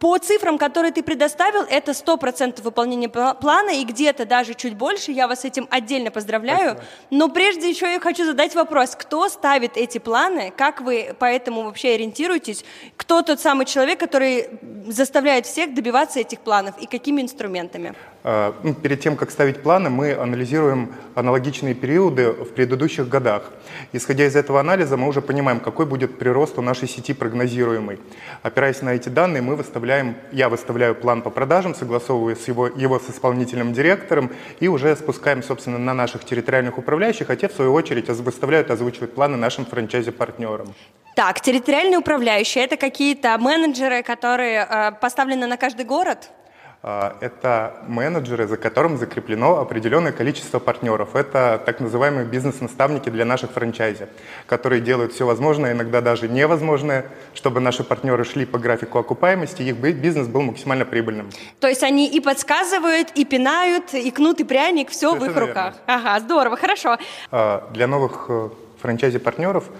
По 0.00 0.18
цифрам, 0.18 0.58
которые 0.58 0.92
ты 0.92 1.02
предоставил, 1.02 1.62
это 1.62 1.92
100% 1.92 2.62
выполнения 2.62 3.08
плана, 3.08 3.70
и 3.70 3.84
где-то 3.84 4.26
даже 4.26 4.54
чуть 4.54 4.76
больше. 4.76 5.12
Я 5.12 5.26
вас 5.26 5.40
с 5.40 5.44
этим 5.46 5.66
отдельно 5.70 6.10
поздравляю. 6.10 6.72
Спасибо. 6.72 6.84
Но 7.10 7.28
прежде 7.30 7.70
еще 7.70 7.90
я 7.90 7.98
хочу 7.98 8.24
задать 8.26 8.54
вопрос. 8.54 8.94
Кто 8.94 9.28
ставит 9.30 9.78
эти 9.78 9.96
планы? 9.98 10.52
Как 10.54 10.82
вы 10.82 11.16
по 11.18 11.24
этому 11.24 11.62
вообще 11.62 11.94
ориентируетесь? 11.94 12.64
Кто 12.96 13.22
тот 13.22 13.40
самый 13.40 13.64
человек, 13.64 13.98
который 13.98 14.48
заставляет 14.86 15.46
всех 15.46 15.74
добиваться 15.74 16.20
этих 16.20 16.40
планов? 16.40 16.76
И 16.78 16.86
какими 16.86 17.22
инструментами? 17.22 17.94
А, 18.24 18.54
ну, 18.62 18.74
перед 18.74 19.00
тем, 19.00 19.16
как 19.16 19.30
ставить 19.30 19.62
планы, 19.62 19.90
мы 19.90 20.12
анализируем 20.12 20.94
аналогичные 21.14 21.74
периоды 21.74 22.30
в 22.32 22.52
предыдущих 22.52 23.08
годах. 23.08 23.52
Исходя 23.92 24.26
из 24.26 24.34
этого 24.34 24.58
анализа, 24.60 24.96
мы 24.96 25.08
уже 25.08 25.22
понимаем, 25.22 25.60
какой 25.60 25.86
будет 25.86 26.18
прирост 26.18 26.58
у 26.58 26.62
нашей 26.62 26.88
сети 26.88 27.14
прогнозируемый. 27.14 28.00
Опираясь 28.42 28.82
на 28.82 28.94
эти 28.94 29.08
данные, 29.08 29.42
мы 29.42 29.54
выставляем, 29.54 30.16
я 30.32 30.48
выставляю 30.48 30.94
план 30.94 31.22
по 31.22 31.30
продажам, 31.30 31.74
согласовываю 31.74 32.34
с 32.36 32.48
его, 32.48 32.66
его 32.66 32.98
с 32.98 33.08
исполнительным 33.08 33.72
директором 33.72 34.30
и 34.58 34.68
уже 34.68 34.96
спускаем, 34.96 35.42
собственно, 35.42 35.78
на 35.78 35.94
наших 35.94 36.24
территориальных 36.24 36.76
управляющих, 36.76 37.30
а 37.30 37.36
те, 37.36 37.48
в 37.48 37.52
свою 37.52 37.72
очередь, 37.72 38.08
выставляют, 38.08 38.70
озвучивают 38.70 39.14
планы 39.14 39.36
нашим 39.36 39.64
франчайзи-партнерам. 39.64 40.74
Так, 41.14 41.40
территориальные 41.40 41.98
управляющие– 41.98 42.64
это 42.64 42.76
какие-то 42.76 43.36
менеджеры, 43.38 44.02
которые 44.02 44.66
э, 44.68 44.92
поставлены 45.00 45.46
на 45.46 45.56
каждый 45.56 45.84
город? 45.84 46.30
А, 46.80 47.16
это 47.20 47.74
менеджеры, 47.88 48.46
за 48.46 48.56
которым 48.56 48.98
закреплено 48.98 49.58
определенное 49.58 50.12
количество 50.12 50.60
партнеров. 50.60 51.16
Это 51.16 51.60
так 51.66 51.80
называемые 51.80 52.24
бизнес-наставники 52.24 53.10
для 53.10 53.24
наших 53.24 53.50
франчайзи, 53.50 54.06
которые 54.46 54.80
делают 54.80 55.12
все 55.12 55.26
возможное, 55.26 55.72
иногда 55.72 56.00
даже 56.00 56.28
невозможное, 56.28 57.06
чтобы 57.34 57.58
наши 57.58 57.82
партнеры 57.82 58.24
шли 58.24 58.46
по 58.46 58.58
графику 58.60 58.98
окупаемости, 58.98 59.62
их 59.62 59.76
бизнес 59.76 60.28
был 60.28 60.42
максимально 60.42 60.84
прибыльным. 60.84 61.30
То 61.58 61.66
есть 61.66 61.82
они 61.82 62.08
и 62.08 62.20
подсказывают, 62.20 63.10
и 63.16 63.24
пинают, 63.24 63.92
и 63.92 64.10
кнут, 64.12 64.38
и 64.38 64.44
пряник, 64.44 64.90
все 64.90 65.10
Совершенно 65.10 65.32
в 65.32 65.34
их 65.34 65.48
руках. 65.48 65.74
Верно. 65.86 66.10
Ага, 66.10 66.20
здорово, 66.20 66.56
хорошо. 66.56 66.96
А, 67.32 67.68
для 67.72 67.88
новых 67.88 68.26
э, 68.28 68.50
франчайзи-партнеров 68.80 69.64
а, 69.68 69.72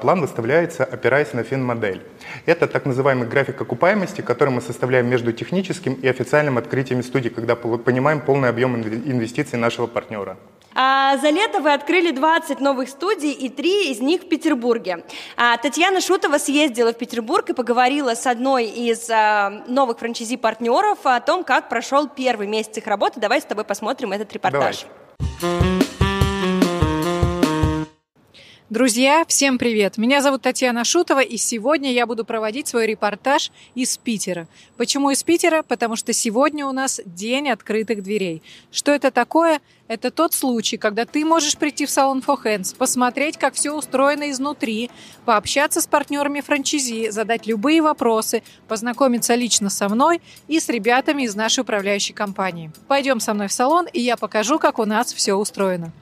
план 0.00 0.20
выставляется, 0.20 0.84
опираясь 0.84 1.32
на 1.32 1.42
фин-модель. 1.42 2.02
Это 2.46 2.66
так 2.66 2.86
называемый 2.86 3.28
график 3.28 3.60
окупаемости, 3.60 4.20
который 4.20 4.50
мы 4.50 4.60
составляем 4.60 5.06
между 5.08 5.32
техническим 5.32 5.94
и 5.94 6.08
официальным 6.08 6.58
открытиями 6.58 7.02
студии, 7.02 7.28
когда 7.28 7.56
понимаем 7.56 8.20
полный 8.20 8.48
объем 8.48 8.76
инвестиций 8.76 9.58
нашего 9.58 9.86
партнера. 9.86 10.36
А 10.74 11.16
за 11.16 11.30
лето 11.30 11.60
вы 11.60 11.72
открыли 11.72 12.12
20 12.12 12.60
новых 12.60 12.88
студий, 12.88 13.32
и 13.32 13.48
три 13.48 13.90
из 13.90 14.00
них 14.00 14.22
в 14.22 14.28
Петербурге. 14.28 15.04
А 15.36 15.56
Татьяна 15.56 16.00
Шутова 16.00 16.38
съездила 16.38 16.92
в 16.92 16.96
Петербург 16.96 17.50
и 17.50 17.54
поговорила 17.54 18.14
с 18.14 18.26
одной 18.26 18.66
из 18.66 19.10
а, 19.10 19.64
новых 19.66 19.98
франчайзи-партнеров 19.98 20.98
о 21.04 21.20
том, 21.20 21.42
как 21.42 21.68
прошел 21.68 22.08
первый 22.08 22.46
месяц 22.46 22.76
их 22.76 22.86
работы. 22.86 23.18
Давай 23.18 23.40
с 23.40 23.44
тобой 23.44 23.64
посмотрим 23.64 24.12
этот 24.12 24.32
репортаж. 24.32 24.82
Давай. 24.82 24.99
Друзья, 28.70 29.24
всем 29.26 29.58
привет! 29.58 29.98
Меня 29.98 30.22
зовут 30.22 30.42
Татьяна 30.42 30.84
Шутова, 30.84 31.18
и 31.18 31.36
сегодня 31.38 31.92
я 31.92 32.06
буду 32.06 32.24
проводить 32.24 32.68
свой 32.68 32.86
репортаж 32.86 33.50
из 33.74 33.98
Питера. 33.98 34.46
Почему 34.76 35.10
из 35.10 35.24
Питера? 35.24 35.64
Потому 35.64 35.96
что 35.96 36.12
сегодня 36.12 36.64
у 36.64 36.70
нас 36.70 37.00
день 37.04 37.48
открытых 37.48 38.00
дверей. 38.04 38.44
Что 38.70 38.92
это 38.92 39.10
такое? 39.10 39.60
Это 39.88 40.12
тот 40.12 40.34
случай, 40.34 40.76
когда 40.76 41.04
ты 41.04 41.24
можешь 41.24 41.56
прийти 41.56 41.84
в 41.84 41.90
салон 41.90 42.22
For 42.24 42.40
Hands, 42.44 42.76
посмотреть, 42.76 43.38
как 43.38 43.54
все 43.54 43.72
устроено 43.72 44.30
изнутри, 44.30 44.88
пообщаться 45.24 45.80
с 45.80 45.88
партнерами 45.88 46.40
франчайзи, 46.40 47.10
задать 47.10 47.48
любые 47.48 47.82
вопросы, 47.82 48.44
познакомиться 48.68 49.34
лично 49.34 49.68
со 49.68 49.88
мной 49.88 50.22
и 50.46 50.60
с 50.60 50.68
ребятами 50.68 51.24
из 51.24 51.34
нашей 51.34 51.62
управляющей 51.62 52.14
компании. 52.14 52.70
Пойдем 52.86 53.18
со 53.18 53.34
мной 53.34 53.48
в 53.48 53.52
салон, 53.52 53.88
и 53.92 54.00
я 54.00 54.16
покажу, 54.16 54.60
как 54.60 54.78
у 54.78 54.84
нас 54.84 55.12
все 55.12 55.34
устроено. 55.34 55.92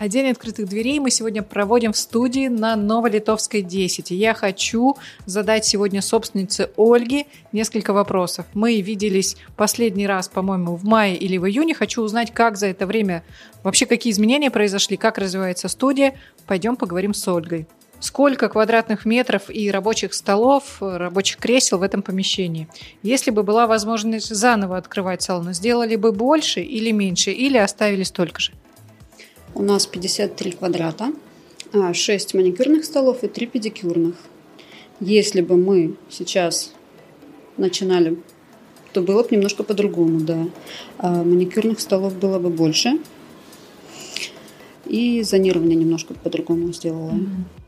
А 0.00 0.08
день 0.08 0.30
открытых 0.30 0.66
дверей 0.66 0.98
мы 0.98 1.10
сегодня 1.10 1.42
проводим 1.42 1.92
в 1.92 1.96
студии 1.98 2.48
на 2.48 2.74
Новолитовской 2.74 3.60
10. 3.60 4.12
И 4.12 4.14
я 4.14 4.32
хочу 4.32 4.96
задать 5.26 5.66
сегодня 5.66 6.00
собственнице 6.00 6.70
Ольге 6.78 7.26
несколько 7.52 7.92
вопросов. 7.92 8.46
Мы 8.54 8.80
виделись 8.80 9.36
последний 9.56 10.06
раз, 10.06 10.30
по-моему, 10.30 10.74
в 10.76 10.84
мае 10.84 11.18
или 11.18 11.36
в 11.36 11.46
июне. 11.46 11.74
Хочу 11.74 12.00
узнать, 12.00 12.32
как 12.32 12.56
за 12.56 12.68
это 12.68 12.86
время 12.86 13.22
вообще 13.62 13.84
какие 13.84 14.10
изменения 14.10 14.50
произошли, 14.50 14.96
как 14.96 15.18
развивается 15.18 15.68
студия. 15.68 16.14
Пойдем 16.46 16.76
поговорим 16.76 17.12
с 17.12 17.28
Ольгой. 17.28 17.66
Сколько 17.98 18.48
квадратных 18.48 19.04
метров 19.04 19.50
и 19.50 19.70
рабочих 19.70 20.14
столов, 20.14 20.78
рабочих 20.80 21.36
кресел 21.36 21.76
в 21.76 21.82
этом 21.82 22.00
помещении? 22.00 22.68
Если 23.02 23.30
бы 23.30 23.42
была 23.42 23.66
возможность 23.66 24.34
заново 24.34 24.78
открывать 24.78 25.20
салон, 25.20 25.52
сделали 25.52 25.96
бы 25.96 26.10
больше 26.12 26.62
или 26.62 26.90
меньше, 26.90 27.32
или 27.32 27.58
оставили 27.58 28.04
столько 28.04 28.40
же? 28.40 28.52
У 29.54 29.62
нас 29.62 29.86
53 29.86 30.52
квадрата, 30.52 31.12
6 31.92 32.34
а, 32.34 32.36
маникюрных 32.36 32.84
столов 32.84 33.24
и 33.24 33.28
3 33.28 33.46
педикюрных. 33.46 34.14
Если 35.00 35.40
бы 35.40 35.56
мы 35.56 35.96
сейчас 36.08 36.72
начинали, 37.56 38.18
то 38.92 39.02
было 39.02 39.22
бы 39.22 39.28
немножко 39.30 39.62
по-другому, 39.62 40.20
да. 40.20 40.48
А 40.98 41.22
маникюрных 41.22 41.80
столов 41.80 42.14
было 42.14 42.38
бы 42.38 42.50
больше. 42.50 42.98
И 44.86 45.22
зонирование 45.22 45.76
немножко 45.76 46.14
по-другому 46.14 46.72
сделала. 46.72 47.12
Mm-hmm. 47.12 47.59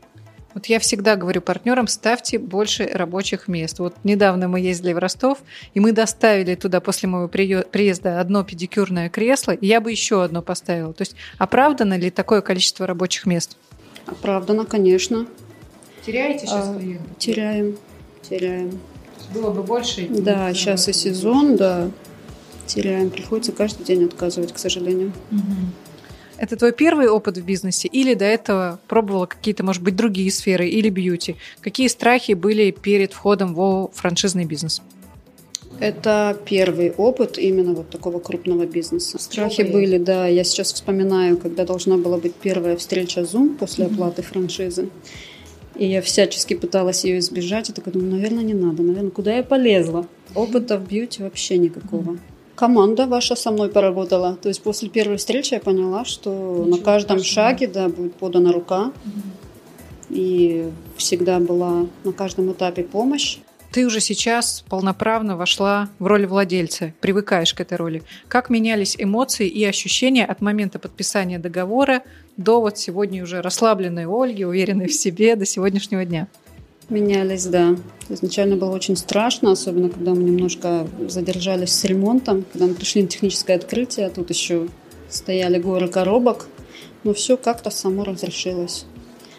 Вот 0.53 0.67
я 0.67 0.79
всегда 0.79 1.15
говорю 1.15 1.41
партнерам, 1.41 1.87
ставьте 1.87 2.37
больше 2.37 2.85
рабочих 2.85 3.47
мест. 3.47 3.79
Вот 3.79 3.95
недавно 4.03 4.47
мы 4.47 4.59
ездили 4.59 4.93
в 4.93 4.97
Ростов, 4.97 5.39
и 5.73 5.79
мы 5.79 5.91
доставили 5.91 6.55
туда 6.55 6.79
после 6.79 7.09
моего 7.09 7.27
приезда 7.27 8.19
одно 8.19 8.43
педикюрное 8.43 9.09
кресло, 9.09 9.51
и 9.51 9.65
я 9.65 9.81
бы 9.81 9.91
еще 9.91 10.23
одно 10.23 10.41
поставила. 10.41 10.93
То 10.93 11.01
есть 11.01 11.15
оправдано 11.37 11.97
ли 11.97 12.11
такое 12.11 12.41
количество 12.41 12.85
рабочих 12.85 13.25
мест? 13.25 13.57
Оправдано, 14.05 14.65
конечно. 14.65 15.25
Теряете 16.05 16.45
сейчас 16.45 16.67
а, 16.67 16.81
Теряем, 17.17 17.77
теряем. 18.21 18.79
Было 19.33 19.51
бы 19.51 19.63
больше? 19.63 20.07
Да, 20.09 20.53
сейчас 20.53 20.87
и 20.89 20.93
сезон, 20.93 21.55
да. 21.55 21.89
Теряем. 22.67 23.09
Приходится 23.09 23.51
каждый 23.51 23.83
день 23.85 24.05
отказывать, 24.05 24.53
к 24.53 24.57
сожалению. 24.57 25.13
Угу. 25.31 25.82
Это 26.37 26.55
твой 26.57 26.71
первый 26.71 27.07
опыт 27.07 27.37
в 27.37 27.45
бизнесе 27.45 27.87
или 27.87 28.15
до 28.15 28.25
этого 28.25 28.79
пробовала 28.87 29.25
какие-то, 29.25 29.63
может 29.63 29.83
быть, 29.83 29.95
другие 29.95 30.31
сферы 30.31 30.67
или 30.67 30.89
бьюти? 30.89 31.35
Какие 31.61 31.87
страхи 31.87 32.33
были 32.33 32.71
перед 32.71 33.13
входом 33.13 33.53
в 33.53 33.91
франшизный 33.93 34.45
бизнес? 34.45 34.81
Это 35.79 36.37
первый 36.45 36.91
опыт 36.91 37.37
именно 37.37 37.73
вот 37.73 37.89
такого 37.89 38.19
крупного 38.19 38.65
бизнеса. 38.65 39.19
Страхи 39.19 39.63
были, 39.63 39.97
да. 39.97 40.27
Я 40.27 40.43
сейчас 40.43 40.71
вспоминаю, 40.73 41.37
когда 41.37 41.65
должна 41.65 41.97
была 41.97 42.17
быть 42.17 42.35
первая 42.35 42.77
встреча 42.77 43.21
Zoom 43.21 43.57
после 43.57 43.85
оплаты 43.85 44.21
франшизы. 44.21 44.89
И 45.75 45.85
я 45.85 46.01
всячески 46.01 46.53
пыталась 46.53 47.03
ее 47.03 47.19
избежать. 47.19 47.69
И 47.69 47.73
такая 47.73 47.93
думаю, 47.93 48.11
наверное, 48.11 48.43
не 48.43 48.53
надо. 48.53 48.83
Наверное, 48.83 49.11
куда 49.11 49.35
я 49.35 49.43
полезла? 49.43 50.07
Опыта 50.35 50.77
в 50.77 50.87
бьюти 50.87 51.23
вообще 51.23 51.57
никакого. 51.57 52.17
Команда 52.55 53.07
ваша 53.07 53.35
со 53.35 53.51
мной 53.51 53.69
поработала. 53.69 54.35
То 54.35 54.49
есть 54.49 54.61
после 54.61 54.89
первой 54.89 55.17
встречи 55.17 55.53
я 55.53 55.59
поняла, 55.59 56.05
что 56.05 56.29
Ничего 56.29 56.77
на 56.77 56.83
каждом 56.83 57.19
страшного. 57.19 57.49
шаге 57.49 57.67
да, 57.67 57.89
будет 57.89 58.15
подана 58.15 58.51
рука. 58.51 58.91
Угу. 59.05 59.21
И 60.09 60.71
всегда 60.97 61.39
была 61.39 61.87
на 62.03 62.11
каждом 62.11 62.51
этапе 62.51 62.83
помощь. 62.83 63.39
Ты 63.71 63.87
уже 63.87 64.01
сейчас 64.01 64.63
полноправно 64.69 65.35
вошла 65.35 65.89
в 65.97 66.05
роль 66.05 66.27
владельца, 66.27 66.93
привыкаешь 67.01 67.55
к 67.55 67.59
этой 67.59 67.75
роли. 67.75 68.03
Как 68.27 68.51
менялись 68.51 68.95
эмоции 68.99 69.47
и 69.47 69.65
ощущения 69.65 70.25
от 70.25 70.41
момента 70.41 70.77
подписания 70.77 71.39
договора 71.39 72.03
до 72.37 72.61
вот 72.61 72.77
сегодня 72.77 73.23
уже 73.23 73.41
расслабленной 73.41 74.05
Ольги, 74.05 74.45
уверенной 74.45 74.89
в 74.89 74.93
себе 74.93 75.35
до 75.35 75.47
сегодняшнего 75.47 76.05
дня? 76.05 76.27
Менялись, 76.89 77.45
да. 77.45 77.75
Изначально 78.09 78.55
было 78.55 78.71
очень 78.71 78.97
страшно, 78.97 79.51
особенно 79.51 79.89
когда 79.89 80.13
мы 80.13 80.23
немножко 80.23 80.87
задержались 81.07 81.71
с 81.71 81.83
ремонтом, 81.85 82.45
когда 82.51 82.67
мы 82.67 82.73
пришли 82.73 83.01
на 83.01 83.07
техническое 83.07 83.55
открытие, 83.55 84.07
а 84.07 84.09
тут 84.09 84.29
еще 84.29 84.67
стояли 85.09 85.59
горы 85.59 85.87
коробок, 85.87 86.47
но 87.03 87.13
все 87.13 87.37
как-то 87.37 87.69
само 87.69 88.03
разрешилось. 88.03 88.85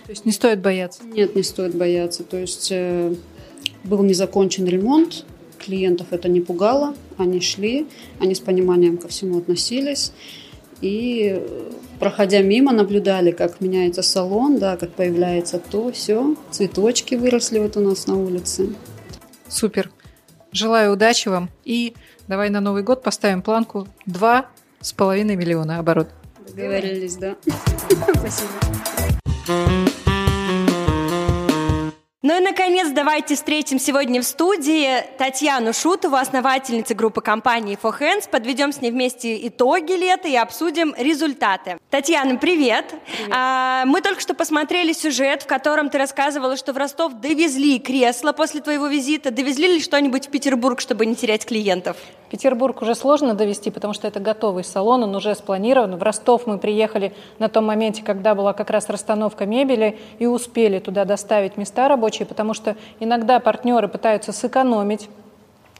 То 0.06 0.10
есть 0.10 0.24
не 0.24 0.32
стоит 0.32 0.60
бояться? 0.60 1.02
Нет, 1.04 1.34
не 1.34 1.42
стоит 1.42 1.74
бояться. 1.74 2.24
То 2.24 2.36
есть 2.36 2.68
э, 2.70 3.14
был 3.84 4.02
незакончен 4.02 4.66
ремонт, 4.66 5.24
клиентов 5.58 6.08
это 6.10 6.28
не 6.28 6.40
пугало, 6.40 6.94
они 7.16 7.40
шли, 7.40 7.86
они 8.20 8.34
с 8.34 8.40
пониманием 8.40 8.98
ко 8.98 9.08
всему 9.08 9.38
относились. 9.38 10.12
И 10.80 11.42
проходя 11.98 12.40
мимо, 12.42 12.72
наблюдали, 12.72 13.30
как 13.30 13.60
меняется 13.60 14.02
салон, 14.02 14.58
да, 14.58 14.76
как 14.76 14.92
появляется 14.92 15.58
то, 15.58 15.92
все. 15.92 16.36
Цветочки 16.50 17.14
выросли 17.14 17.58
вот 17.58 17.76
у 17.76 17.80
нас 17.80 18.06
на 18.06 18.16
улице. 18.16 18.74
Супер. 19.48 19.90
Желаю 20.52 20.92
удачи 20.92 21.28
вам 21.28 21.50
и 21.64 21.94
давай 22.28 22.48
на 22.50 22.60
Новый 22.60 22.82
год 22.82 23.02
поставим 23.02 23.42
планку 23.42 23.88
два 24.06 24.46
с 24.80 24.92
половиной 24.92 25.36
миллиона 25.36 25.78
оборот. 25.78 26.08
Договорились, 26.48 27.16
да. 27.16 27.36
Спасибо. 28.14 28.50
Ну 32.26 32.38
и, 32.38 32.40
наконец, 32.40 32.88
давайте 32.88 33.34
встретим 33.34 33.78
сегодня 33.78 34.22
в 34.22 34.24
студии 34.24 34.88
Татьяну 35.18 35.74
Шутову, 35.74 36.16
основательницу 36.16 36.94
группы 36.94 37.20
компании 37.20 37.78
For 37.82 37.92
Hands. 38.00 38.26
Подведем 38.30 38.72
с 38.72 38.80
ней 38.80 38.90
вместе 38.90 39.46
итоги 39.46 39.92
лета 39.92 40.28
и 40.28 40.34
обсудим 40.34 40.94
результаты. 40.96 41.76
Татьяна, 41.90 42.38
привет! 42.38 42.86
привет. 42.86 42.94
А, 43.30 43.84
мы 43.84 44.00
только 44.00 44.22
что 44.22 44.32
посмотрели 44.32 44.94
сюжет, 44.94 45.42
в 45.42 45.46
котором 45.46 45.90
ты 45.90 45.98
рассказывала, 45.98 46.56
что 46.56 46.72
в 46.72 46.78
Ростов 46.78 47.20
довезли 47.20 47.78
кресло 47.78 48.32
после 48.32 48.62
твоего 48.62 48.86
визита. 48.86 49.30
Довезли 49.30 49.68
ли 49.68 49.80
что-нибудь 49.80 50.28
в 50.28 50.30
Петербург, 50.30 50.80
чтобы 50.80 51.04
не 51.04 51.14
терять 51.14 51.44
клиентов? 51.44 51.98
Петербург 52.30 52.80
уже 52.82 52.94
сложно 52.94 53.34
довести, 53.34 53.70
потому 53.70 53.92
что 53.92 54.08
это 54.08 54.18
готовый 54.18 54.64
салон, 54.64 55.04
он 55.04 55.14
уже 55.14 55.34
спланирован. 55.34 55.96
В 55.96 56.02
Ростов 56.02 56.46
мы 56.46 56.58
приехали 56.58 57.12
на 57.38 57.48
том 57.48 57.66
моменте, 57.66 58.02
когда 58.02 58.34
была 58.34 58.54
как 58.54 58.70
раз 58.70 58.88
расстановка 58.88 59.46
мебели, 59.46 59.98
и 60.18 60.26
успели 60.26 60.78
туда 60.78 61.04
доставить 61.04 61.56
места 61.56 61.88
рабочие, 62.14 62.26
потому 62.26 62.54
что 62.54 62.76
иногда 63.00 63.40
партнеры 63.40 63.88
пытаются 63.88 64.32
сэкономить 64.32 65.08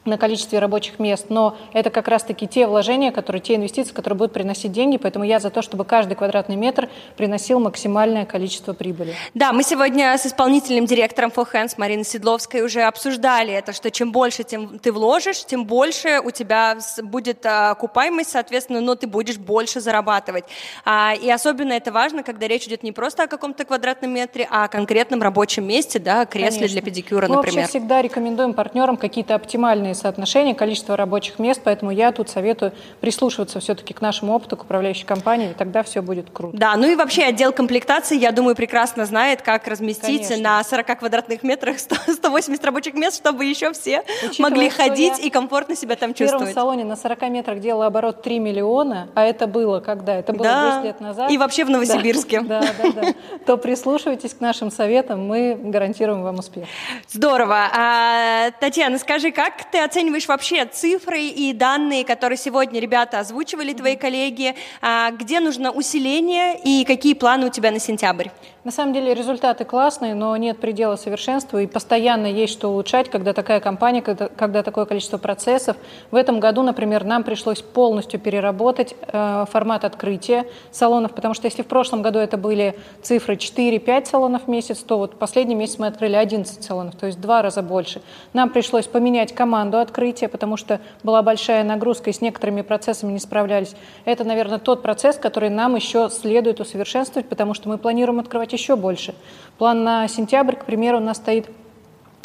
на 0.04 0.18
количестве 0.18 0.58
рабочих 0.58 0.98
мест, 0.98 1.26
но 1.28 1.56
это 1.72 1.90
как 1.90 2.08
раз-таки 2.08 2.46
те 2.46 2.66
вложения, 2.66 3.12
которые, 3.12 3.40
те 3.40 3.56
инвестиции, 3.56 3.92
которые 3.92 4.18
будут 4.18 4.32
приносить 4.32 4.72
деньги, 4.72 4.96
поэтому 4.96 5.24
я 5.24 5.40
за 5.40 5.50
то, 5.50 5.62
чтобы 5.62 5.84
каждый 5.84 6.14
квадратный 6.14 6.56
метр 6.56 6.88
приносил 7.16 7.60
максимальное 7.60 8.24
количество 8.24 8.72
прибыли. 8.72 9.14
Да, 9.34 9.52
мы 9.52 9.62
сегодня 9.62 10.16
с 10.16 10.26
исполнительным 10.26 10.86
директором 10.86 11.30
Hands 11.34 11.72
Мариной 11.76 12.04
Седловской 12.04 12.62
уже 12.62 12.82
обсуждали 12.82 13.52
это, 13.52 13.72
что 13.72 13.90
чем 13.90 14.12
больше 14.12 14.44
тем 14.44 14.78
ты 14.78 14.92
вложишь, 14.92 15.44
тем 15.44 15.64
больше 15.66 16.20
у 16.20 16.30
тебя 16.30 16.78
будет 17.02 17.44
а, 17.46 17.70
окупаемость, 17.70 18.30
соответственно, 18.30 18.80
но 18.80 18.94
ты 18.94 19.06
будешь 19.06 19.38
больше 19.38 19.80
зарабатывать. 19.80 20.44
А, 20.84 21.14
и 21.14 21.30
особенно 21.30 21.72
это 21.72 21.92
важно, 21.92 22.22
когда 22.22 22.46
речь 22.46 22.66
идет 22.66 22.82
не 22.82 22.92
просто 22.92 23.24
о 23.24 23.26
каком-то 23.26 23.64
квадратном 23.64 24.12
метре, 24.12 24.46
а 24.50 24.64
о 24.64 24.68
конкретном 24.68 25.22
рабочем 25.22 25.66
месте, 25.66 25.98
да, 25.98 26.26
кресле 26.26 26.60
Конечно. 26.60 26.68
для 26.68 26.82
педикюра, 26.82 27.28
Мы 27.28 27.36
например. 27.36 27.54
Мы 27.54 27.60
вообще 27.62 27.78
всегда 27.78 28.02
рекомендуем 28.02 28.54
партнерам 28.54 28.96
какие-то 28.96 29.34
оптимальные 29.34 29.93
правильные 29.94 30.14
соотношения, 30.14 30.54
количество 30.54 30.96
рабочих 30.96 31.38
мест, 31.38 31.60
поэтому 31.64 31.90
я 31.90 32.12
тут 32.12 32.28
советую 32.28 32.72
прислушиваться 33.00 33.60
все-таки 33.60 33.94
к 33.94 34.00
нашему 34.00 34.34
опыту, 34.34 34.56
к 34.56 34.62
управляющей 34.62 35.06
компании, 35.06 35.50
и 35.50 35.54
тогда 35.54 35.82
все 35.82 36.02
будет 36.02 36.26
круто. 36.32 36.56
Да, 36.56 36.76
ну 36.76 36.86
и 36.86 36.94
вообще 36.94 37.24
отдел 37.24 37.52
комплектации, 37.52 38.18
я 38.18 38.32
думаю, 38.32 38.54
прекрасно 38.54 39.06
знает, 39.06 39.42
как 39.42 39.66
разместить 39.66 40.28
Конечно. 40.28 40.58
на 40.58 40.64
40 40.64 40.98
квадратных 40.98 41.42
метрах 41.42 41.78
100, 41.78 41.96
180 42.14 42.64
рабочих 42.64 42.94
мест, 42.94 43.16
чтобы 43.16 43.44
еще 43.44 43.72
все 43.72 44.02
Учитывая, 44.24 44.50
могли 44.50 44.68
ходить 44.68 45.18
и 45.18 45.30
комфортно 45.30 45.76
себя 45.76 45.96
там 45.96 46.14
чувствовать. 46.14 46.50
В 46.50 46.54
первом 46.54 46.54
салоне 46.54 46.84
на 46.84 46.96
40 46.96 47.22
метрах 47.30 47.60
делала 47.60 47.86
оборот 47.86 48.22
3 48.22 48.38
миллиона, 48.38 49.08
а 49.14 49.24
это 49.24 49.46
было 49.46 49.80
когда? 49.80 50.16
Это 50.16 50.32
было 50.32 50.44
да. 50.44 50.70
10 50.76 50.84
лет 50.84 51.00
назад. 51.00 51.30
И 51.30 51.38
вообще 51.38 51.64
в 51.64 51.70
Новосибирске. 51.70 52.40
Да, 52.40 52.60
да, 52.60 52.92
да. 52.92 53.14
То 53.46 53.56
прислушивайтесь 53.56 54.34
к 54.34 54.40
нашим 54.40 54.70
советам, 54.70 55.26
мы 55.26 55.56
гарантируем 55.60 56.22
вам 56.22 56.38
успех. 56.38 56.66
Здорово. 57.08 57.68
А, 57.72 58.50
Татьяна, 58.60 58.98
скажи, 58.98 59.30
как 59.30 59.70
ты 59.70 59.78
оцениваешь 59.84 60.26
вообще 60.26 60.64
цифры 60.66 61.22
и 61.22 61.52
данные, 61.52 62.04
которые 62.04 62.38
сегодня 62.38 62.80
ребята 62.80 63.20
озвучивали, 63.20 63.72
твои 63.72 63.96
коллеги? 63.96 64.54
А, 64.80 65.10
где 65.10 65.40
нужно 65.40 65.70
усиление 65.70 66.58
и 66.62 66.84
какие 66.84 67.14
планы 67.14 67.46
у 67.46 67.50
тебя 67.50 67.70
на 67.70 67.78
сентябрь? 67.78 68.28
На 68.64 68.70
самом 68.70 68.94
деле 68.94 69.12
результаты 69.12 69.66
классные, 69.66 70.14
но 70.14 70.34
нет 70.38 70.58
предела 70.58 70.96
совершенству, 70.96 71.58
и 71.58 71.66
постоянно 71.66 72.26
есть 72.26 72.54
что 72.54 72.70
улучшать, 72.70 73.10
когда 73.10 73.34
такая 73.34 73.60
компания, 73.60 74.00
когда, 74.00 74.28
когда 74.28 74.62
такое 74.62 74.86
количество 74.86 75.18
процессов. 75.18 75.76
В 76.10 76.16
этом 76.16 76.40
году, 76.40 76.62
например, 76.62 77.04
нам 77.04 77.24
пришлось 77.24 77.60
полностью 77.60 78.18
переработать 78.18 78.96
э, 79.02 79.44
формат 79.52 79.84
открытия 79.84 80.46
салонов, 80.72 81.12
потому 81.12 81.34
что 81.34 81.46
если 81.46 81.60
в 81.60 81.66
прошлом 81.66 82.00
году 82.00 82.18
это 82.18 82.38
были 82.38 82.78
цифры 83.02 83.34
4-5 83.34 84.06
салонов 84.06 84.44
в 84.44 84.48
месяц, 84.48 84.78
то 84.78 84.96
вот 84.96 85.18
последний 85.18 85.54
месяц 85.54 85.78
мы 85.78 85.86
открыли 85.86 86.14
11 86.14 86.64
салонов, 86.64 86.96
то 86.96 87.04
есть 87.04 87.20
два 87.20 87.42
раза 87.42 87.60
больше. 87.60 88.00
Нам 88.32 88.48
пришлось 88.48 88.86
поменять 88.86 89.34
команду 89.34 89.78
открытия, 89.78 90.28
потому 90.28 90.56
что 90.56 90.80
была 91.02 91.20
большая 91.20 91.64
нагрузка, 91.64 92.08
и 92.08 92.14
с 92.14 92.22
некоторыми 92.22 92.62
процессами 92.62 93.12
не 93.12 93.18
справлялись. 93.18 93.76
Это, 94.06 94.24
наверное, 94.24 94.58
тот 94.58 94.80
процесс, 94.80 95.18
который 95.18 95.50
нам 95.50 95.76
еще 95.76 96.08
следует 96.08 96.60
усовершенствовать, 96.60 97.28
потому 97.28 97.52
что 97.52 97.68
мы 97.68 97.76
планируем 97.76 98.20
открывать 98.20 98.53
еще 98.54 98.76
больше. 98.76 99.14
План 99.58 99.84
на 99.84 100.08
сентябрь, 100.08 100.56
к 100.56 100.64
примеру, 100.64 100.98
у 100.98 101.00
нас 101.00 101.18
стоит 101.18 101.48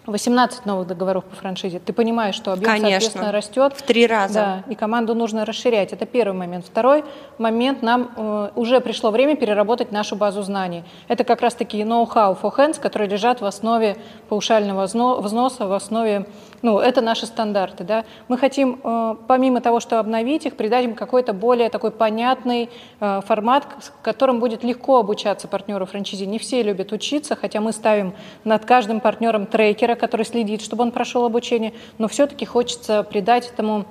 18 0.10 0.66
новых 0.66 0.88
договоров 0.88 1.24
по 1.26 1.36
франшизе. 1.36 1.80
Ты 1.80 1.94
понимаешь, 1.94 2.36
что 2.36 2.52
объем, 2.52 2.66
Конечно. 2.66 2.90
соответственно, 2.90 3.32
растет. 3.32 3.74
В 3.76 3.82
три 3.82 4.08
раза. 4.08 4.34
Да, 4.34 4.64
и 4.72 4.76
команду 4.76 5.14
нужно 5.14 5.46
расширять. 5.46 5.94
Это 5.94 6.06
первый 6.06 6.34
момент. 6.34 6.66
Второй 6.66 7.04
момент, 7.38 7.82
нам 7.82 8.12
э, 8.16 8.50
уже 8.56 8.80
пришло 8.80 9.12
время 9.12 9.36
переработать 9.36 9.92
нашу 9.92 10.16
базу 10.16 10.42
знаний. 10.42 10.84
Это 11.08 11.24
как 11.24 11.42
раз-таки 11.42 11.84
ноу-хау 11.84 12.38
for 12.42 12.56
hands, 12.56 12.80
которые 12.80 13.10
лежат 13.10 13.42
в 13.42 13.46
основе 13.46 13.98
паушального 14.30 14.84
взноса, 14.86 15.68
в 15.68 15.74
основе 15.74 16.26
ну, 16.62 16.80
это 16.80 17.02
наши 17.02 17.26
стандарты, 17.26 17.84
да. 17.84 18.06
Мы 18.28 18.38
хотим, 18.38 18.80
э, 18.84 19.16
помимо 19.28 19.62
того, 19.62 19.80
что 19.80 20.00
обновить 20.00 20.46
их, 20.46 20.56
придать 20.56 20.86
им 20.86 20.96
какой-то 20.96 21.34
более 21.34 21.70
такой 21.70 21.92
понятный 21.92 22.70
э, 23.00 23.22
формат, 23.26 23.66
в 23.80 24.02
котором 24.02 24.40
будет 24.40 24.64
легко 24.64 24.98
обучаться 24.98 25.48
партнеру 25.48 25.86
франчайзи. 25.86 26.26
Не 26.26 26.40
все 26.40 26.62
любят 26.64 26.92
учиться, 26.92 27.36
хотя 27.36 27.62
мы 27.62 27.72
ставим 27.72 28.14
над 28.44 28.66
каждым 28.66 29.00
партнером 29.00 29.46
трекера, 29.46 29.96
который 29.96 30.26
следит, 30.26 30.62
чтобы 30.62 30.84
он 30.84 30.92
прошел 30.92 31.26
обучение, 31.26 31.74
но 31.98 32.08
все-таки 32.08 32.46
хочется 32.46 33.04
придать 33.04 33.50
этому 33.54 33.86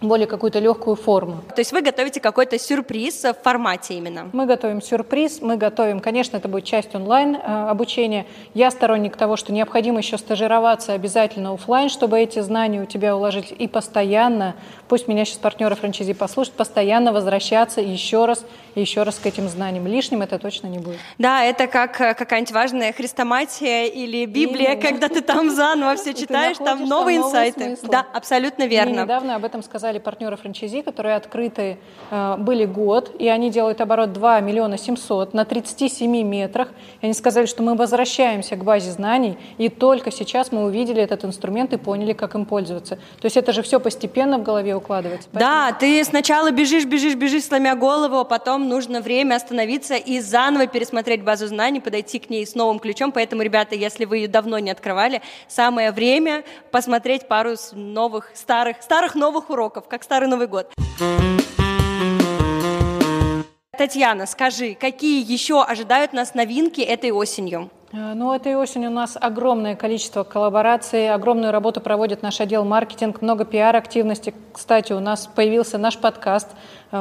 более 0.00 0.26
какую-то 0.26 0.58
легкую 0.58 0.96
форму. 0.96 1.42
То 1.54 1.60
есть 1.60 1.72
вы 1.72 1.80
готовите 1.80 2.20
какой-то 2.20 2.58
сюрприз 2.58 3.24
в 3.24 3.34
формате 3.42 3.94
именно? 3.94 4.28
Мы 4.32 4.46
готовим 4.46 4.82
сюрприз, 4.82 5.40
мы 5.40 5.56
готовим, 5.56 6.00
конечно, 6.00 6.36
это 6.36 6.48
будет 6.48 6.64
часть 6.64 6.94
онлайн 6.94 7.36
э, 7.36 7.38
обучения. 7.68 8.26
Я 8.54 8.70
сторонник 8.70 9.16
того, 9.16 9.36
что 9.36 9.52
необходимо 9.52 9.98
еще 9.98 10.18
стажироваться 10.18 10.92
обязательно 10.92 11.54
офлайн, 11.54 11.88
чтобы 11.88 12.18
эти 12.20 12.40
знания 12.40 12.82
у 12.82 12.86
тебя 12.86 13.16
уложить 13.16 13.52
и 13.56 13.68
постоянно, 13.68 14.54
пусть 14.94 15.08
меня 15.08 15.24
сейчас 15.24 15.38
партнеры 15.38 15.74
франчайзи 15.76 16.14
послушают, 16.14 16.56
постоянно 16.56 17.12
возвращаться 17.12 17.80
еще 17.80 18.24
раз 18.24 18.44
и 18.74 18.80
еще 18.80 19.02
раз 19.02 19.16
к 19.16 19.26
этим 19.26 19.48
знаниям. 19.48 19.86
Лишним 19.86 20.22
это 20.22 20.38
точно 20.38 20.66
не 20.68 20.78
будет. 20.78 20.98
Да, 21.18 21.44
это 21.44 21.66
как 21.66 22.00
э, 22.00 22.14
какая-нибудь 22.14 22.52
важная 22.52 22.92
хрестоматия 22.92 23.84
или 23.84 24.24
Библия, 24.26 24.72
Именно. 24.72 24.82
когда 24.82 25.08
ты 25.08 25.20
там 25.20 25.50
заново 25.50 25.96
все 25.96 26.14
читаешь, 26.14 26.56
там 26.58 26.84
новые 26.84 27.18
инсайты. 27.18 27.76
Да, 27.84 28.06
абсолютно 28.12 28.66
верно. 28.66 29.02
Недавно 29.02 29.36
об 29.36 29.44
этом 29.44 29.62
сказали 29.62 29.84
сказали 29.84 29.98
партнеры 29.98 30.36
франчайзи, 30.36 30.82
которые 30.82 31.16
открыты 31.16 31.76
э, 32.10 32.36
были 32.38 32.64
год, 32.64 33.14
и 33.18 33.28
они 33.28 33.50
делают 33.50 33.80
оборот 33.82 34.12
2 34.12 34.40
миллиона 34.40 34.78
700 34.78 35.34
на 35.34 35.44
37 35.44 36.22
метрах. 36.22 36.68
И 37.02 37.04
они 37.06 37.12
сказали, 37.12 37.46
что 37.46 37.62
мы 37.62 37.74
возвращаемся 37.74 38.56
к 38.56 38.64
базе 38.64 38.90
знаний, 38.90 39.36
и 39.58 39.68
только 39.68 40.10
сейчас 40.10 40.52
мы 40.52 40.64
увидели 40.64 41.02
этот 41.02 41.24
инструмент 41.24 41.72
и 41.72 41.76
поняли, 41.76 42.12
как 42.12 42.34
им 42.34 42.46
пользоваться. 42.46 42.96
То 43.20 43.24
есть 43.24 43.36
это 43.36 43.52
же 43.52 43.62
все 43.62 43.78
постепенно 43.78 44.38
в 44.38 44.42
голове 44.42 44.74
укладывается. 44.84 45.28
Поэтому... 45.32 45.50
Да, 45.50 45.72
ты 45.72 46.04
сначала 46.04 46.50
бежишь, 46.50 46.84
бежишь, 46.84 47.14
бежишь, 47.14 47.44
сломя 47.44 47.74
голову, 47.74 48.18
а 48.18 48.24
потом 48.24 48.68
нужно 48.68 49.00
время 49.00 49.36
остановиться 49.36 49.96
и 49.96 50.20
заново 50.20 50.66
пересмотреть 50.66 51.22
базу 51.22 51.46
знаний, 51.46 51.80
подойти 51.80 52.18
к 52.18 52.30
ней 52.30 52.46
с 52.46 52.54
новым 52.54 52.78
ключом. 52.78 53.10
Поэтому, 53.10 53.42
ребята, 53.42 53.74
если 53.74 54.04
вы 54.04 54.18
ее 54.18 54.28
давно 54.28 54.58
не 54.58 54.70
открывали, 54.70 55.22
самое 55.48 55.90
время 55.90 56.44
посмотреть 56.70 57.26
пару 57.26 57.54
новых, 57.72 58.30
старых, 58.34 58.82
старых 58.82 59.14
новых 59.14 59.50
уроков, 59.50 59.88
как 59.88 60.04
Старый 60.04 60.28
Новый 60.28 60.46
год. 60.46 60.70
Татьяна, 63.76 64.26
скажи, 64.26 64.74
какие 64.74 65.24
еще 65.24 65.62
ожидают 65.62 66.12
нас 66.12 66.34
новинки 66.34 66.80
этой 66.80 67.10
осенью? 67.10 67.70
Э, 67.94 68.14
ну, 68.14 68.32
этой 68.32 68.56
осенью 68.56 68.90
у 68.90 68.92
нас 68.92 69.16
огромное 69.20 69.76
количество 69.76 70.24
коллабораций, 70.24 71.10
огромную 71.10 71.52
работу 71.52 71.80
проводит 71.80 72.22
наш 72.22 72.40
отдел 72.40 72.64
маркетинг, 72.64 73.22
много 73.22 73.44
пиар-активности. 73.44 74.34
Кстати, 74.52 74.92
у 74.92 75.00
нас 75.00 75.28
появился 75.28 75.78
наш 75.78 75.96
подкаст 75.98 76.48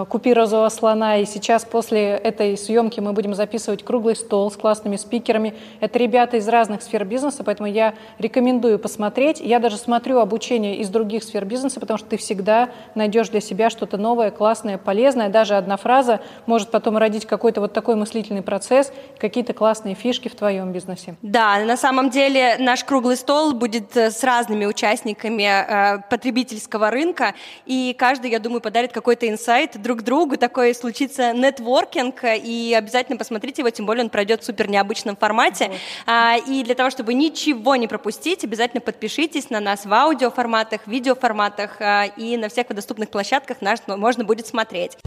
«Купи 0.10 0.34
розового 0.34 0.70
слона». 0.70 1.18
И 1.18 1.26
сейчас 1.26 1.66
после 1.66 2.10
этой 2.16 2.58
съемки 2.58 3.00
мы 3.00 3.14
будем 3.14 3.36
записывать 3.36 3.84
круглый 3.84 4.16
стол 4.16 4.50
с 4.50 4.58
классными 4.58 4.96
спикерами. 4.96 5.54
Это 5.82 6.00
ребята 6.00 6.38
из 6.38 6.48
разных 6.48 6.82
сфер 6.82 7.06
бизнеса, 7.06 7.44
поэтому 7.44 7.70
я 7.70 7.94
рекомендую 8.18 8.80
посмотреть. 8.80 9.40
Я 9.40 9.60
даже 9.60 9.78
смотрю 9.78 10.18
обучение 10.18 10.78
из 10.78 10.90
других 10.90 11.24
сфер 11.24 11.46
бизнеса, 11.46 11.80
потому 11.80 12.00
что 12.00 12.08
ты 12.08 12.18
всегда 12.18 12.70
найдешь 12.96 13.30
для 13.30 13.40
себя 13.40 13.70
что-то 13.70 13.98
новое, 13.98 14.32
классное, 14.32 14.80
полезное. 14.80 15.30
Даже 15.30 15.56
одна 15.56 15.78
фраза 15.78 16.22
может 16.48 16.72
потом 16.72 16.98
родить 16.98 17.28
какой-то 17.28 17.62
вот 17.62 17.74
такой 17.74 17.96
мыслительный 17.96 18.42
процесс, 18.42 18.92
какие-то 19.20 19.54
классные 19.54 19.94
фишки 19.94 20.28
в 20.28 20.34
твоем 20.36 20.72
бизнесе. 20.72 21.18
Да, 21.22 21.60
на 21.60 21.78
самом 21.78 22.10
деле 22.10 22.56
наш 22.58 22.84
круглый 22.84 23.16
стол 23.16 23.54
будет 23.54 23.96
э, 23.96 24.10
с 24.10 24.24
разными 24.24 24.66
участниками 24.66 25.44
э, 25.44 26.00
потребительского 26.10 26.90
рынка, 26.90 27.36
и 27.68 27.96
каждый, 27.98 28.32
я 28.32 28.40
думаю, 28.40 28.62
подарит 28.62 28.92
какой-то 28.92 29.30
инсайт 29.30 29.83
друг 29.84 30.02
другу, 30.02 30.38
такой 30.38 30.74
случится 30.74 31.34
нетворкинг, 31.34 32.24
и 32.24 32.74
обязательно 32.76 33.18
посмотрите 33.18 33.62
его, 33.62 33.70
тем 33.70 33.86
более 33.86 34.04
он 34.04 34.10
пройдет 34.10 34.42
в 34.42 34.46
супер 34.46 34.68
необычном 34.70 35.16
формате. 35.16 35.72
А, 36.08 36.38
и 36.38 36.64
для 36.64 36.74
того, 36.74 36.90
чтобы 36.90 37.14
ничего 37.14 37.76
не 37.76 37.88
пропустить, 37.88 38.44
обязательно 38.44 38.82
подпишитесь 38.82 39.50
на 39.52 39.60
нас 39.60 39.86
в 39.86 39.94
аудиоформатах, 39.94 40.88
видеоформатах 40.88 41.78
а, 41.80 42.06
и 42.06 42.38
на 42.38 42.50
всех 42.50 42.68
доступных 42.70 43.10
площадках 43.10 43.62
нас 43.62 43.84
можно 43.86 44.24
будет 44.24 44.48
смотреть. 44.48 44.98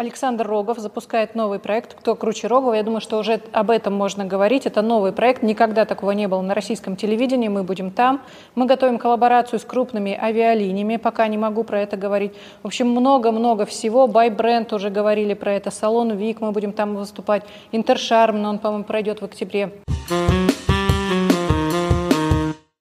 Александр 0.00 0.46
Рогов 0.48 0.78
запускает 0.78 1.34
новый 1.34 1.58
проект 1.58 1.92
«Кто 1.92 2.14
круче 2.14 2.46
Рогова?». 2.46 2.72
Я 2.72 2.82
думаю, 2.82 3.02
что 3.02 3.18
уже 3.18 3.38
об 3.52 3.70
этом 3.70 3.92
можно 3.92 4.24
говорить. 4.24 4.64
Это 4.64 4.80
новый 4.80 5.12
проект. 5.12 5.42
Никогда 5.42 5.84
такого 5.84 6.12
не 6.12 6.26
было 6.26 6.40
на 6.40 6.54
российском 6.54 6.96
телевидении. 6.96 7.48
Мы 7.48 7.64
будем 7.64 7.90
там. 7.90 8.22
Мы 8.54 8.64
готовим 8.64 8.96
коллаборацию 8.96 9.58
с 9.58 9.64
крупными 9.66 10.18
авиалиниями. 10.18 10.96
Пока 10.96 11.28
не 11.28 11.36
могу 11.36 11.64
про 11.64 11.82
это 11.82 11.98
говорить. 11.98 12.32
В 12.62 12.68
общем, 12.68 12.88
много-много 12.88 13.66
всего. 13.66 14.06
Бай 14.06 14.30
Бренд 14.30 14.72
уже 14.72 14.88
говорили 14.88 15.34
про 15.34 15.52
это. 15.52 15.70
Салон 15.70 16.12
Вик 16.12 16.40
мы 16.40 16.52
будем 16.52 16.72
там 16.72 16.96
выступать. 16.96 17.42
InterCHARM, 17.70 18.40
но 18.40 18.48
он, 18.48 18.58
по-моему, 18.58 18.84
пройдет 18.84 19.20
в 19.20 19.26
октябре. 19.26 19.70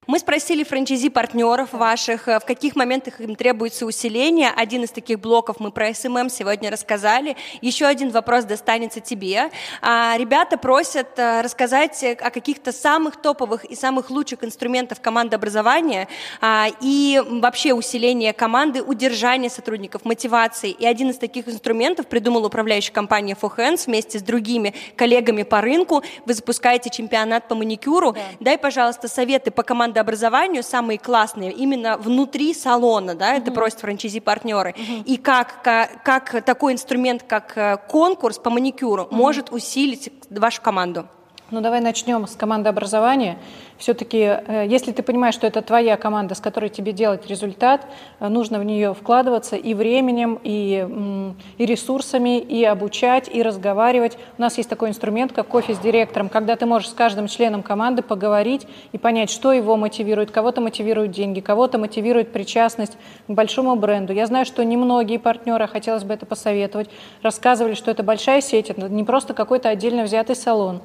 Мы 0.10 0.18
спросили 0.18 0.64
франчайзи-партнеров 0.64 1.72
ваших, 1.72 2.28
э, 2.28 2.40
в 2.40 2.44
каких 2.44 2.76
моментах 2.76 3.22
им 3.22 3.36
требуется 3.36 3.86
усиление. 3.86 4.50
Один 4.50 4.84
из 4.84 4.90
таких 4.90 5.20
блоков 5.20 5.60
мы 5.60 5.70
про 5.70 5.94
SMM 5.94 6.32
сегодня 6.32 6.72
рассказали. 6.72 7.38
Еще 7.62 7.86
один 7.86 8.10
вопрос 8.10 8.46
достанется 8.46 9.02
тебе. 9.02 9.52
А, 9.84 10.16
ребята 10.18 10.58
просят 10.58 11.10
э, 11.18 11.42
рассказать 11.42 12.04
о 12.04 12.32
каких-то 12.32 12.72
самых 12.72 13.18
топовых 13.18 13.66
и 13.66 13.76
самых 13.76 14.10
лучших 14.10 14.44
инструментах 14.44 15.00
командообразования 15.00 16.08
а, 16.42 16.70
и 16.82 17.22
вообще 17.24 17.76
усиление 17.76 18.34
команды, 18.34 18.82
удержание 18.82 19.52
сотрудников, 19.52 20.06
мотивации. 20.06 20.72
И 20.72 20.88
один 20.88 21.12
из 21.12 21.20
таких 21.20 21.48
инструментов 21.48 22.08
придумала 22.08 22.48
управляющая 22.48 22.96
компания 22.96 23.38
For 23.40 23.56
Hands 23.56 23.86
вместе 23.86 24.18
с 24.18 24.24
другими 24.24 24.74
коллегами 24.96 25.44
по 25.44 25.62
рынку. 25.62 26.02
Вы 26.26 26.34
запускаете 26.34 26.90
чемпионат 26.90 27.48
по 27.48 27.54
маникюру. 27.54 28.14
Да. 28.14 28.22
Дай, 28.40 28.58
пожалуйста, 28.58 29.08
советы 29.08 29.52
по 29.52 29.62
командообразованию 29.62 29.99
образованию 30.00 30.64
самые 30.64 30.98
классные 30.98 31.52
именно 31.52 31.98
внутри 31.98 32.54
салона, 32.54 33.16
да, 33.16 33.34
это 33.34 33.52
просят 33.52 33.80
франчайзи-партнеры. 33.80 34.76
И 35.06 35.18
как, 35.18 35.62
как, 35.64 36.04
как 36.04 36.44
такой 36.44 36.74
инструмент, 36.74 37.24
как 37.24 37.58
э, 37.58 37.78
конкурс 37.88 38.38
по 38.38 38.50
маникюру 38.50 39.08
может 39.12 39.52
усилить 39.52 40.12
вашу 40.30 40.62
команду? 40.62 41.08
Ну, 41.52 41.62
давай 41.62 41.82
начнем 41.82 42.28
с 42.28 42.36
команды 42.36 42.70
образования 42.70 43.40
все-таки, 43.80 44.20
э, 44.20 44.66
если 44.68 44.92
ты 44.92 45.02
понимаешь, 45.02 45.34
что 45.34 45.48
это 45.48 45.64
твоя 45.64 45.98
команда, 45.98 46.36
с 46.36 46.40
которой 46.40 46.70
тебе 46.70 46.92
делать 46.92 47.28
результат, 47.28 47.88
э, 48.20 48.28
нужно 48.28 48.60
в 48.60 48.64
нее 48.64 48.94
вкладываться 48.94 49.56
и 49.56 49.74
временем, 49.74 50.40
и, 50.44 51.34
и 51.58 51.66
ресурсами, 51.66 52.40
и 52.40 52.64
обучать, 52.66 53.30
и 53.34 53.42
разговаривать. 53.42 54.18
У 54.38 54.42
нас 54.42 54.58
есть 54.58 54.70
такой 54.70 54.90
инструмент, 54.90 55.32
как 55.32 55.48
кофе 55.48 55.74
с 55.74 55.80
директором, 55.80 56.30
когда 56.30 56.56
ты 56.56 56.68
можешь 56.68 56.90
с 56.90 56.94
каждым 56.94 57.28
членом 57.28 57.64
команды 57.64 58.04
поговорить 58.04 58.68
и 58.92 59.00
понять, 59.00 59.32
что 59.32 59.52
его 59.52 59.76
мотивирует. 59.76 60.30
Кого-то 60.30 60.62
мотивируют 60.62 61.12
деньги, 61.12 61.40
кого-то 61.40 61.80
мотивирует 61.80 62.32
причастность 62.32 62.98
к 63.28 63.32
большому 63.32 63.76
бренду. 63.76 64.14
Я 64.14 64.28
знаю, 64.28 64.46
что 64.46 64.64
немногие 64.64 65.18
партнеры, 65.18 65.68
хотелось 65.68 66.04
бы 66.04 66.14
это 66.14 66.26
посоветовать, 66.28 66.90
рассказывали, 67.24 67.74
что 67.74 67.90
это 67.90 68.04
большая 68.04 68.42
сеть, 68.42 68.70
это 68.70 68.88
не 68.88 69.04
просто 69.04 69.34
какой-то 69.34 69.70
отдельно 69.70 70.04
взятый 70.04 70.36
салон. 70.36 70.82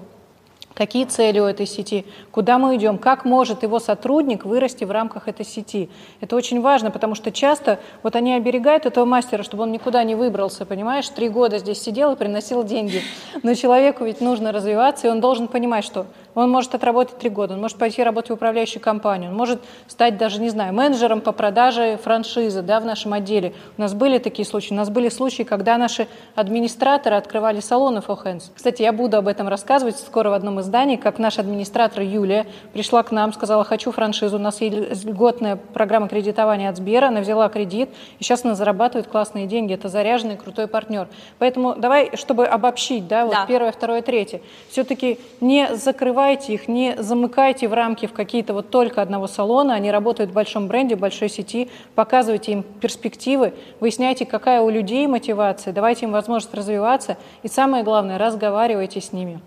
Какие 0.74 1.04
цели 1.04 1.38
у 1.38 1.44
этой 1.44 1.66
сети? 1.66 2.04
Куда 2.32 2.58
мы 2.58 2.74
идем? 2.74 2.98
Как 2.98 3.24
может 3.24 3.62
его 3.62 3.78
сотрудник 3.78 4.44
вырасти 4.44 4.82
в 4.82 4.90
рамках 4.90 5.28
этой 5.28 5.46
сети? 5.46 5.88
Это 6.20 6.34
очень 6.34 6.60
важно, 6.60 6.90
потому 6.90 7.14
что 7.14 7.30
часто 7.30 7.78
вот 8.02 8.16
они 8.16 8.34
оберегают 8.34 8.84
этого 8.84 9.04
мастера, 9.04 9.44
чтобы 9.44 9.62
он 9.62 9.70
никуда 9.70 10.02
не 10.02 10.16
выбрался, 10.16 10.66
понимаешь? 10.66 11.08
Три 11.08 11.28
года 11.28 11.58
здесь 11.58 11.80
сидел 11.80 12.12
и 12.12 12.16
приносил 12.16 12.64
деньги. 12.64 13.02
Но 13.44 13.54
человеку 13.54 14.04
ведь 14.04 14.20
нужно 14.20 14.50
развиваться, 14.50 15.06
и 15.06 15.10
он 15.10 15.20
должен 15.20 15.46
понимать, 15.46 15.84
что 15.84 16.06
он 16.34 16.50
может 16.50 16.74
отработать 16.74 17.18
три 17.18 17.30
года, 17.30 17.54
он 17.54 17.60
может 17.60 17.78
пойти 17.78 18.02
работать 18.02 18.30
в 18.30 18.34
управляющую 18.34 18.82
компанию, 18.82 19.30
он 19.30 19.36
может 19.36 19.60
стать 19.86 20.18
даже, 20.18 20.40
не 20.40 20.50
знаю, 20.50 20.74
менеджером 20.74 21.20
по 21.20 21.32
продаже 21.32 21.98
франшизы 22.02 22.62
да, 22.62 22.80
в 22.80 22.84
нашем 22.84 23.12
отделе. 23.12 23.54
У 23.78 23.80
нас 23.80 23.94
были 23.94 24.18
такие 24.18 24.46
случаи. 24.46 24.72
У 24.72 24.76
нас 24.76 24.90
были 24.90 25.08
случаи, 25.08 25.42
когда 25.42 25.78
наши 25.78 26.08
администраторы 26.34 27.16
открывали 27.16 27.60
салоны 27.60 27.98
for 27.98 28.18
hands. 28.24 28.50
Кстати, 28.54 28.82
я 28.82 28.92
буду 28.92 29.16
об 29.16 29.28
этом 29.28 29.48
рассказывать 29.48 29.96
скоро 29.96 30.30
в 30.30 30.32
одном 30.32 30.60
из 30.60 30.64
зданий, 30.64 30.96
как 30.96 31.18
наш 31.18 31.38
администратор 31.38 32.02
Юлия 32.02 32.46
пришла 32.72 33.02
к 33.02 33.12
нам, 33.12 33.32
сказала, 33.32 33.64
хочу 33.64 33.92
франшизу, 33.92 34.36
у 34.36 34.40
нас 34.40 34.60
есть 34.60 35.04
льготная 35.04 35.56
программа 35.56 36.08
кредитования 36.08 36.68
от 36.68 36.76
Сбера, 36.76 37.08
она 37.08 37.20
взяла 37.20 37.48
кредит, 37.48 37.90
и 38.18 38.24
сейчас 38.24 38.44
она 38.44 38.54
зарабатывает 38.54 39.06
классные 39.06 39.46
деньги. 39.46 39.74
Это 39.74 39.88
заряженный, 39.88 40.36
крутой 40.36 40.66
партнер. 40.66 41.08
Поэтому 41.38 41.74
давай, 41.76 42.16
чтобы 42.16 42.46
обобщить, 42.46 43.06
да, 43.06 43.24
вот 43.24 43.34
да. 43.34 43.46
первое, 43.46 43.72
второе, 43.72 44.02
третье, 44.02 44.40
все-таки 44.70 45.18
не 45.40 45.76
закрывать 45.76 46.23
закрывайте 46.24 46.54
их, 46.54 46.68
не 46.68 46.96
замыкайте 46.96 47.68
в 47.68 47.74
рамки 47.74 48.06
в 48.06 48.12
какие-то 48.12 48.54
вот 48.54 48.70
только 48.70 49.02
одного 49.02 49.26
салона, 49.26 49.74
они 49.74 49.90
работают 49.90 50.30
в 50.30 50.32
большом 50.32 50.68
бренде, 50.68 50.96
в 50.96 50.98
большой 50.98 51.28
сети, 51.28 51.68
показывайте 51.94 52.52
им 52.52 52.62
перспективы, 52.62 53.52
выясняйте, 53.80 54.24
какая 54.24 54.62
у 54.62 54.70
людей 54.70 55.06
мотивация, 55.06 55.72
давайте 55.74 56.06
им 56.06 56.12
возможность 56.12 56.54
развиваться. 56.54 57.18
И 57.42 57.48
самое 57.48 57.84
главное, 57.84 58.16
разговаривайте 58.16 59.00
с 59.00 59.12
ними. 59.12 59.40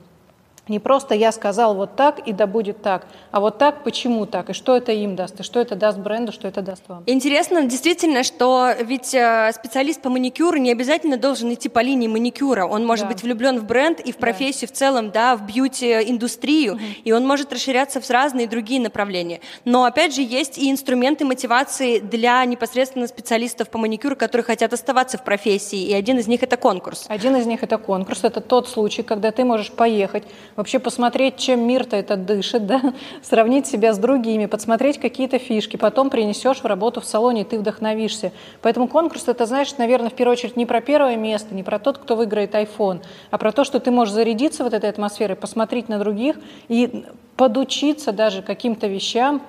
Не 0.68 0.80
просто 0.80 1.16
я 1.16 1.32
сказал 1.32 1.76
вот 1.76 1.96
так, 1.96 2.20
и 2.28 2.34
да 2.34 2.48
будет 2.48 2.82
так, 2.82 3.08
а 3.32 3.40
вот 3.40 3.58
так, 3.58 3.84
почему 3.84 4.26
так, 4.26 4.50
и 4.50 4.54
что 4.54 4.76
это 4.76 4.92
им 4.92 5.16
даст, 5.16 5.40
и 5.40 5.44
что 5.44 5.60
это 5.60 5.76
даст 5.76 5.98
бренду, 5.98 6.32
что 6.32 6.48
это 6.48 6.62
даст 6.62 6.84
вам. 6.88 7.04
Интересно 7.06 7.64
действительно, 7.64 8.24
что 8.24 8.72
ведь 8.80 9.14
э, 9.14 9.52
специалист 9.54 10.02
по 10.02 10.10
маникюру 10.10 10.58
не 10.58 10.72
обязательно 10.72 11.18
должен 11.18 11.54
идти 11.54 11.70
по 11.70 11.80
линии 11.80 12.08
маникюра, 12.08 12.66
он 12.66 12.86
может 12.86 13.06
да. 13.06 13.14
быть 13.14 13.24
влюблен 13.24 13.60
в 13.60 13.66
бренд 13.66 14.00
и 14.00 14.12
в 14.12 14.18
профессию 14.18 14.68
да. 14.68 14.74
в 14.74 14.78
целом, 14.78 15.12
да, 15.12 15.36
в 15.36 15.46
бьюти-индустрию, 15.46 16.74
угу. 16.74 16.82
и 17.04 17.12
он 17.12 17.26
может 17.26 17.54
расширяться 17.54 18.02
в 18.02 18.10
разные 18.10 18.48
другие 18.48 18.82
направления. 18.82 19.42
Но 19.66 19.86
опять 19.86 20.14
же 20.16 20.22
есть 20.22 20.58
и 20.58 20.72
инструменты 20.72 21.26
мотивации 21.26 22.00
для 22.00 22.44
непосредственно 22.46 23.08
специалистов 23.08 23.70
по 23.70 23.78
маникюру, 23.78 24.16
которые 24.16 24.46
хотят 24.46 24.74
оставаться 24.74 25.18
в 25.18 25.24
профессии, 25.24 25.80
и 25.80 25.94
один 25.94 26.20
из 26.20 26.28
них 26.28 26.44
это 26.44 26.58
конкурс. 26.58 27.06
Один 27.08 27.36
из 27.36 27.46
них 27.46 27.64
это 27.64 27.78
конкурс, 27.78 28.24
это 28.24 28.42
тот 28.42 28.68
случай, 28.68 29.04
когда 29.04 29.32
ты 29.32 29.44
можешь 29.44 29.72
поехать 29.72 30.24
вообще 30.58 30.80
посмотреть, 30.80 31.38
чем 31.38 31.66
мир-то 31.66 31.96
это 31.96 32.18
дышит, 32.18 32.66
да? 32.66 32.94
сравнить 33.22 33.68
себя 33.68 33.94
с 33.94 33.98
другими, 33.98 34.48
подсмотреть 34.48 34.98
какие-то 34.98 35.40
фишки, 35.40 35.78
потом 35.78 36.10
принесешь 36.10 36.58
в 36.58 36.66
работу 36.66 37.00
в 37.00 37.06
салоне, 37.06 37.42
и 37.42 37.44
ты 37.46 37.58
вдохновишься. 37.60 38.34
Поэтому 38.62 38.90
конкурс 38.90 39.28
это, 39.28 39.46
знаешь, 39.46 39.78
наверное, 39.78 40.10
в 40.10 40.14
первую 40.14 40.34
очередь 40.34 40.58
не 40.58 40.66
про 40.66 40.82
первое 40.82 41.16
место, 41.16 41.56
не 41.56 41.64
про 41.64 41.80
тот, 41.80 42.00
кто 42.00 42.16
выиграет 42.16 42.56
iPhone, 42.56 43.02
а 43.32 43.38
про 43.38 43.52
то, 43.52 43.64
что 43.64 43.80
ты 43.80 43.92
можешь 43.92 44.14
зарядиться 44.14 44.64
вот 44.64 44.74
этой 44.74 44.90
атмосферой, 44.90 45.36
посмотреть 45.36 45.88
на 45.88 46.00
других 46.00 46.38
и 46.68 47.06
подучиться 47.38 48.12
даже 48.12 48.42
каким-то 48.42 48.88
вещам, 48.88 49.44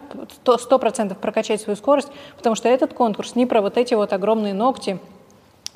сто 0.58 0.78
процентов 0.78 1.18
прокачать 1.18 1.62
свою 1.62 1.76
скорость, 1.76 2.08
потому 2.36 2.54
что 2.54 2.68
этот 2.68 2.92
конкурс 2.92 3.34
не 3.34 3.46
про 3.46 3.62
вот 3.62 3.78
эти 3.78 3.94
вот 3.94 4.12
огромные 4.12 4.52
ногти, 4.52 4.98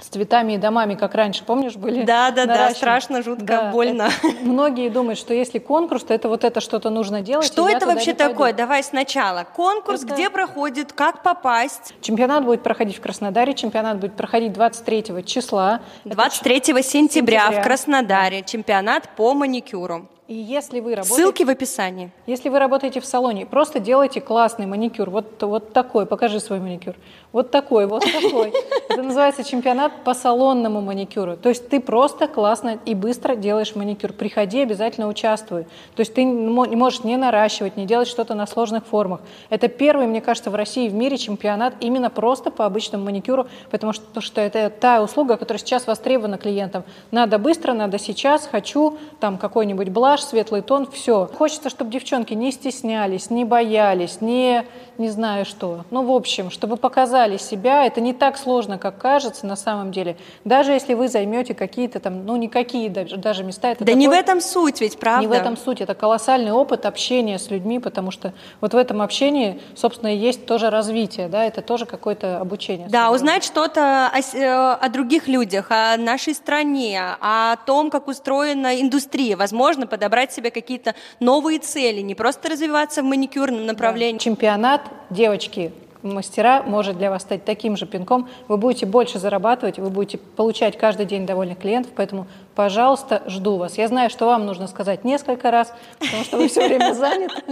с 0.02 0.08
цветами 0.08 0.54
и 0.54 0.58
домами, 0.58 0.94
как 0.94 1.14
раньше, 1.14 1.44
помнишь, 1.44 1.76
были? 1.76 2.02
Да, 2.04 2.30
да, 2.30 2.46
да, 2.46 2.70
страшно, 2.70 3.22
жутко, 3.22 3.44
да, 3.44 3.70
больно. 3.70 4.08
Это, 4.22 4.36
многие 4.42 4.88
думают, 4.88 5.18
что 5.18 5.32
если 5.32 5.58
конкурс, 5.58 6.04
то 6.04 6.12
это 6.14 6.28
вот 6.28 6.44
это 6.44 6.60
что-то 6.60 6.90
нужно 6.90 7.20
делать. 7.20 7.46
Что 7.46 7.68
это 7.68 7.86
вообще 7.86 8.12
такое? 8.12 8.52
Давай 8.52 8.82
сначала. 8.82 9.46
Конкурс, 9.54 10.04
это... 10.04 10.14
где 10.14 10.30
проходит, 10.30 10.92
как 10.92 11.22
попасть? 11.22 11.94
Чемпионат 12.00 12.44
будет 12.44 12.62
проходить 12.62 12.96
в 12.96 13.00
Краснодаре, 13.00 13.54
чемпионат 13.54 13.98
будет 13.98 14.14
проходить 14.14 14.52
23 14.52 15.24
числа. 15.24 15.80
23 16.04 16.54
сентября, 16.54 16.82
сентября 16.82 17.50
в 17.50 17.62
Краснодаре, 17.64 18.42
чемпионат 18.42 19.08
по 19.16 19.34
маникюру. 19.34 20.08
И 20.32 20.34
если 20.34 20.80
вы 20.80 20.94
работаете... 20.94 21.14
Ссылки 21.14 21.42
в 21.42 21.50
описании. 21.50 22.10
Если 22.26 22.48
вы 22.48 22.58
работаете 22.58 23.00
в 23.00 23.04
салоне, 23.04 23.44
просто 23.44 23.80
делайте 23.80 24.22
классный 24.22 24.64
маникюр. 24.64 25.10
Вот, 25.10 25.42
вот 25.42 25.74
такой, 25.74 26.06
покажи 26.06 26.40
свой 26.40 26.58
маникюр. 26.58 26.94
Вот 27.32 27.50
такой, 27.50 27.86
вот 27.86 28.02
такой. 28.02 28.54
Это 28.88 29.02
называется 29.02 29.44
чемпионат 29.44 29.92
по 30.04 30.14
салонному 30.14 30.80
маникюру. 30.80 31.36
То 31.36 31.50
есть 31.50 31.68
ты 31.68 31.80
просто 31.80 32.28
классно 32.28 32.78
и 32.86 32.94
быстро 32.94 33.36
делаешь 33.36 33.74
маникюр. 33.74 34.14
Приходи, 34.14 34.62
обязательно 34.62 35.06
участвуй. 35.06 35.64
То 35.94 36.00
есть 36.00 36.14
ты 36.14 36.24
не 36.24 36.76
можешь 36.76 37.04
не 37.04 37.18
наращивать, 37.18 37.76
не 37.76 37.84
делать 37.84 38.08
что-то 38.08 38.34
на 38.34 38.46
сложных 38.46 38.86
формах. 38.86 39.20
Это 39.50 39.68
первый, 39.68 40.06
мне 40.06 40.22
кажется, 40.22 40.48
в 40.48 40.54
России 40.54 40.88
в 40.88 40.94
мире 40.94 41.18
чемпионат 41.18 41.74
именно 41.80 42.08
просто 42.08 42.50
по 42.50 42.64
обычному 42.64 43.04
маникюру, 43.04 43.48
потому 43.70 43.92
что, 43.92 44.22
что 44.22 44.40
это 44.40 44.70
та 44.70 45.02
услуга, 45.02 45.36
которая 45.36 45.58
сейчас 45.58 45.86
востребована 45.86 46.38
клиентам. 46.38 46.84
Надо 47.10 47.38
быстро, 47.38 47.74
надо 47.74 47.98
сейчас, 47.98 48.46
хочу, 48.46 48.96
там 49.20 49.36
какой-нибудь 49.36 49.90
блаш, 50.22 50.30
светлый 50.30 50.62
тон, 50.62 50.88
все. 50.90 51.28
Хочется, 51.38 51.70
чтобы 51.70 51.90
девчонки 51.90 52.34
не 52.34 52.52
стеснялись, 52.52 53.30
не 53.30 53.44
боялись, 53.44 54.20
не, 54.20 54.64
не 54.98 55.10
знаю 55.10 55.44
что. 55.44 55.84
Ну, 55.90 56.02
в 56.04 56.10
общем, 56.10 56.50
чтобы 56.50 56.76
показали 56.76 57.36
себя. 57.36 57.86
Это 57.86 58.00
не 58.00 58.12
так 58.12 58.36
сложно, 58.36 58.78
как 58.78 58.98
кажется 58.98 59.46
на 59.46 59.56
самом 59.56 59.92
деле. 59.92 60.16
Даже 60.44 60.72
если 60.72 60.94
вы 60.94 61.08
займете 61.08 61.54
какие-то 61.54 62.00
там, 62.00 62.24
ну, 62.26 62.36
никакие 62.36 62.90
даже, 62.90 63.16
даже 63.16 63.44
места. 63.44 63.68
Это 63.68 63.80
да 63.80 63.92
такой, 63.92 64.00
не 64.00 64.08
в 64.08 64.12
этом 64.12 64.40
суть 64.40 64.80
ведь, 64.80 64.98
правда? 64.98 65.22
Не 65.22 65.26
в 65.28 65.32
этом 65.32 65.56
суть. 65.56 65.80
Это 65.80 65.94
колоссальный 65.94 66.52
опыт 66.52 66.86
общения 66.86 67.38
с 67.38 67.50
людьми, 67.50 67.78
потому 67.78 68.10
что 68.10 68.32
вот 68.60 68.74
в 68.74 68.76
этом 68.76 69.02
общении, 69.02 69.60
собственно, 69.74 70.14
и 70.14 70.16
есть 70.16 70.46
тоже 70.46 70.70
развитие, 70.70 71.28
да, 71.28 71.44
это 71.44 71.62
тоже 71.62 71.86
какое-то 71.86 72.38
обучение. 72.40 72.88
Да, 72.88 73.10
узнать 73.10 73.44
что-то 73.44 74.10
о, 74.12 74.36
э, 74.36 74.72
о 74.74 74.88
других 74.88 75.28
людях, 75.28 75.70
о 75.70 75.96
нашей 75.96 76.34
стране, 76.34 77.00
о 77.20 77.56
том, 77.66 77.90
как 77.90 78.08
устроена 78.08 78.80
индустрия. 78.80 79.36
Возможно, 79.36 79.86
подобрать 79.86 80.11
себе 80.32 80.50
какие-то 80.50 80.94
новые 81.20 81.58
цели, 81.58 82.00
не 82.00 82.14
просто 82.14 82.50
развиваться 82.50 83.02
в 83.02 83.06
маникюрном 83.06 83.64
направлении. 83.66 84.18
Да. 84.18 84.24
Чемпионат 84.24 84.82
девочки 85.10 85.72
мастера 86.02 86.62
может 86.62 86.98
для 86.98 87.10
вас 87.10 87.22
стать 87.22 87.44
таким 87.44 87.76
же 87.76 87.86
пинком. 87.86 88.28
Вы 88.48 88.56
будете 88.56 88.86
больше 88.86 89.18
зарабатывать, 89.18 89.78
вы 89.78 89.90
будете 89.90 90.18
получать 90.18 90.76
каждый 90.76 91.06
день 91.06 91.26
довольных 91.26 91.58
клиентов, 91.58 91.92
поэтому 91.94 92.26
Пожалуйста, 92.54 93.22
жду 93.26 93.56
вас. 93.56 93.78
Я 93.78 93.88
знаю, 93.88 94.10
что 94.10 94.26
вам 94.26 94.44
нужно 94.44 94.66
сказать 94.66 95.04
несколько 95.04 95.50
раз, 95.50 95.72
потому 95.98 96.24
что 96.24 96.36
вы 96.36 96.48
все 96.48 96.68
время 96.68 96.92
заняты. 96.92 97.42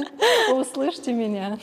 Услышьте 0.52 1.12
меня. 1.12 1.58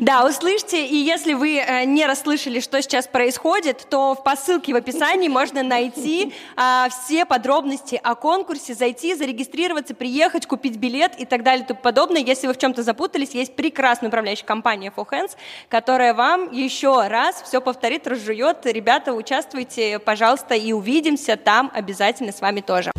Да, 0.00 0.26
услышьте. 0.26 0.84
И 0.84 0.96
если 0.96 1.34
вы 1.34 1.58
э, 1.58 1.84
не 1.84 2.06
расслышали, 2.06 2.58
что 2.58 2.82
сейчас 2.82 3.06
происходит, 3.06 3.86
то 3.88 4.14
в 4.14 4.24
посылке 4.24 4.72
в 4.72 4.76
описании 4.76 5.28
можно 5.28 5.62
найти 5.62 6.32
а, 6.56 6.88
все 6.88 7.24
подробности 7.24 8.00
о 8.02 8.14
конкурсе, 8.14 8.74
зайти, 8.74 9.14
зарегистрироваться, 9.14 9.94
приехать, 9.94 10.46
купить 10.46 10.76
билет 10.76 11.18
и 11.18 11.24
так 11.24 11.44
далее 11.44 11.64
и 11.64 11.68
тому 11.68 11.80
подобное. 11.80 12.20
Если 12.20 12.46
вы 12.46 12.54
в 12.54 12.58
чем-то 12.58 12.82
запутались, 12.82 13.30
есть 13.30 13.54
прекрасная 13.54 14.08
управляющая 14.08 14.46
компания 14.46 14.92
For 14.94 15.06
Hands, 15.08 15.30
которая 15.68 16.14
вам 16.14 16.50
еще 16.50 17.06
раз 17.06 17.42
все 17.42 17.60
повторит, 17.60 18.06
разжует. 18.08 18.66
Ребята, 18.66 19.12
участвуйте, 19.12 19.98
пожалуйста, 20.00 20.54
и 20.54 20.72
увидимся 20.72 21.36
там 21.36 21.70
обязательно 21.74 22.32
с 22.32 22.40
вами 22.40 22.60
тоже 22.60 22.71
тоже. 22.72 22.90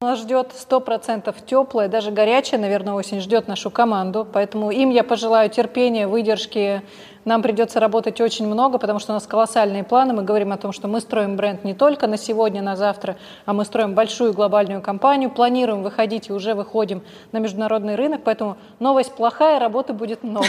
Нас 0.00 0.18
ждет 0.18 0.52
100% 0.52 1.34
теплая, 1.46 1.88
даже 1.88 2.10
горячая, 2.10 2.60
наверное, 2.60 2.94
осень 2.94 3.20
ждет 3.20 3.46
нашу 3.46 3.70
команду. 3.70 4.26
Поэтому 4.30 4.72
им 4.72 4.90
я 4.90 5.04
пожелаю 5.04 5.48
терпения, 5.48 6.08
выдержки, 6.08 6.82
нам 7.24 7.42
придется 7.42 7.78
работать 7.78 8.20
очень 8.20 8.46
много, 8.46 8.78
потому 8.78 8.98
что 8.98 9.12
у 9.12 9.14
нас 9.14 9.26
колоссальные 9.26 9.84
планы. 9.84 10.12
Мы 10.12 10.22
говорим 10.22 10.52
о 10.52 10.56
том, 10.56 10.72
что 10.72 10.88
мы 10.88 11.00
строим 11.00 11.36
бренд 11.36 11.62
не 11.64 11.74
только 11.74 12.06
на 12.06 12.16
сегодня, 12.16 12.62
на 12.62 12.76
завтра, 12.76 13.16
а 13.46 13.52
мы 13.52 13.64
строим 13.64 13.94
большую 13.94 14.32
глобальную 14.32 14.82
компанию, 14.82 15.30
планируем 15.30 15.82
выходить 15.82 16.28
и 16.28 16.32
уже 16.32 16.54
выходим 16.54 17.02
на 17.30 17.38
международный 17.38 17.94
рынок. 17.94 18.22
Поэтому 18.24 18.56
новость 18.80 19.12
плохая, 19.12 19.60
работы 19.60 19.92
будет 19.92 20.22
много. 20.24 20.46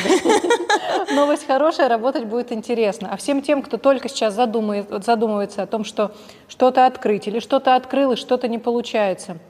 Новость 1.14 1.46
хорошая, 1.46 1.90
работать 1.90 2.26
будет 2.26 2.52
интересно. 2.52 3.10
А 3.12 3.18
всем 3.18 3.42
тем, 3.42 3.62
кто 3.62 3.78
только 3.78 4.10
сейчас 4.10 4.34
задумывается 4.34 5.62
о 5.62 5.68
том, 5.68 5.84
что 5.84 6.12
что-то 6.48 6.86
открыть 6.86 7.28
или 7.28 7.40
что-то 7.40 7.76
открыл 7.76 8.14
и 8.14 8.16
что-то 8.16 8.48
не 8.48 8.58
получается– 8.58 9.38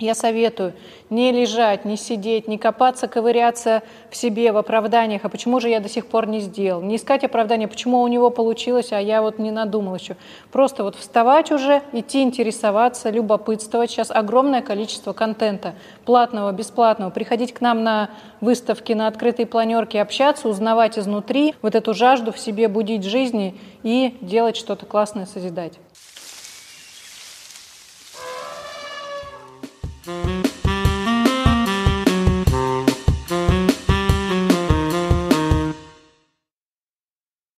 я 0.00 0.14
советую 0.14 0.72
не 1.10 1.32
лежать, 1.32 1.84
не 1.84 1.96
сидеть, 1.96 2.48
не 2.48 2.58
копаться, 2.58 3.08
ковыряться 3.08 3.82
в 4.10 4.16
себе 4.16 4.52
в 4.52 4.56
оправданиях, 4.56 5.24
а 5.24 5.28
почему 5.28 5.60
же 5.60 5.68
я 5.68 5.80
до 5.80 5.88
сих 5.88 6.06
пор 6.06 6.26
не 6.26 6.40
сделал, 6.40 6.82
не 6.82 6.96
искать 6.96 7.24
оправдания, 7.24 7.68
почему 7.68 8.00
у 8.00 8.08
него 8.08 8.30
получилось, 8.30 8.92
а 8.92 9.00
я 9.00 9.22
вот 9.22 9.38
не 9.38 9.50
надумал 9.50 9.94
еще. 9.96 10.16
Просто 10.52 10.84
вот 10.84 10.96
вставать 10.96 11.50
уже, 11.50 11.82
идти 11.92 12.22
интересоваться, 12.22 13.10
любопытствовать. 13.10 13.90
Сейчас 13.90 14.10
огромное 14.10 14.62
количество 14.62 15.12
контента, 15.12 15.74
платного, 16.04 16.52
бесплатного. 16.52 17.10
Приходить 17.10 17.52
к 17.52 17.60
нам 17.60 17.82
на 17.82 18.10
выставки, 18.40 18.92
на 18.92 19.06
открытые 19.06 19.46
планерки, 19.46 19.96
общаться, 19.96 20.48
узнавать 20.48 20.98
изнутри, 20.98 21.54
вот 21.62 21.74
эту 21.74 21.94
жажду 21.94 22.32
в 22.32 22.38
себе 22.38 22.68
будить 22.68 23.04
жизни 23.04 23.58
и 23.82 24.16
делать 24.20 24.56
что-то 24.56 24.86
классное, 24.86 25.26
созидать. 25.26 25.78
Mm-hmm. 30.10 30.39